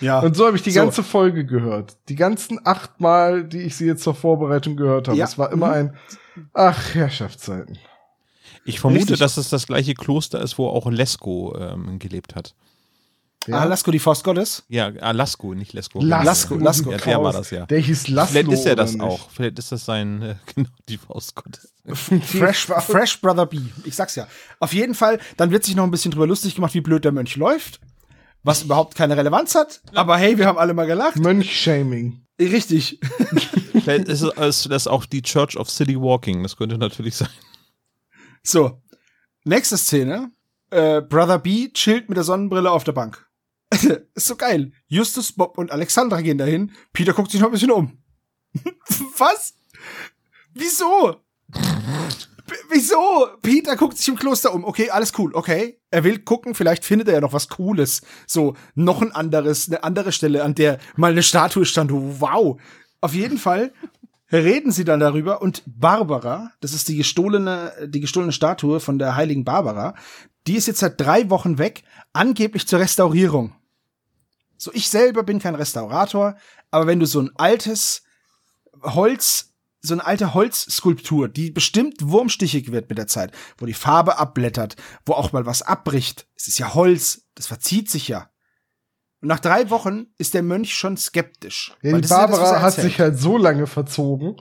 [0.00, 0.18] Ja.
[0.20, 0.80] und so habe ich die So.
[0.80, 1.96] ganze Folge gehört.
[2.08, 5.16] Die ganzen acht Mal, die ich sie jetzt zur Vorbereitung gehört habe.
[5.16, 5.24] Ja.
[5.24, 5.72] Es war immer Mhm.
[5.72, 5.96] ein.
[6.52, 7.78] Ach, Herrschaftszeiten.
[8.66, 9.18] Ich vermute, Richtig.
[9.20, 12.54] dass es das gleiche Kloster ist, wo auch Lesko ähm, gelebt hat.
[13.46, 13.60] Ja.
[13.60, 14.64] Ah, Lasko, die Faust Gottes.
[14.68, 16.00] Ja, ah, Lasko, nicht Lesko.
[16.02, 16.90] Lasko, Lasko.
[16.90, 17.64] Ja, der war das ja.
[17.66, 18.32] Der hieß Laszlo.
[18.32, 19.30] Vielleicht ist er das auch.
[19.30, 21.72] Vielleicht ist das sein, äh, genau, die Faust Gottes.
[21.86, 23.60] Fresh, Fresh Brother B.
[23.84, 24.26] Ich sag's ja.
[24.58, 27.12] Auf jeden Fall, dann wird sich noch ein bisschen drüber lustig gemacht, wie blöd der
[27.12, 27.80] Mönch läuft.
[28.42, 29.80] Was überhaupt keine Relevanz hat.
[29.94, 31.16] Aber hey, wir haben alle mal gelacht.
[31.16, 32.22] Mönch-Shaming.
[32.40, 33.00] Richtig.
[33.72, 36.42] Vielleicht ist es ist das auch die Church of City Walking.
[36.42, 37.28] Das könnte natürlich sein.
[38.46, 38.80] So.
[39.44, 40.30] Nächste Szene.
[40.70, 43.26] Äh, Brother B chillt mit der Sonnenbrille auf der Bank.
[44.14, 44.72] ist so geil.
[44.86, 46.72] Justus, Bob und Alexandra gehen dahin.
[46.92, 47.98] Peter guckt sich noch ein bisschen um.
[49.18, 49.54] Was?
[50.54, 51.20] Wieso?
[52.70, 53.28] Wieso?
[53.42, 54.64] Peter guckt sich im Kloster um.
[54.64, 55.34] Okay, alles cool.
[55.34, 55.80] Okay.
[55.90, 58.02] Er will gucken, vielleicht findet er ja noch was Cooles.
[58.26, 61.90] So, noch ein anderes, eine andere Stelle, an der mal eine Statue stand.
[61.92, 62.60] Wow.
[63.00, 63.72] Auf jeden Fall
[64.32, 69.16] reden sie dann darüber und Barbara, das ist die gestohlene, die gestohlene Statue von der
[69.16, 69.94] heiligen Barbara,
[70.46, 71.82] die ist jetzt seit drei Wochen weg,
[72.12, 73.54] angeblich zur Restaurierung.
[74.56, 76.36] So, ich selber bin kein Restaurator,
[76.70, 78.04] aber wenn du so ein altes
[78.82, 84.18] Holz, so eine alte Holzskulptur, die bestimmt wurmstichig wird mit der Zeit, wo die Farbe
[84.18, 88.30] abblättert, wo auch mal was abbricht, es ist ja Holz, das verzieht sich ja.
[89.20, 91.74] Und nach drei Wochen ist der Mönch schon skeptisch.
[91.82, 94.36] Ja, die ist ja das, Barbara hat sich halt so lange verzogen.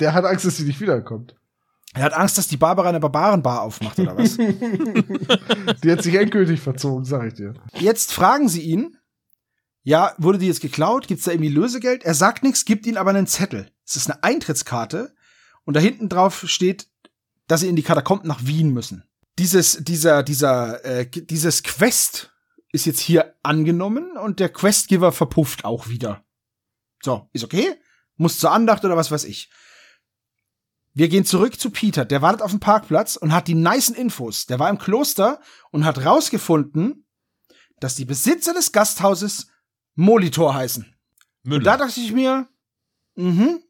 [0.00, 1.36] Der hat Angst, dass sie nicht wiederkommt.
[1.94, 4.36] Er hat Angst, dass die Barbara eine Barbarenbar aufmacht, oder was?
[5.82, 7.54] Die hat sich endgültig verzogen, sag ich dir.
[7.72, 8.98] jetzt fragen sie ihn,
[9.82, 11.06] ja, wurde die jetzt geklaut?
[11.06, 12.04] Gibt's da irgendwie Lösegeld?
[12.04, 13.70] Er sagt nichts, gibt ihnen aber einen Zettel.
[13.86, 15.14] Es ist eine Eintrittskarte
[15.64, 16.88] und da hinten drauf steht,
[17.46, 19.04] dass sie in die Katakomben nach Wien müssen.
[19.38, 22.35] Dieses, dieser, dieser, äh, dieses Quest
[22.72, 26.24] ist jetzt hier angenommen und der Questgiver verpufft auch wieder.
[27.02, 27.74] So, ist okay?
[28.16, 29.50] Muss zur Andacht oder was weiß ich.
[30.94, 32.04] Wir gehen zurück zu Peter.
[32.04, 34.46] Der wartet auf dem Parkplatz und hat die nicen Infos.
[34.46, 35.40] Der war im Kloster
[35.70, 37.06] und hat rausgefunden,
[37.80, 39.48] dass die Besitzer des Gasthauses
[39.94, 40.84] Molitor heißen.
[40.84, 41.76] Und da Müller.
[41.76, 42.48] dachte ich mir,
[43.14, 43.62] mhm.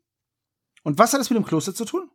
[0.86, 2.08] Und was hat das mit dem Kloster zu tun?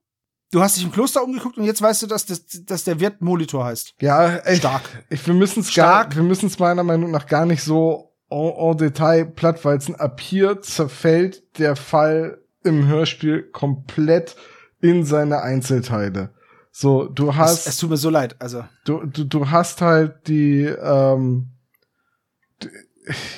[0.52, 3.22] Du hast dich im Kloster umgeguckt und jetzt weißt du, dass, das, dass der Wirt
[3.22, 3.96] Molitor heißt.
[4.02, 4.82] Ja, ey, Stark.
[5.10, 8.52] Ich, wir müssen es gar, wir müssen es meiner Meinung nach gar nicht so en,
[8.52, 9.96] en Detail plattwalzen.
[9.96, 14.36] Ab hier zerfällt der Fall im Hörspiel komplett
[14.82, 16.34] in seine Einzelteile.
[16.72, 18.36] So, du Es, hast, es tut mir so leid.
[18.40, 21.52] Also, du, du, du hast halt die, ähm,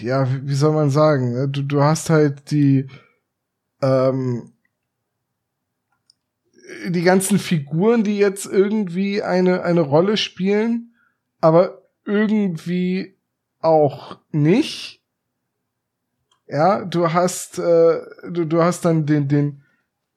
[0.01, 1.47] ja, wie wie soll man sagen, ne?
[1.47, 2.87] du, du hast halt die,
[3.81, 4.52] ähm,
[6.87, 10.95] die ganzen Figuren, die jetzt irgendwie eine, eine Rolle spielen,
[11.41, 13.17] aber irgendwie
[13.59, 15.01] auch nicht.
[16.47, 19.63] Ja, du hast, äh, du, du hast dann den, den,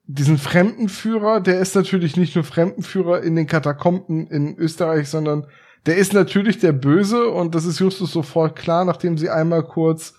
[0.05, 5.47] diesen Fremdenführer, der ist natürlich nicht nur Fremdenführer in den Katakomben in Österreich, sondern
[5.87, 10.15] der ist natürlich der Böse und das ist Justus sofort klar, nachdem sie einmal kurz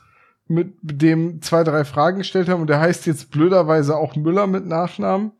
[0.47, 4.65] mit dem zwei, drei Fragen gestellt haben und der heißt jetzt blöderweise auch Müller mit
[4.65, 5.33] Nachnamen.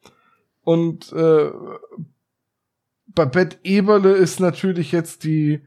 [0.68, 1.50] Und äh,
[3.06, 5.62] Babette Eberle ist natürlich jetzt die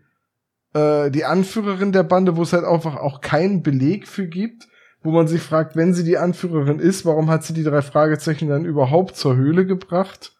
[0.74, 4.68] äh, die Anführerin der Bande, wo es halt einfach auch keinen Beleg für gibt,
[5.02, 8.50] wo man sich fragt, wenn sie die Anführerin ist, warum hat sie die drei Fragezeichen
[8.50, 10.36] dann überhaupt zur Höhle gebracht?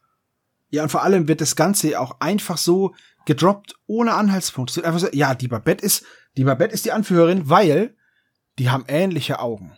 [0.69, 2.93] Ja, und vor allem wird das Ganze auch einfach so
[3.25, 4.77] gedroppt, ohne Anhaltspunkt.
[4.85, 6.05] Einfach so, ja, die Babette ist,
[6.37, 7.95] die Babette ist die Anführerin, weil
[8.59, 9.75] die haben ähnliche Augen.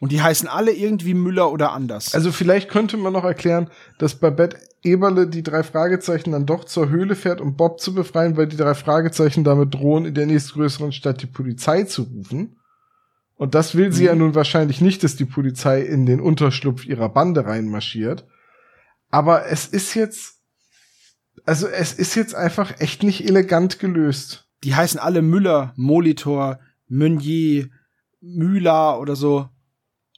[0.00, 2.14] Und die heißen alle irgendwie Müller oder anders.
[2.14, 6.88] Also vielleicht könnte man noch erklären, dass Babette Eberle die drei Fragezeichen dann doch zur
[6.88, 10.90] Höhle fährt, um Bob zu befreien, weil die drei Fragezeichen damit drohen, in der nächstgrößeren
[10.92, 12.56] Stadt die Polizei zu rufen.
[13.36, 14.06] Und das will sie Mhm.
[14.06, 18.26] ja nun wahrscheinlich nicht, dass die Polizei in den Unterschlupf ihrer Bande reinmarschiert.
[19.10, 20.40] Aber es ist jetzt,
[21.44, 24.48] also es ist jetzt einfach echt nicht elegant gelöst.
[24.64, 27.68] die heißen alle Müller, Molitor, Meunier,
[28.20, 29.48] Müller oder so.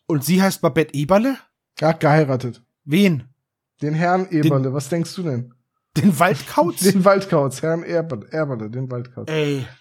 [0.07, 1.39] Und sie heißt Babette Eberle?
[1.81, 2.63] Ja, geheiratet.
[2.85, 3.25] Wen?
[3.83, 5.55] Den Herrn Eberle, was denkst du denn?
[5.97, 6.81] Den Waldkauz?
[6.81, 9.29] Den Waldkauz, Herrn Eberle, Eberle den Waldkauz.
[9.29, 9.67] Ey.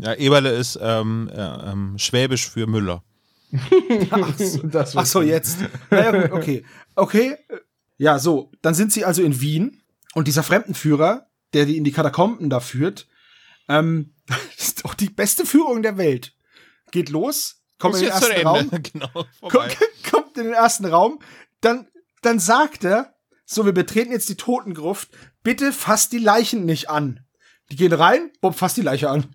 [0.00, 3.04] Ja, Eberle ist ähm, äh, ähm, Schwäbisch für Müller.
[4.10, 5.58] Ach so, Das Ach so jetzt.
[5.90, 6.64] Naja, gut, okay.
[6.96, 7.36] Okay.
[7.96, 8.50] Ja, so.
[8.62, 9.80] Dann sind sie also in Wien
[10.14, 13.06] und dieser Fremdenführer, der die in die Katakomben da führt,
[13.68, 16.34] ähm, das ist doch die beste Führung der Welt.
[16.90, 19.24] Geht los, kommt in den ersten Raum, genau,
[20.10, 21.18] kommt in den ersten Raum,
[21.60, 21.88] dann,
[22.22, 25.10] dann sagt er, so, wir betreten jetzt die Totengruft,
[25.42, 27.20] bitte fasst die Leichen nicht an.
[27.70, 29.34] Die gehen rein, Bob fasst die Leiche an.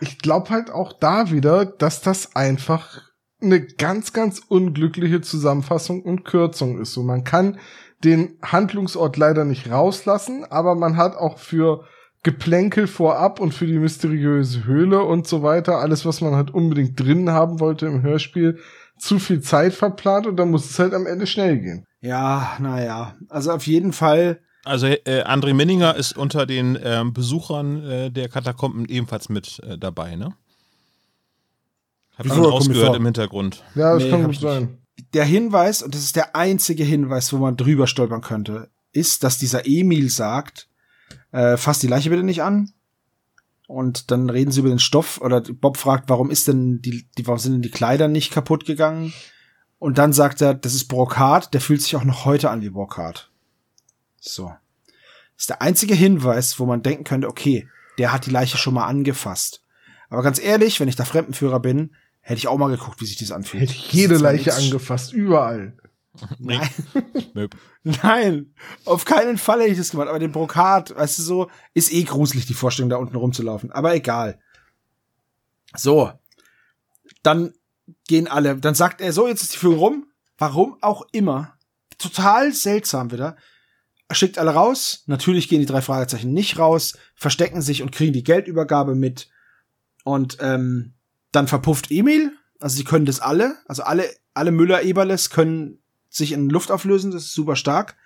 [0.00, 3.02] ich glaube halt auch da wieder, dass das einfach
[3.40, 6.92] eine ganz, ganz unglückliche Zusammenfassung und Kürzung ist.
[6.92, 7.58] So, man kann
[8.04, 11.84] den Handlungsort leider nicht rauslassen, aber man hat auch für
[12.28, 17.00] Geplänkel vorab und für die mysteriöse Höhle und so weiter, alles, was man halt unbedingt
[17.00, 18.58] drin haben wollte im Hörspiel,
[18.98, 21.86] zu viel Zeit verplant und dann muss es halt am Ende schnell gehen.
[22.02, 23.16] Ja, naja.
[23.30, 28.28] Also auf jeden Fall Also äh, André Minninger ist unter den ähm, Besuchern äh, der
[28.28, 30.34] Katakomben ebenfalls mit äh, dabei, ne?
[32.18, 33.62] Hab ich rausgehört im Hintergrund.
[33.74, 34.78] Ja, das Nee, kann gut sein.
[35.14, 39.38] der Hinweis, und das ist der einzige Hinweis, wo man drüber stolpern könnte, ist, dass
[39.38, 40.67] dieser Emil sagt,
[41.32, 42.72] äh, fass die Leiche bitte nicht an.
[43.66, 47.26] Und dann reden sie über den Stoff oder Bob fragt, warum ist denn die, die
[47.26, 49.12] warum sind denn die Kleider nicht kaputt gegangen?
[49.78, 52.70] Und dann sagt er, das ist Brokat, der fühlt sich auch noch heute an wie
[52.70, 53.30] Brokat.
[54.18, 54.52] So.
[55.34, 57.68] Das ist der einzige Hinweis, wo man denken könnte, okay,
[57.98, 59.62] der hat die Leiche schon mal angefasst.
[60.08, 63.18] Aber ganz ehrlich, wenn ich da Fremdenführer bin, hätte ich auch mal geguckt, wie sich
[63.18, 63.62] das anfühlt.
[63.62, 65.76] Hätte ich jede Leiche angefasst, überall.
[66.38, 66.68] Nein.
[67.82, 68.54] Nein,
[68.84, 70.08] auf keinen Fall hätte ich das gemacht.
[70.08, 73.70] Aber den Brokat, weißt du so, ist eh gruselig, die Vorstellung, da unten rumzulaufen.
[73.70, 74.40] Aber egal.
[75.76, 76.12] So.
[77.22, 77.52] Dann
[78.06, 80.06] gehen alle, dann sagt er so, jetzt ist die Führung rum.
[80.36, 81.56] Warum auch immer.
[81.98, 83.36] Total seltsam wieder.
[84.08, 85.02] Er schickt alle raus.
[85.06, 89.28] Natürlich gehen die drei Fragezeichen nicht raus, verstecken sich und kriegen die Geldübergabe mit.
[90.04, 90.94] Und ähm,
[91.32, 92.32] dann verpufft Emil.
[92.60, 93.56] Also sie können das alle.
[93.66, 97.10] Also alle, alle Müller-Eberles können sich in Luft auflösen.
[97.10, 97.96] Das ist super stark.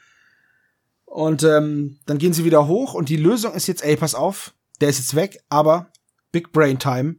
[1.04, 4.54] Und ähm, dann gehen sie wieder hoch und die Lösung ist jetzt, ey, pass auf,
[4.80, 5.88] der ist jetzt weg, aber
[6.32, 7.16] Big Brain Time.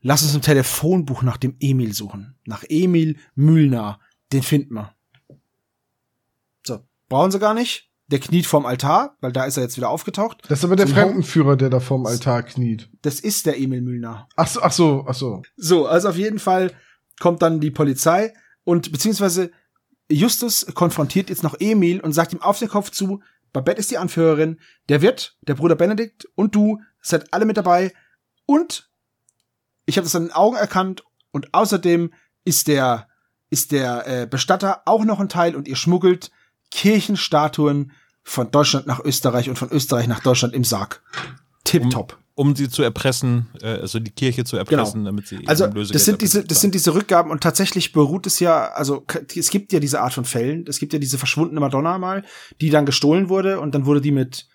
[0.00, 2.36] Lass uns im Telefonbuch nach dem Emil suchen.
[2.46, 3.98] Nach Emil Mühlner.
[4.32, 4.94] Den finden wir.
[6.62, 7.90] So, brauchen sie gar nicht.
[8.08, 10.42] Der kniet vorm Altar, weil da ist er jetzt wieder aufgetaucht.
[10.48, 12.90] Das ist aber der Zum Fremdenführer, der da vorm Altar kniet.
[13.00, 14.28] Das ist der Emil Mühlner.
[14.36, 15.42] Ach so, ach so, ach so.
[15.56, 16.72] So, also auf jeden Fall
[17.18, 19.50] kommt dann die Polizei und beziehungsweise
[20.10, 23.22] Justus konfrontiert jetzt noch Emil und sagt ihm auf den Kopf zu,
[23.52, 27.92] Babette ist die Anführerin, der Wirt, der Bruder Benedikt und du seid alle mit dabei
[28.46, 28.90] und
[29.86, 32.12] ich habe das an den Augen erkannt und außerdem
[32.44, 33.08] ist der
[33.50, 36.32] ist der äh, Bestatter auch noch ein Teil und ihr schmuggelt
[36.70, 37.92] Kirchenstatuen
[38.24, 41.02] von Deutschland nach Österreich und von Österreich nach Deutschland im Sarg.
[41.62, 42.18] Tipptopp.
[42.36, 45.94] Um sie zu erpressen, äh, also die Kirche zu erpressen, damit sie Also eben Lösegeld
[45.94, 49.04] das sind diese, das sind diese Rückgaben und tatsächlich beruht es ja, also
[49.36, 52.24] es gibt ja diese Art von Fällen, es gibt ja diese verschwundene Madonna mal,
[52.60, 54.48] die dann gestohlen wurde und dann wurde die mit,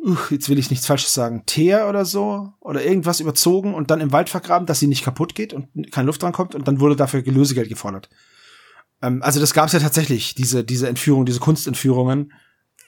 [0.00, 4.02] uch, jetzt will ich nichts Falsches sagen, Teer oder so oder irgendwas überzogen und dann
[4.02, 6.78] im Wald vergraben, dass sie nicht kaputt geht und keine Luft dran kommt und dann
[6.78, 8.10] wurde dafür Lösegeld gefordert.
[9.00, 12.32] Ähm, also das gab es ja tatsächlich, diese diese Entführung, diese Kunstentführungen,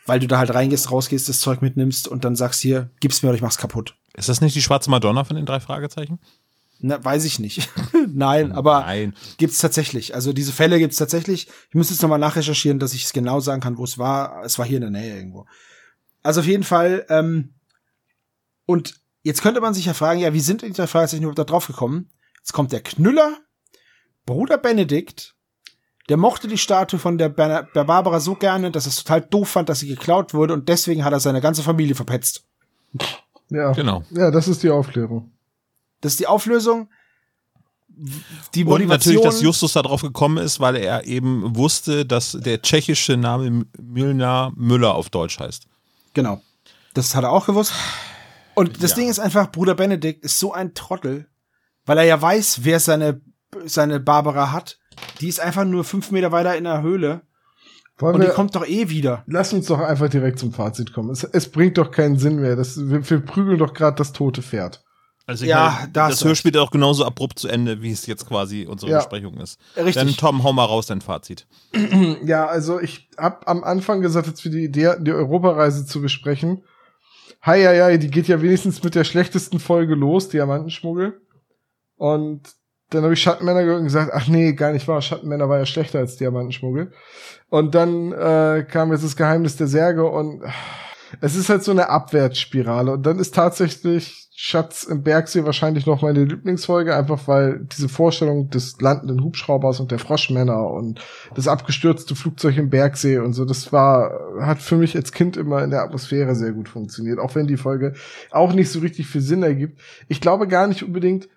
[0.07, 3.29] weil du da halt reingehst, rausgehst, das Zeug mitnimmst und dann sagst hier, gib's mir
[3.29, 3.97] oder ich mach's kaputt.
[4.15, 6.19] Ist das nicht die schwarze Madonna von den drei Fragezeichen?
[6.81, 7.71] Na, weiß ich nicht.
[8.09, 9.15] Nein, aber Nein.
[9.39, 10.15] gibt's tatsächlich.
[10.15, 11.49] Also diese Fälle gibt's tatsächlich.
[11.69, 14.45] Ich müsste jetzt nochmal nachrecherchieren, dass ich es genau sagen kann, wo es war.
[14.45, 15.47] Es war hier in der Nähe irgendwo.
[16.23, 17.07] Also auf jeden Fall.
[17.09, 17.55] Ähm,
[18.67, 21.45] und jetzt könnte man sich ja fragen, ja, wie sind die drei Fragezeichen überhaupt da
[21.45, 22.11] drauf gekommen?
[22.39, 23.39] Jetzt kommt der Knüller,
[24.27, 25.34] Bruder Benedikt,
[26.09, 29.23] der mochte die Statue von der, Ber der Barbara so gerne, dass er es total
[29.23, 32.45] doof fand, dass sie geklaut wurde und deswegen hat er seine ganze Familie verpetzt.
[33.51, 33.73] Ja.
[33.73, 34.03] Genau.
[34.11, 35.31] Ja, das ist die Aufklärung.
[36.01, 36.89] Das ist die Auflösung.
[38.55, 38.89] Die Und Motivation.
[38.89, 43.67] natürlich, dass Justus da drauf gekommen ist, weil er eben wusste, dass der tschechische Name
[43.81, 45.67] Milner Müller auf Deutsch heißt.
[46.13, 46.43] Genau.
[46.95, 47.73] Das hat er auch gewusst.
[48.55, 48.97] Und das Ja.
[48.97, 51.29] Ding ist einfach, Bruder Benedikt ist so ein Trottel,
[51.87, 53.21] weil er ja weiß, wer seine,
[53.65, 54.79] seine Barbara hat.
[55.21, 57.23] Die ist einfach nur fünf Meter weiter in der Höhle.
[57.99, 59.23] Wollen Und die wir, kommt doch eh wieder.
[59.27, 61.11] lass uns doch einfach direkt zum Fazit kommen.
[61.11, 62.57] Es, es bringt doch keinen Sinn mehr.
[62.57, 64.83] Das, wir, wir prügeln doch gerade das tote Pferd.
[65.27, 68.27] Also Ja, meine, das du Hörspiel ist auch genauso abrupt zu Ende, wie es jetzt
[68.27, 68.99] quasi unsere Ja.
[68.99, 69.59] Besprechung ist.
[69.77, 69.95] Richtig.
[69.95, 71.47] Dann Tom, hau mal raus dein Fazit.
[72.25, 76.01] Ja, also ich hab am Anfang gesagt, als wir die Idee hatten, die Europareise zu
[76.03, 76.63] besprechen.
[77.43, 81.21] Hi, ja, ja, die geht ja wenigstens mit der schlechtesten Folge los, Diamantenschmuggel.
[81.97, 82.43] Und
[82.95, 85.67] dann habe ich Schattenmänner gehört und gesagt, ach nee, gar nicht wahr, Schattenmänner war ja
[85.67, 86.93] schlechter als Diamantenschmuggel.
[87.51, 90.43] Und dann äh, kam jetzt das Geheimnis der Särge und
[91.21, 92.93] es ist halt so eine Abwärtsspirale.
[92.93, 98.51] Und dann ist tatsächlich Schatz im Bergsee wahrscheinlich noch meine Lieblingsfolge, einfach weil diese Vorstellung
[98.51, 101.01] des landenden Hubschraubers und der Froschmänner und
[101.37, 104.11] das abgestürzte Flugzeug im Bergsee und so, das war,
[104.41, 107.57] hat für mich als Kind immer in der Atmosphäre sehr gut funktioniert, auch wenn die
[107.57, 107.95] Folge
[108.33, 109.81] auch nicht so richtig viel Sinn ergibt.
[110.09, 111.29] Ich glaube gar nicht unbedingt,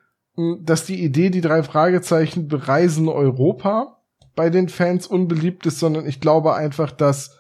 [0.61, 3.97] dass die Idee, die drei Fragezeichen bereisen Europa
[4.35, 7.37] bei den Fans unbeliebt ist, sondern ich glaube einfach, dass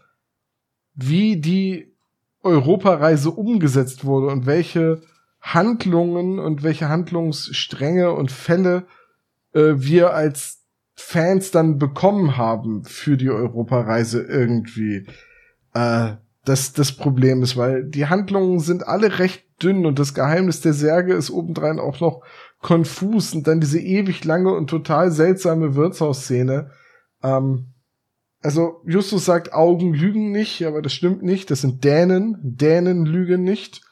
[0.95, 1.95] wie die
[2.41, 5.01] Europareise umgesetzt wurde und welche
[5.41, 8.87] Handlungen und welche Handlungsstränge und Fälle
[9.53, 10.63] äh, wir als
[10.95, 15.05] Fans dann bekommen haben für die Europareise irgendwie
[15.75, 16.13] äh,
[16.45, 20.73] das das Problem ist, weil die Handlungen sind alle recht dünn und das Geheimnis der
[20.73, 22.23] Särge ist obendrein auch noch
[22.67, 26.69] konfus und dann diese ewig lange und total seltsame Wirtshausszene.
[27.23, 27.67] Ähm,
[28.41, 31.49] also Justus sagt, Augen lügen nicht, aber das stimmt nicht.
[31.49, 32.37] Das sind Dänen.
[32.41, 33.83] Dänen lügen nicht.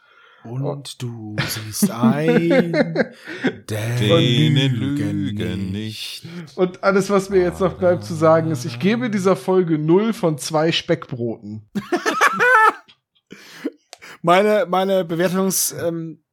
[0.44, 2.74] Und du siehst ein,
[3.70, 6.28] Dänen lügen nicht.
[6.56, 10.12] Und alles, was mir jetzt noch bleibt zu sagen, ist, ich gebe dieser Folge 0
[10.12, 11.70] von zwei Speckbroten.
[14.22, 16.25] Meine, meine Bewertungsskala ähm,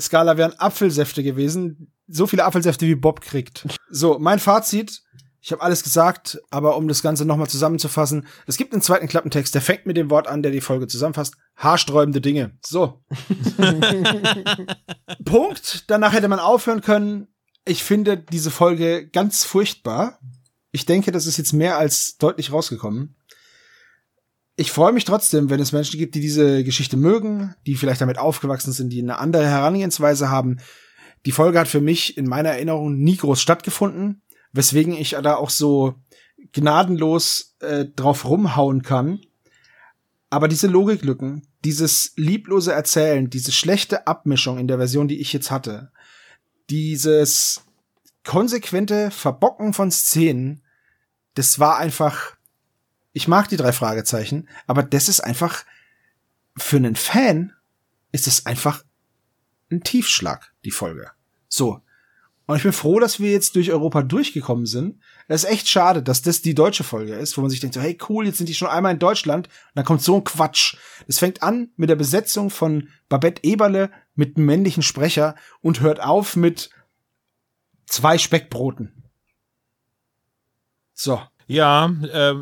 [0.00, 1.92] Skala wären Apfelsäfte gewesen.
[2.06, 3.66] So viele Apfelsäfte wie Bob kriegt.
[3.90, 5.02] So, mein Fazit.
[5.40, 9.54] Ich habe alles gesagt, aber um das Ganze nochmal zusammenzufassen, es gibt einen zweiten Klappentext,
[9.54, 11.34] der fängt mit dem Wort an, der die Folge zusammenfasst.
[11.56, 12.56] Haarsträubende Dinge.
[12.64, 13.02] So.
[15.26, 15.84] Punkt.
[15.88, 17.28] Danach hätte man aufhören können.
[17.66, 20.18] Ich finde diese Folge ganz furchtbar.
[20.72, 23.14] Ich denke, das ist jetzt mehr als deutlich rausgekommen.
[24.56, 28.18] Ich freue mich trotzdem, wenn es Menschen gibt, die diese Geschichte mögen, die vielleicht damit
[28.18, 30.58] aufgewachsen sind, die eine andere Herangehensweise haben.
[31.26, 34.22] Die Folge hat für mich in meiner Erinnerung nie groß stattgefunden,
[34.52, 35.94] weswegen ich da auch so
[36.52, 39.20] gnadenlos äh, drauf rumhauen kann.
[40.30, 45.50] Aber diese Logiklücken, dieses lieblose Erzählen, diese schlechte Abmischung in der Version, die ich jetzt
[45.50, 45.90] hatte,
[46.70, 47.62] dieses
[48.24, 50.62] konsequente Verbocken von Szenen,
[51.34, 52.36] das war einfach,
[53.14, 55.64] ich mag die drei Fragezeichen, aber das ist einfach,
[56.56, 57.52] für einen Fan
[58.12, 58.84] ist es einfach
[59.70, 61.10] ein Tiefschlag, die Folge.
[61.48, 61.80] So.
[62.46, 65.00] Und ich bin froh, dass wir jetzt durch Europa durchgekommen sind.
[65.28, 67.80] Es ist echt schade, dass das die deutsche Folge ist, wo man sich denkt, so,
[67.80, 69.46] hey cool, jetzt sind die schon einmal in Deutschland.
[69.46, 70.76] Und dann kommt so ein Quatsch.
[71.06, 76.00] Es fängt an mit der Besetzung von Babette Eberle mit einem männlichen Sprecher und hört
[76.00, 76.68] auf mit
[77.86, 79.04] zwei Speckbroten.
[80.92, 81.22] So.
[81.46, 82.34] Ja, äh,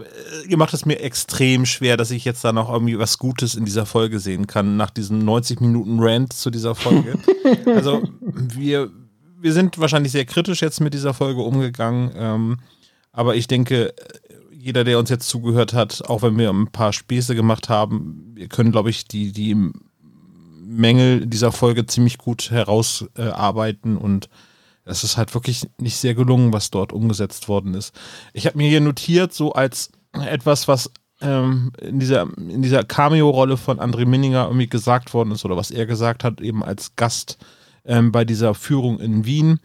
[0.48, 3.64] ihr macht es mir extrem schwer, dass ich jetzt da noch irgendwie was Gutes in
[3.64, 7.18] dieser Folge sehen kann, nach diesem 90 Minuten Rant zu dieser Folge.
[7.66, 8.90] also wir,
[9.40, 12.58] wir sind wahrscheinlich sehr kritisch jetzt mit dieser Folge umgegangen, ähm,
[13.12, 13.92] aber ich denke,
[14.52, 18.46] jeder, der uns jetzt zugehört hat, auch wenn wir ein paar Späße gemacht haben, wir
[18.46, 19.56] können, glaube ich, die, die
[20.64, 24.28] Mängel dieser Folge ziemlich gut herausarbeiten äh, und
[24.84, 27.94] es ist halt wirklich nicht sehr gelungen, was dort umgesetzt worden ist.
[28.32, 30.90] Ich habe mir hier notiert, so als etwas, was
[31.20, 35.70] ähm, in dieser, in dieser Cameo-Rolle von André Minninger irgendwie gesagt worden ist oder was
[35.70, 37.38] er gesagt hat, eben als Gast
[37.84, 39.60] ähm, bei dieser Führung in Wien.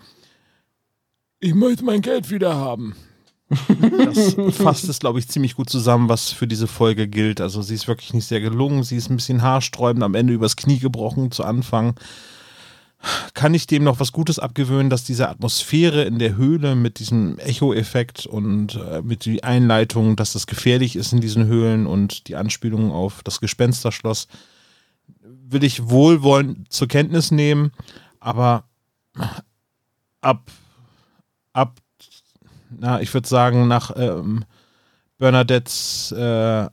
[1.40, 2.96] Ich möchte mein Geld wieder haben.
[3.50, 7.42] das fasst es, glaube ich, ziemlich gut zusammen, was für diese Folge gilt.
[7.42, 10.58] Also sie ist wirklich nicht sehr gelungen, sie ist ein bisschen haarsträubend, am Ende übers
[10.58, 11.96] Knie gebrochen zu Anfang
[13.34, 17.38] kann ich dem noch was Gutes abgewöhnen, dass diese Atmosphäre in der Höhle mit diesem
[17.38, 22.36] Echo-Effekt und äh, mit die Einleitung, dass das gefährlich ist in diesen Höhlen und die
[22.36, 24.28] Anspielung auf das Gespensterschloss,
[25.22, 27.72] will ich wohlwollend zur Kenntnis nehmen,
[28.20, 28.64] aber
[30.22, 30.52] ab,
[31.54, 31.80] ab,
[32.70, 34.44] na, ich würde sagen, nach ähm,
[35.18, 36.68] Bernadettes äh,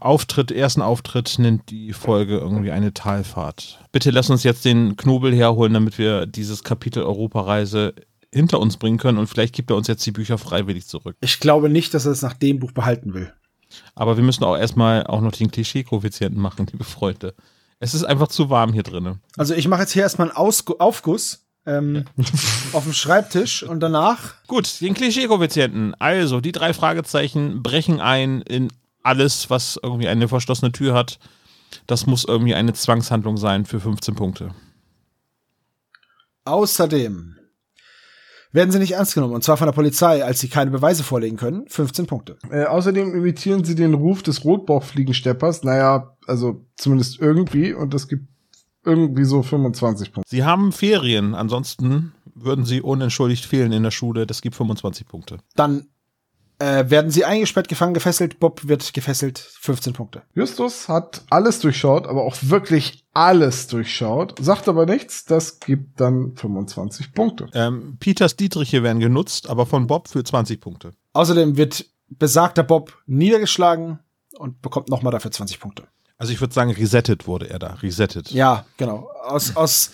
[0.00, 3.78] Auftritt, ersten Auftritt nennt die Folge irgendwie eine Talfahrt.
[3.92, 7.94] Bitte lass uns jetzt den Knobel herholen, damit wir dieses Kapitel Europareise
[8.32, 11.16] hinter uns bringen können und vielleicht gibt er uns jetzt die Bücher freiwillig zurück.
[11.20, 13.32] Ich glaube nicht, dass er es nach dem Buch behalten will.
[13.94, 17.34] Aber wir müssen auch erstmal auch noch den Klischee-Koeffizienten machen, liebe Freunde.
[17.78, 19.20] Es ist einfach zu warm hier drinnen.
[19.36, 22.04] Also ich mache jetzt hier erstmal einen Ausgu Aufguss ähm,
[22.72, 24.34] auf dem Schreibtisch und danach.
[24.46, 25.94] Gut, den Klischee-Koeffizienten.
[25.98, 28.68] Also, die drei Fragezeichen brechen ein in
[29.02, 31.18] alles, was irgendwie eine verschlossene Tür hat.
[31.86, 34.50] Das muss irgendwie eine Zwangshandlung sein für 15 Punkte.
[36.44, 37.36] Außerdem
[38.52, 41.36] werden sie nicht ernst genommen, und zwar von der Polizei, als sie keine Beweise vorlegen
[41.36, 41.64] können.
[41.68, 42.36] 15 Punkte.
[42.50, 45.62] Äh, außerdem imitieren sie den Ruf des Rotbauchfliegensteppers.
[45.62, 47.72] Naja, also zumindest irgendwie.
[47.72, 48.26] Und das gibt
[48.84, 50.28] irgendwie so 25 Punkte.
[50.28, 54.26] Sie haben Ferien, ansonsten würden sie unentschuldigt fehlen in der Schule.
[54.26, 55.38] Das gibt 25 Punkte.
[55.54, 55.86] Dann
[56.60, 58.38] äh, werden sie eingesperrt, gefangen, gefesselt.
[58.38, 59.38] Bob wird gefesselt.
[59.38, 60.22] 15 Punkte.
[60.34, 65.24] Justus hat alles durchschaut, aber auch wirklich alles durchschaut, sagt aber nichts.
[65.24, 67.48] Das gibt dann 25 Punkte.
[67.54, 70.92] Ähm, Peters Dietriche werden genutzt, aber von Bob für 20 Punkte.
[71.14, 73.98] Außerdem wird besagter Bob niedergeschlagen
[74.38, 75.84] und bekommt nochmal dafür 20 Punkte.
[76.18, 77.74] Also ich würde sagen, resettet wurde er da.
[77.74, 78.30] Resettet.
[78.32, 79.08] Ja, genau.
[79.24, 79.92] Aus, aus,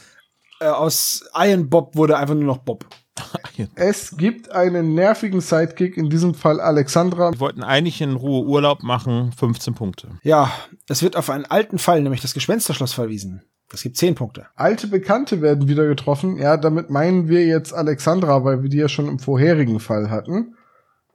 [0.59, 2.87] äh, aus Iron Bob wurde einfach nur noch Bob.
[3.75, 7.33] Es gibt einen nervigen Sidekick, in diesem Fall Alexandra.
[7.33, 10.09] Wir wollten eigentlich in Ruhe Urlaub machen, 15 Punkte.
[10.23, 10.53] Ja,
[10.89, 13.43] es wird auf einen alten Fall, nämlich das Gespensterschloss verwiesen.
[13.69, 14.47] Das gibt 10 Punkte.
[14.55, 16.37] Alte Bekannte werden wieder getroffen.
[16.37, 20.55] Ja, damit meinen wir jetzt Alexandra, weil wir die ja schon im vorherigen Fall hatten.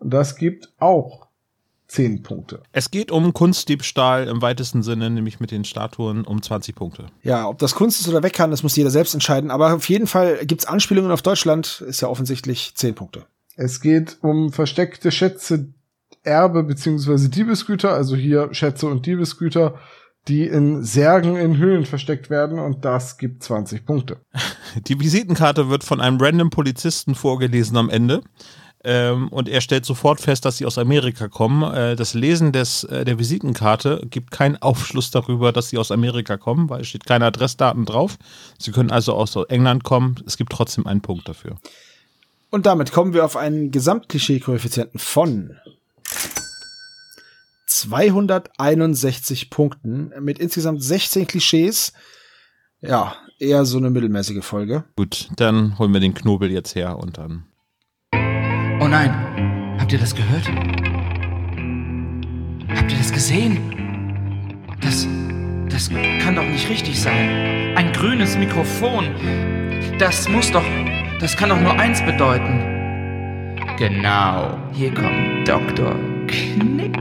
[0.02, 1.28] Das gibt auch
[1.92, 2.64] 10 Punkte.
[2.72, 7.08] Es geht um Kunstdiebstahl im weitesten Sinne, nämlich mit den Statuen um 20 Punkte.
[7.22, 9.52] Ja, ob das Kunst ist oder weg kann, das muss jeder selbst entscheiden.
[9.52, 13.26] Aber auf jeden Fall gibt's Anspielungen auf Deutschland, ist ja offensichtlich 10 Punkte.
[13.58, 15.74] Es geht um versteckte Schätze,
[16.24, 19.78] Erbe beziehungsweise Diebesgüter, also hier Schätze und Diebesgüter,
[20.30, 24.18] die in Särgen in Höhlen versteckt werden und das gibt 20 Punkte.
[24.88, 28.22] Die Visitenkarte wird von einem random Polizisten vorgelesen am Ende.
[28.84, 31.72] Ähm, und er stellt sofort fest, dass sie aus Amerika kommen.
[31.72, 36.38] Äh, das Lesen des, äh, der Visitenkarte gibt keinen Aufschluss darüber, dass sie aus Amerika
[36.38, 38.18] kommen, weil es steht keine Adressdaten drauf.
[38.58, 40.16] Sie können also aus England kommen.
[40.26, 41.58] Es gibt trotzdem einen Punkt dafür.
[42.49, 45.58] Und damit kommen wir auf einen Gesamtklischee-Koeffizienten von
[47.68, 51.94] 261 Punkten mit insgesamt 16 Klischees.
[52.82, 54.84] Ja, eher so eine mittelmäßige Folge.
[54.95, 57.45] Gut, dann holen wir den Knobel jetzt her und dann.
[58.84, 59.14] Oh nein,
[59.80, 60.48] habt ihr das gehört?
[62.76, 63.60] Habt ihr das gesehen?
[64.82, 65.08] Das,
[65.70, 65.91] das
[66.24, 67.76] kann doch nicht richtig sein.
[67.76, 69.06] Ein grünes Mikrofon.
[69.99, 70.66] Das muss doch,
[71.20, 72.58] das kann doch nur eins bedeuten.
[73.78, 75.95] Genau, hier kommt Dr.
[76.26, 76.98] Knick.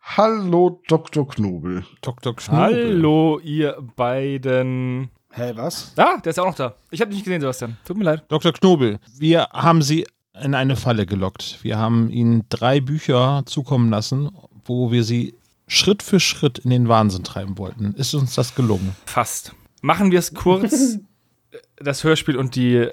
[0.00, 1.26] Hallo, Dr.
[1.26, 1.84] Knobel.
[2.02, 2.36] Dr.
[2.36, 2.60] Knobel.
[2.60, 5.10] Hallo, ihr beiden.
[5.38, 5.92] Hä, was?
[5.96, 6.74] Ah, der ist auch noch da.
[6.90, 7.76] Ich habe dich nicht gesehen, Sebastian.
[7.84, 8.24] Tut mir leid.
[8.26, 8.52] Dr.
[8.52, 10.04] Knobel, wir haben Sie
[10.42, 11.60] in eine Falle gelockt.
[11.62, 14.32] Wir haben Ihnen drei Bücher zukommen lassen,
[14.64, 15.36] wo wir Sie
[15.68, 17.92] Schritt für Schritt in den Wahnsinn treiben wollten.
[17.92, 18.96] Ist uns das gelungen?
[19.06, 19.54] Fast.
[19.80, 20.98] Machen wir es kurz.
[21.76, 22.88] das Hörspiel und die,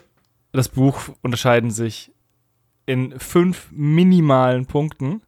[0.51, 2.11] das Buch unterscheiden sich
[2.85, 5.23] in fünf minimalen Punkten.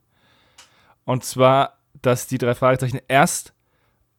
[1.04, 3.54] Und zwar, dass die drei Fragezeichen erst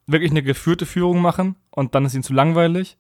[0.06, 2.98] wirklich eine geführte Führung machen und dann ist ihnen zu langweilig.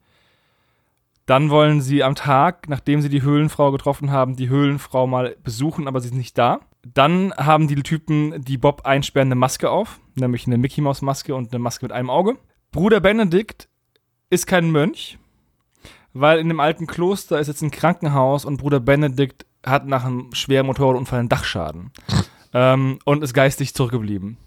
[1.25, 5.87] Dann wollen sie am Tag, nachdem sie die Höhlenfrau getroffen haben, die Höhlenfrau mal besuchen,
[5.87, 6.61] aber sie ist nicht da.
[6.81, 11.35] Dann haben die Typen, die Bob einsperren, eine Maske auf, nämlich eine Mickey Maus Maske
[11.35, 12.37] und eine Maske mit einem Auge.
[12.71, 13.69] Bruder Benedikt
[14.31, 15.19] ist kein Mönch,
[16.13, 20.33] weil in dem alten Kloster ist jetzt ein Krankenhaus und Bruder Benedikt hat nach einem
[20.33, 21.91] schweren Motorradunfall einen Dachschaden
[22.53, 24.37] ähm, und ist geistig zurückgeblieben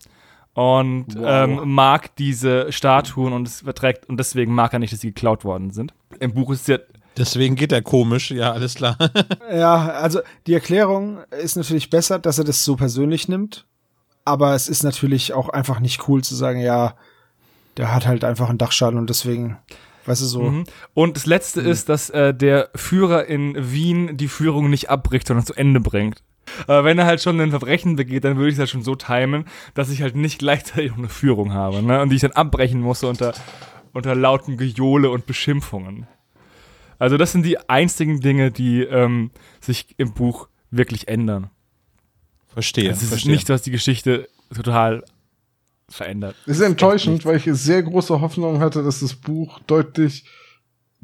[0.54, 1.24] und Wow.
[1.26, 5.44] ähm, mag diese Statuen und es verträgt und deswegen mag er nicht, dass sie geklaut
[5.44, 5.94] worden sind.
[6.20, 6.78] Im Buch ist es ja
[7.16, 8.96] Deswegen geht er komisch, ja, alles klar.
[9.52, 13.66] Ja, also die Erklärung ist natürlich besser, dass er das so persönlich nimmt.
[14.24, 16.94] Aber es ist natürlich auch einfach nicht cool zu sagen, ja,
[17.76, 19.58] der hat halt einfach einen Dachschaden und deswegen,
[20.06, 20.42] weißt du so.
[20.42, 20.64] Mhm.
[20.94, 25.44] Und das Letzte ist, dass äh, der Führer in Wien die Führung nicht abbricht, sondern
[25.44, 26.22] zu Ende bringt.
[26.66, 28.94] Aber wenn er halt schon ein Verbrechen begeht, dann würde ich es halt schon so
[28.94, 32.00] timen, dass ich halt nicht gleichzeitig noch eine Führung habe, ne?
[32.00, 33.34] Und die ich dann abbrechen muss unter,
[33.92, 36.06] unter lauten Gejohle und Beschimpfungen.
[36.98, 39.30] Also das sind die einzigen Dinge, die ähm,
[39.60, 41.50] sich im Buch wirklich ändern.
[42.48, 42.90] Verstehe.
[42.90, 43.32] Also es ist verstehe.
[43.32, 45.04] nicht, was die Geschichte total
[45.88, 46.36] verändert.
[46.46, 50.24] Es ist enttäuschend, weil ich sehr große Hoffnung hatte, dass das Buch deutlich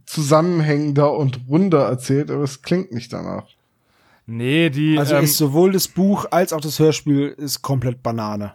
[0.07, 3.47] zusammenhängender und runder erzählt, aber es klingt nicht danach.
[4.31, 4.99] Nee, die.
[4.99, 8.53] Also ähm, ist sowohl das Buch als auch das Hörspiel ist komplett Banane.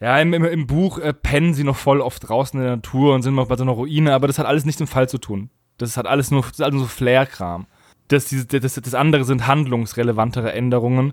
[0.00, 3.14] Ja, im, im, im Buch äh, pennen sie noch voll oft draußen in der Natur
[3.14, 5.06] und sind noch bei so einer Ruine, aber das hat alles nichts mit dem Fall
[5.06, 5.50] zu tun.
[5.76, 7.66] Das hat alles nur, das ist alles nur so Flair-Kram.
[8.08, 11.12] Das, das, das andere sind handlungsrelevantere Änderungen,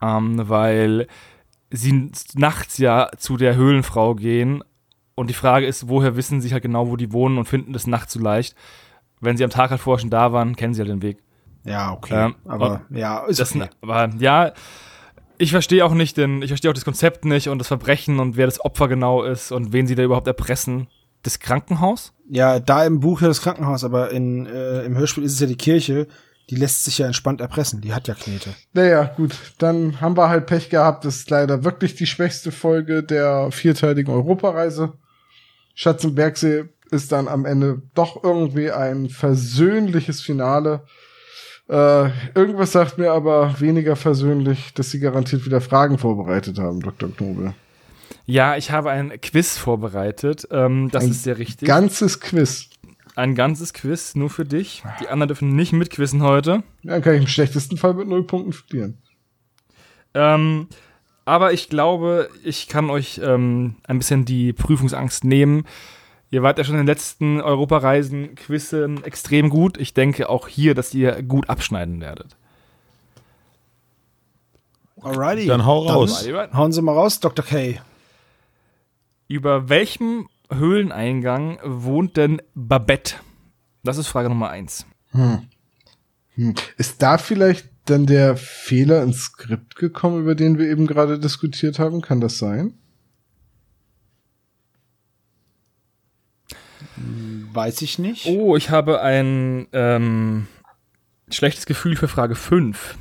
[0.00, 1.08] ähm, weil
[1.70, 4.62] sie nachts ja zu der Höhlenfrau gehen
[5.16, 7.88] und die Frage ist, woher wissen sie halt genau, wo die wohnen und finden das
[7.88, 8.54] nachts so leicht.
[9.20, 11.23] Wenn sie am Tag halt vorher schon da waren, kennen sie halt den Weg.
[11.64, 12.26] Ja, okay.
[12.26, 13.68] Ähm, aber ja, ist Das, okay.
[13.80, 14.52] Aber ja,
[15.38, 18.36] ich verstehe auch nicht, denn ich verstehe auch das Konzept nicht und das Verbrechen und
[18.36, 20.88] wer das Opfer genau ist und wen sie da überhaupt erpressen.
[21.22, 22.12] Das Krankenhaus?
[22.28, 25.46] Ja, da im Buch ja das Krankenhaus, aber in, äh, im Hörspiel ist es ja
[25.46, 26.06] die Kirche.
[26.50, 27.80] Die lässt sich ja entspannt erpressen.
[27.80, 28.50] Die hat ja Knete.
[28.74, 31.06] Naja, gut, dann haben wir halt Pech gehabt.
[31.06, 34.92] Das ist leider wirklich die schwächste Folge der vierteiligen Europareise.
[35.74, 40.84] Schatz im Bergsee ist dann am Ende doch irgendwie ein versöhnliches Finale.
[41.68, 47.10] Äh, irgendwas sagt mir aber weniger versöhnlich, dass sie garantiert wieder Fragen vorbereitet haben, Dr.
[47.10, 47.54] Knobel.
[48.26, 50.46] Ja, ich habe ein Quiz vorbereitet.
[50.50, 51.66] Ähm, das Ein ist sehr richtig.
[51.66, 52.68] Ganzes Quiz.
[53.16, 54.82] ein ganzes Quiz nur für dich.
[55.00, 56.62] Die anderen dürfen nicht mitquissen heute.
[56.82, 58.98] Dann kann ich im schlechtesten Fall mit null Punkten verlieren.
[60.14, 60.68] Ähm,
[61.24, 65.64] aber ich glaube, ich kann euch ähm, ein bisschen die Prüfungsangst nehmen.
[66.30, 69.78] Ihr wart ja schon in den letzten Europareisen Quizzen extrem gut.
[69.78, 72.36] Ich denke auch hier, dass ihr gut abschneiden werdet.
[75.00, 75.46] Alrighty.
[75.46, 76.26] Dann hau raus.
[76.54, 77.44] Hauen Sie mal raus, Dr.
[77.44, 77.80] K.
[79.28, 83.16] Über welchem Höhleneingang wohnt denn Babette?
[83.82, 84.86] Das ist Frage Nummer eins.
[85.10, 85.46] Hm.
[86.76, 91.78] Ist da vielleicht dann der Fehler ins Skript gekommen, über den wir eben gerade diskutiert
[91.78, 92.00] haben?
[92.00, 92.74] Kann das sein?
[97.54, 98.26] Weiß ich nicht.
[98.26, 100.46] Oh, ich habe ein ähm,
[101.30, 102.96] schlechtes Gefühl für Frage 5.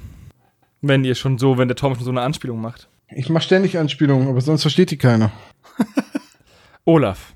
[0.82, 2.88] Wenn ihr schon so, wenn der Tom schon so eine Anspielung macht.
[3.10, 5.32] Ich mache ständig Anspielungen, aber sonst versteht die keiner.
[6.86, 7.34] Olaf.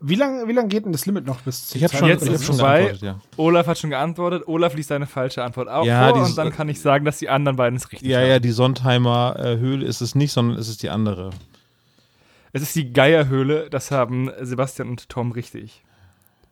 [0.00, 2.28] Wie lange wie lang geht denn das Limit noch bis Ich habe schon, Jetzt ich
[2.28, 2.82] hab ist schon vorbei.
[2.82, 3.20] geantwortet, ja.
[3.36, 4.42] Olaf hat schon geantwortet.
[4.46, 7.18] Olaf liest seine falsche Antwort auch Ja, vor dieses- und dann kann ich sagen, dass
[7.18, 8.28] die anderen beiden es richtig Ja, haben.
[8.28, 11.30] ja, die Sontheimer äh, Höhle ist es nicht, sondern es ist die andere.
[12.52, 15.84] Es ist die Geierhöhle, das haben Sebastian und Tom richtig.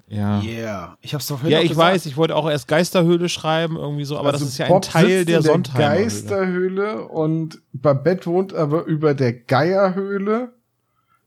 [0.08, 0.40] Ja.
[0.40, 0.96] Yeah.
[1.00, 1.94] Ich hab's doch Ja, ich gesagt.
[1.94, 4.84] weiß, ich wollte auch erst Geisterhöhle schreiben, irgendwie so, aber Also das ist ja Bob
[4.84, 6.02] ein Teil sitzt der Sontheimer Höhle.
[6.04, 10.52] Geisterhöhle und Babette wohnt aber über der Geierhöhle,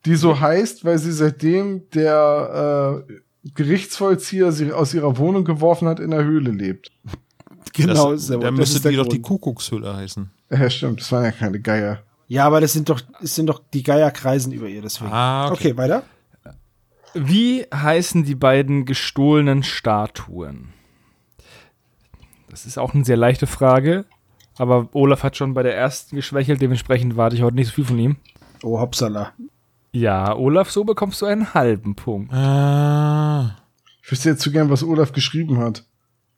[0.05, 3.13] die so heißt, weil sie seitdem der äh,
[3.53, 6.91] Gerichtsvollzieher sie aus ihrer Wohnung geworfen hat, in der Höhle lebt.
[7.73, 9.21] Genau, das, ist der- dann das müsste ist der die doch die.
[9.21, 10.29] Kuckuckshöhle heißen.
[10.51, 11.99] Ja, stimmt, das waren ja keine Geier.
[12.29, 15.11] Ja, aber das sind doch, es sind doch die Geier kreisen über ihr, deswegen.
[15.11, 15.75] Ah, okay.
[15.75, 16.03] weiter.
[17.15, 20.69] Wie heißen die beiden gestohlenen Statuen?
[22.47, 24.05] Das ist auch eine sehr leichte Frage.
[24.59, 27.85] Aber Olaf hat schon bei der ersten geschwächelt, dementsprechend warte ich heute nicht so viel
[27.85, 28.17] von ihm.
[28.61, 29.33] Oh, hoppsala.
[29.91, 32.31] Ja, Olaf, so bekommst du einen halben Punkt.
[32.31, 33.55] Ah.
[34.03, 35.83] Ich wüsste jetzt zu gern, was Olaf geschrieben hat.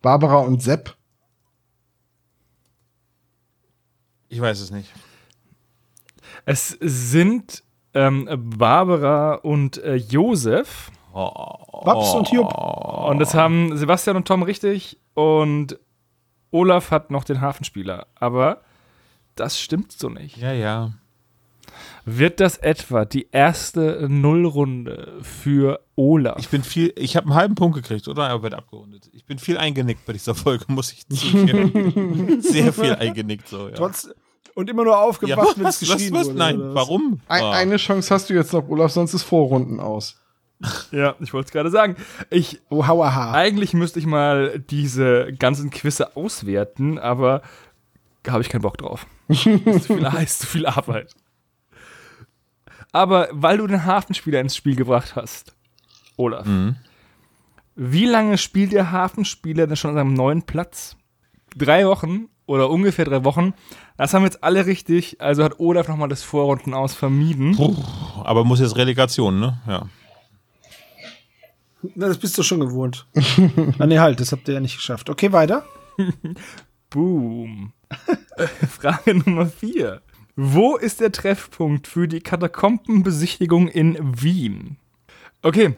[0.02, 0.96] Barbara und Sepp.
[4.30, 4.90] Ich weiß es nicht.
[6.46, 7.64] Es sind
[7.94, 8.28] ähm,
[8.58, 10.92] Barbara und äh, Josef.
[11.14, 12.54] Babs und Jupp.
[12.54, 14.98] Und das haben Sebastian und Tom richtig.
[15.14, 15.78] Und
[16.52, 18.08] Olaf hat noch den Hafenspieler.
[18.16, 18.62] Aber
[19.36, 20.38] das stimmt so nicht.
[20.38, 20.94] Ja, ja.
[22.06, 26.40] Wird das etwa die erste Nullrunde für Olaf?
[26.40, 28.28] Ich bin viel, ich habe einen halben Punkt gekriegt, oder?
[28.28, 29.10] Er wird abgerundet.
[29.14, 32.42] Ich bin viel eingenickt bei dieser Folge, muss ich zugeben.
[32.42, 33.76] Sehr viel eingenickt, so, ja.
[33.76, 34.10] Trotz,
[34.56, 36.28] und immer nur aufgewacht, wenn es was, was, geschrien was?
[36.28, 36.38] wurde.
[36.38, 37.20] Nein, warum?
[37.28, 37.52] Ein, Ah.
[37.52, 40.18] Eine Chance hast du jetzt noch, Olaf, sonst ist Vorrunden aus.
[40.92, 41.96] ja, ich wollte es gerade sagen.
[42.30, 43.32] Ich, Oh, hauaha.
[43.34, 47.42] eigentlich müsste ich mal diese ganzen Quizze auswerten, aber
[48.24, 49.08] da habe ich keinen Bock drauf.
[49.28, 49.58] ist zu
[49.96, 51.16] viel, ist zu viel Arbeit.
[52.92, 55.56] Aber weil du den Hafenspieler ins Spiel gebracht hast,
[56.18, 56.76] Olaf, Mhm.
[57.76, 60.98] wie lange spielt der Hafenspieler denn schon an seinem neuen Platz?
[61.56, 63.54] Drei Wochen oder ungefähr drei Wochen.
[63.98, 67.58] Das haben jetzt alle richtig, also hat Olaf nochmal das Vorrunden aus vermieden.
[68.24, 69.60] Aber muss jetzt Relegation, ne?
[69.68, 69.88] Ja.
[71.96, 73.08] Na, das bist du schon gewohnt.
[73.80, 75.10] ah, nee, halt, das habt ihr ja nicht geschafft.
[75.10, 75.66] Okay, weiter.
[76.90, 77.74] Boom.
[78.70, 80.02] Frage Nummer vier.
[80.36, 84.78] Wo ist der Treffpunkt für die Katakombenbesichtigung in Wien?
[85.42, 85.76] Okay,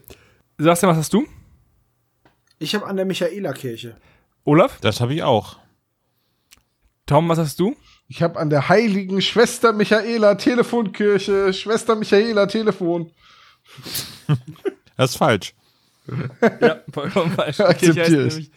[0.57, 1.25] Sebastian, was hast du?
[2.59, 3.95] Ich habe an der Michaela-Kirche.
[4.45, 4.79] Olaf?
[4.81, 5.57] Das habe ich auch.
[7.05, 7.75] Tom, was hast du?
[8.07, 13.11] Ich habe an der heiligen Schwester Michaela Telefonkirche, Schwester Michaela Telefon.
[14.95, 15.55] Das ist falsch.
[16.61, 17.59] Ja, vollkommen falsch.
[17.61, 18.33] Akzeptiere ich.
[18.35, 18.51] nämlich-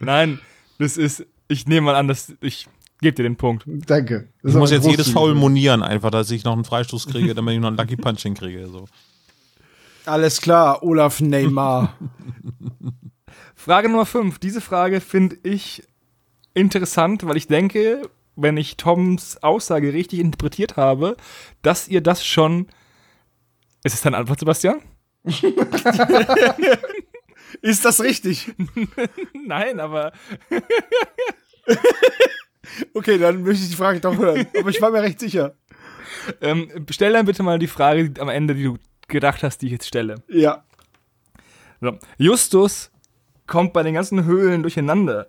[0.00, 0.38] Nein,
[0.78, 2.68] Das ist, ich nehme mal an, dass ich
[3.00, 3.64] gebe dir den Punkt.
[3.66, 4.28] Danke.
[4.42, 5.08] Das Ich muss jetzt jedes.
[5.08, 8.20] Foul monieren, einfach, dass ich noch einen Freistoß kriege, damit ich noch einen Lucky Punch
[8.20, 8.68] hinkriege.
[8.68, 8.84] So.
[10.04, 11.96] Alles klar, Olaf Neymar.
[13.54, 14.38] Frage Nummer 5.
[14.40, 15.82] Diese Frage finde ich
[16.54, 21.16] interessant, weil ich denke, wenn ich Toms Aussage richtig interpretiert habe,
[21.62, 22.68] dass ihr das schon.
[23.84, 24.80] Ist es deine Antwort, Sebastian?
[27.62, 28.52] Ist das richtig?
[29.46, 30.12] Nein, aber
[32.94, 34.46] Okay, dann möchte ich die Frage doch hören.
[34.58, 35.56] Aber ich war mir recht sicher.
[36.40, 39.72] ähm, stell dann bitte mal die Frage am Ende, die du gedacht hast, die ich
[39.72, 40.22] jetzt stelle.
[40.28, 40.64] Ja.
[41.80, 41.98] So.
[42.18, 42.90] Justus
[43.46, 45.28] kommt bei den ganzen Höhlen durcheinander.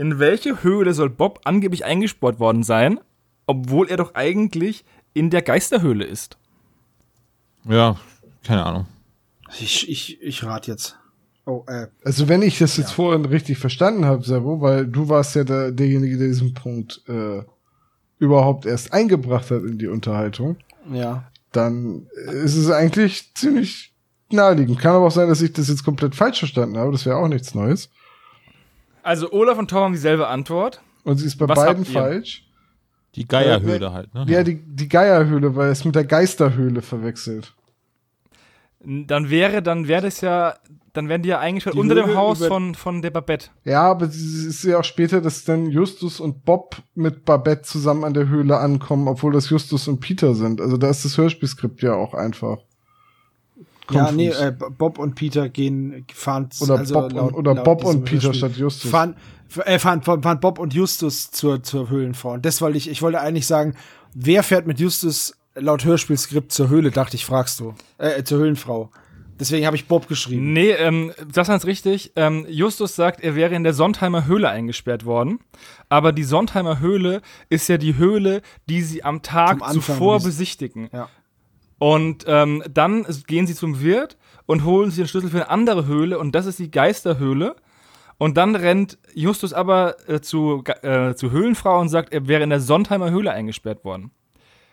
[0.00, 2.98] In welche Höhle soll Bob angeblich eingesperrt worden sein,
[3.46, 4.82] obwohl er doch eigentlich
[5.12, 6.38] in der Geisterhöhle ist?
[7.68, 7.96] Ja,
[8.42, 8.86] keine Ahnung.
[9.58, 10.98] Ich, ich, ich rate jetzt.
[11.44, 11.88] Oh, äh.
[12.02, 15.70] Also wenn ich das jetzt vorhin richtig verstanden habe, Servo, weil du warst ja der,
[15.70, 17.42] derjenige, der diesen Punkt äh,
[18.18, 20.56] überhaupt erst eingebracht hat in die Unterhaltung,
[20.90, 21.30] Ja.
[21.52, 23.92] dann ist es eigentlich ziemlich
[24.30, 24.78] naheliegend.
[24.78, 26.90] Kann aber auch sein, dass ich das jetzt komplett falsch verstanden habe.
[26.90, 27.90] Das wäre auch nichts Neues.
[29.02, 30.80] Also Olaf und Tom haben dieselbe Antwort.
[31.04, 32.46] Und sie ist bei Was beiden falsch.
[33.16, 34.24] Die Geierhöhle halt, ne?
[34.28, 37.54] Ja, die, die Geierhöhle, weil es mit der Geisterhöhle verwechselt.
[38.82, 40.54] Dann wäre, dann wäre das ja,
[40.94, 43.48] dann wären die ja eingesperrt Die unter dem Höhle Haus über- von, von der Babette.
[43.64, 48.04] Ja, aber es ist ja auch später, dass dann Justus und Bob mit Babette zusammen
[48.04, 50.60] an der Höhle ankommen, obwohl das Justus und Peter sind.
[50.60, 52.58] Also da ist das Hörspielskript ja auch einfach.
[53.94, 57.64] Ja, nee, äh, Bob und Peter gehen, fahren, Oder also Bob laut- und, oder laut
[57.64, 58.90] Bob und Peter statt Justus.
[58.90, 59.16] Fahren,
[59.64, 62.32] äh, fahren, fahren Bob und Justus zur, zur Höhlenfrau.
[62.32, 63.74] Und das wollte ich, ich wollte eigentlich sagen,
[64.14, 67.74] wer fährt mit Justus laut Hörspielskript zur Höhle, dachte ich, fragst du.
[67.98, 68.90] Äh, zur Höhlenfrau.
[69.38, 70.52] Deswegen habe ich Bob geschrieben.
[70.52, 72.12] Nee, ähm, das ist richtig.
[72.14, 75.38] Ähm, Justus sagt, er wäre in der Sondheimer Höhle eingesperrt worden.
[75.88, 80.90] Aber die Sondheimer Höhle ist ja die Höhle, die sie am Tag zuvor bes- besichtigen.
[80.92, 81.08] Ja.
[81.80, 85.86] Und ähm, dann gehen sie zum Wirt und holen sich den Schlüssel für eine andere
[85.86, 87.56] Höhle und das ist die Geisterhöhle.
[88.18, 92.50] Und dann rennt Justus aber äh, zu, äh, zu Höhlenfrau und sagt, er wäre in
[92.50, 94.10] der Sondheimer Höhle eingesperrt worden.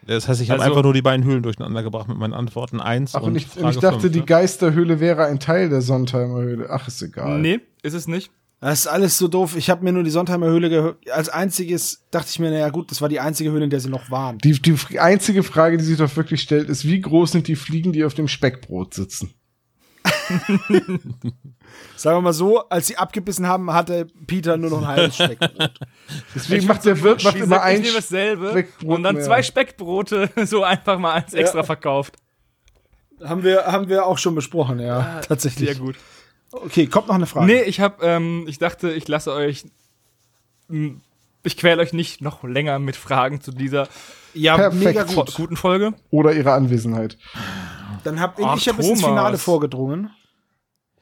[0.06, 2.82] Das heißt, ich habe Also- einfach nur die beiden Höhlen durcheinander gebracht mit meinen Antworten
[2.82, 4.26] 1 Ach, und, und ich, Frage und ich dachte, fünf, die ne?
[4.26, 6.68] Geisterhöhle wäre ein Teil der Sondheimer Höhle.
[6.70, 7.40] Ach, ist egal.
[7.40, 8.32] Nee, ist es nicht.
[8.60, 9.56] Das ist alles so doof.
[9.56, 11.10] Ich habe mir nur die Sondheimer Höhle gehört.
[11.12, 13.90] Als einziges dachte ich mir, naja gut, das war die einzige Höhle, in der sie
[13.90, 14.40] noch waren.
[14.40, 17.94] Die, die einzige Frage, die sich doch wirklich stellt, ist, wie groß sind die Fliegen,
[17.94, 19.36] die auf dem Speckbrot sitzen?
[21.96, 25.80] Sagen wir mal so, als sie abgebissen haben, hatte Peter nur noch ein halbes Speckbrot.
[26.36, 29.24] Deswegen macht der Wirt macht Ich immer ein ich nehme dasselbe Speckbrot und dann mehr.
[29.24, 32.16] zwei Speckbrote so einfach mal eins extra verkauft.
[33.24, 35.22] haben wir, haben wir auch schon besprochen, ja.
[35.22, 35.70] tatsächlich.
[35.70, 35.96] Sehr gut.
[36.52, 37.48] Okay, kommt noch eine Frage.
[37.48, 39.66] Nee, ich hab, ähm, ich dachte, ich lasse euch,
[41.44, 43.88] ich quäle euch nicht noch länger mit Fragen zu dieser
[44.34, 44.84] ja, Perfekt.
[44.84, 45.34] mega gut.
[45.36, 45.94] guten Folge.
[46.10, 47.18] Oder ihre Anwesenheit.
[48.04, 49.04] Dann hab Ach, ich hab bis ins.
[49.04, 50.12] Finale vorgedrungen.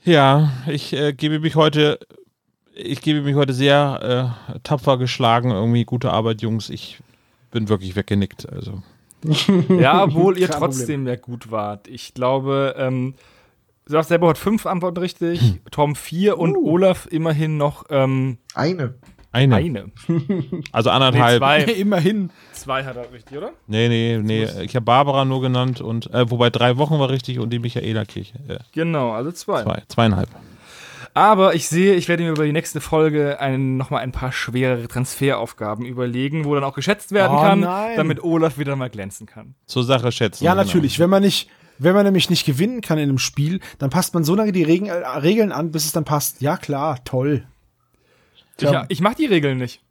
[0.04, 2.00] Ja, ich äh, gebe mich heute,
[2.74, 5.52] ich gebe mich heute sehr äh, tapfer geschlagen.
[5.52, 6.70] Irgendwie gute Arbeit, Jungs.
[6.70, 7.00] Ich
[7.52, 8.48] bin wirklich weggenickt.
[8.52, 8.84] Also
[9.70, 11.88] Ja, obwohl ihr Kein trotzdem ja gut wart.
[11.88, 13.16] Ich glaube, ähm,
[13.88, 18.95] Sebastian selber hat fünf Antworten richtig, Tom vier und Olaf immerhin noch ähm, Eine.
[19.32, 19.91] eine, eine.
[20.72, 21.38] also Nee, anderthalb.
[21.40, 21.62] zwei.
[21.78, 22.30] Immerhin.
[22.53, 23.52] zwei hat er richtig, oder?
[23.68, 24.48] Nee, nee, nee.
[24.64, 28.06] Ich habe Barbara nur genannt und äh, wobei drei Wochen war richtig und die Michaela
[28.06, 28.34] Kirche.
[28.48, 29.62] Äh, Genau, also zwei.
[29.64, 30.30] zwei, zweieinhalb.
[31.14, 34.88] Aber ich sehe, ich werde mir über die nächste Folge einen, nochmal ein paar schwerere
[34.90, 37.95] Transferaufgaben überlegen, wo dann auch geschätzt werden Oh, kann, nein.
[37.95, 39.56] damit Olaf wieder mal glänzen kann.
[39.66, 40.44] Zur Sache schätzen.
[40.44, 40.66] Ja, genau.
[40.66, 40.99] natürlich.
[40.99, 44.23] Wenn man nicht, wenn man nämlich nicht gewinnen kann in einem Spiel, dann passt man
[44.23, 46.41] so lange die Regeln, äh, Regeln an, bis es dann passt.
[46.41, 47.45] Ja, klar, toll.
[48.60, 49.81] Ich, ich mach die Regeln nicht.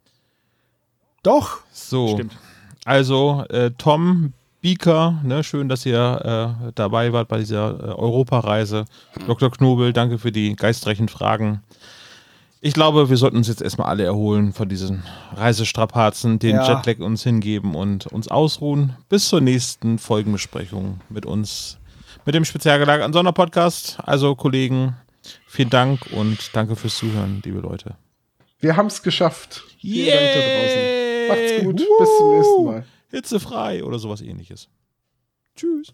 [1.21, 1.59] Doch.
[1.71, 2.37] So, Stimmt.
[2.85, 8.85] also äh, Tom Bieker, ne, schön, dass ihr äh, dabei wart bei dieser äh, Europareise.
[9.27, 9.51] Dr.
[9.51, 11.61] Knobel, danke für die geistreichen Fragen.
[12.61, 15.03] Ich glaube, wir sollten uns jetzt erstmal alle erholen von diesen
[15.35, 16.75] Reisestrapazen, den Ja.
[16.77, 18.95] Jetlag uns hingeben und uns ausruhen.
[19.09, 21.77] Bis zur nächsten Folgenbesprechung mit uns,
[22.25, 23.97] mit dem spezialgelagerten Sonderpodcast.
[24.03, 24.95] Also, Kollegen,
[25.45, 27.95] vielen Dank und danke fürs Zuhören, liebe Leute.
[28.59, 29.63] Wir haben's geschafft.
[29.79, 31.27] Vielen Dank da draußen.
[31.27, 31.75] Macht's gut.
[31.99, 32.85] Bis zum nächsten Mal.
[33.11, 34.69] Hitzefrei oder sowas ähnliches.
[35.55, 35.93] Tschüss.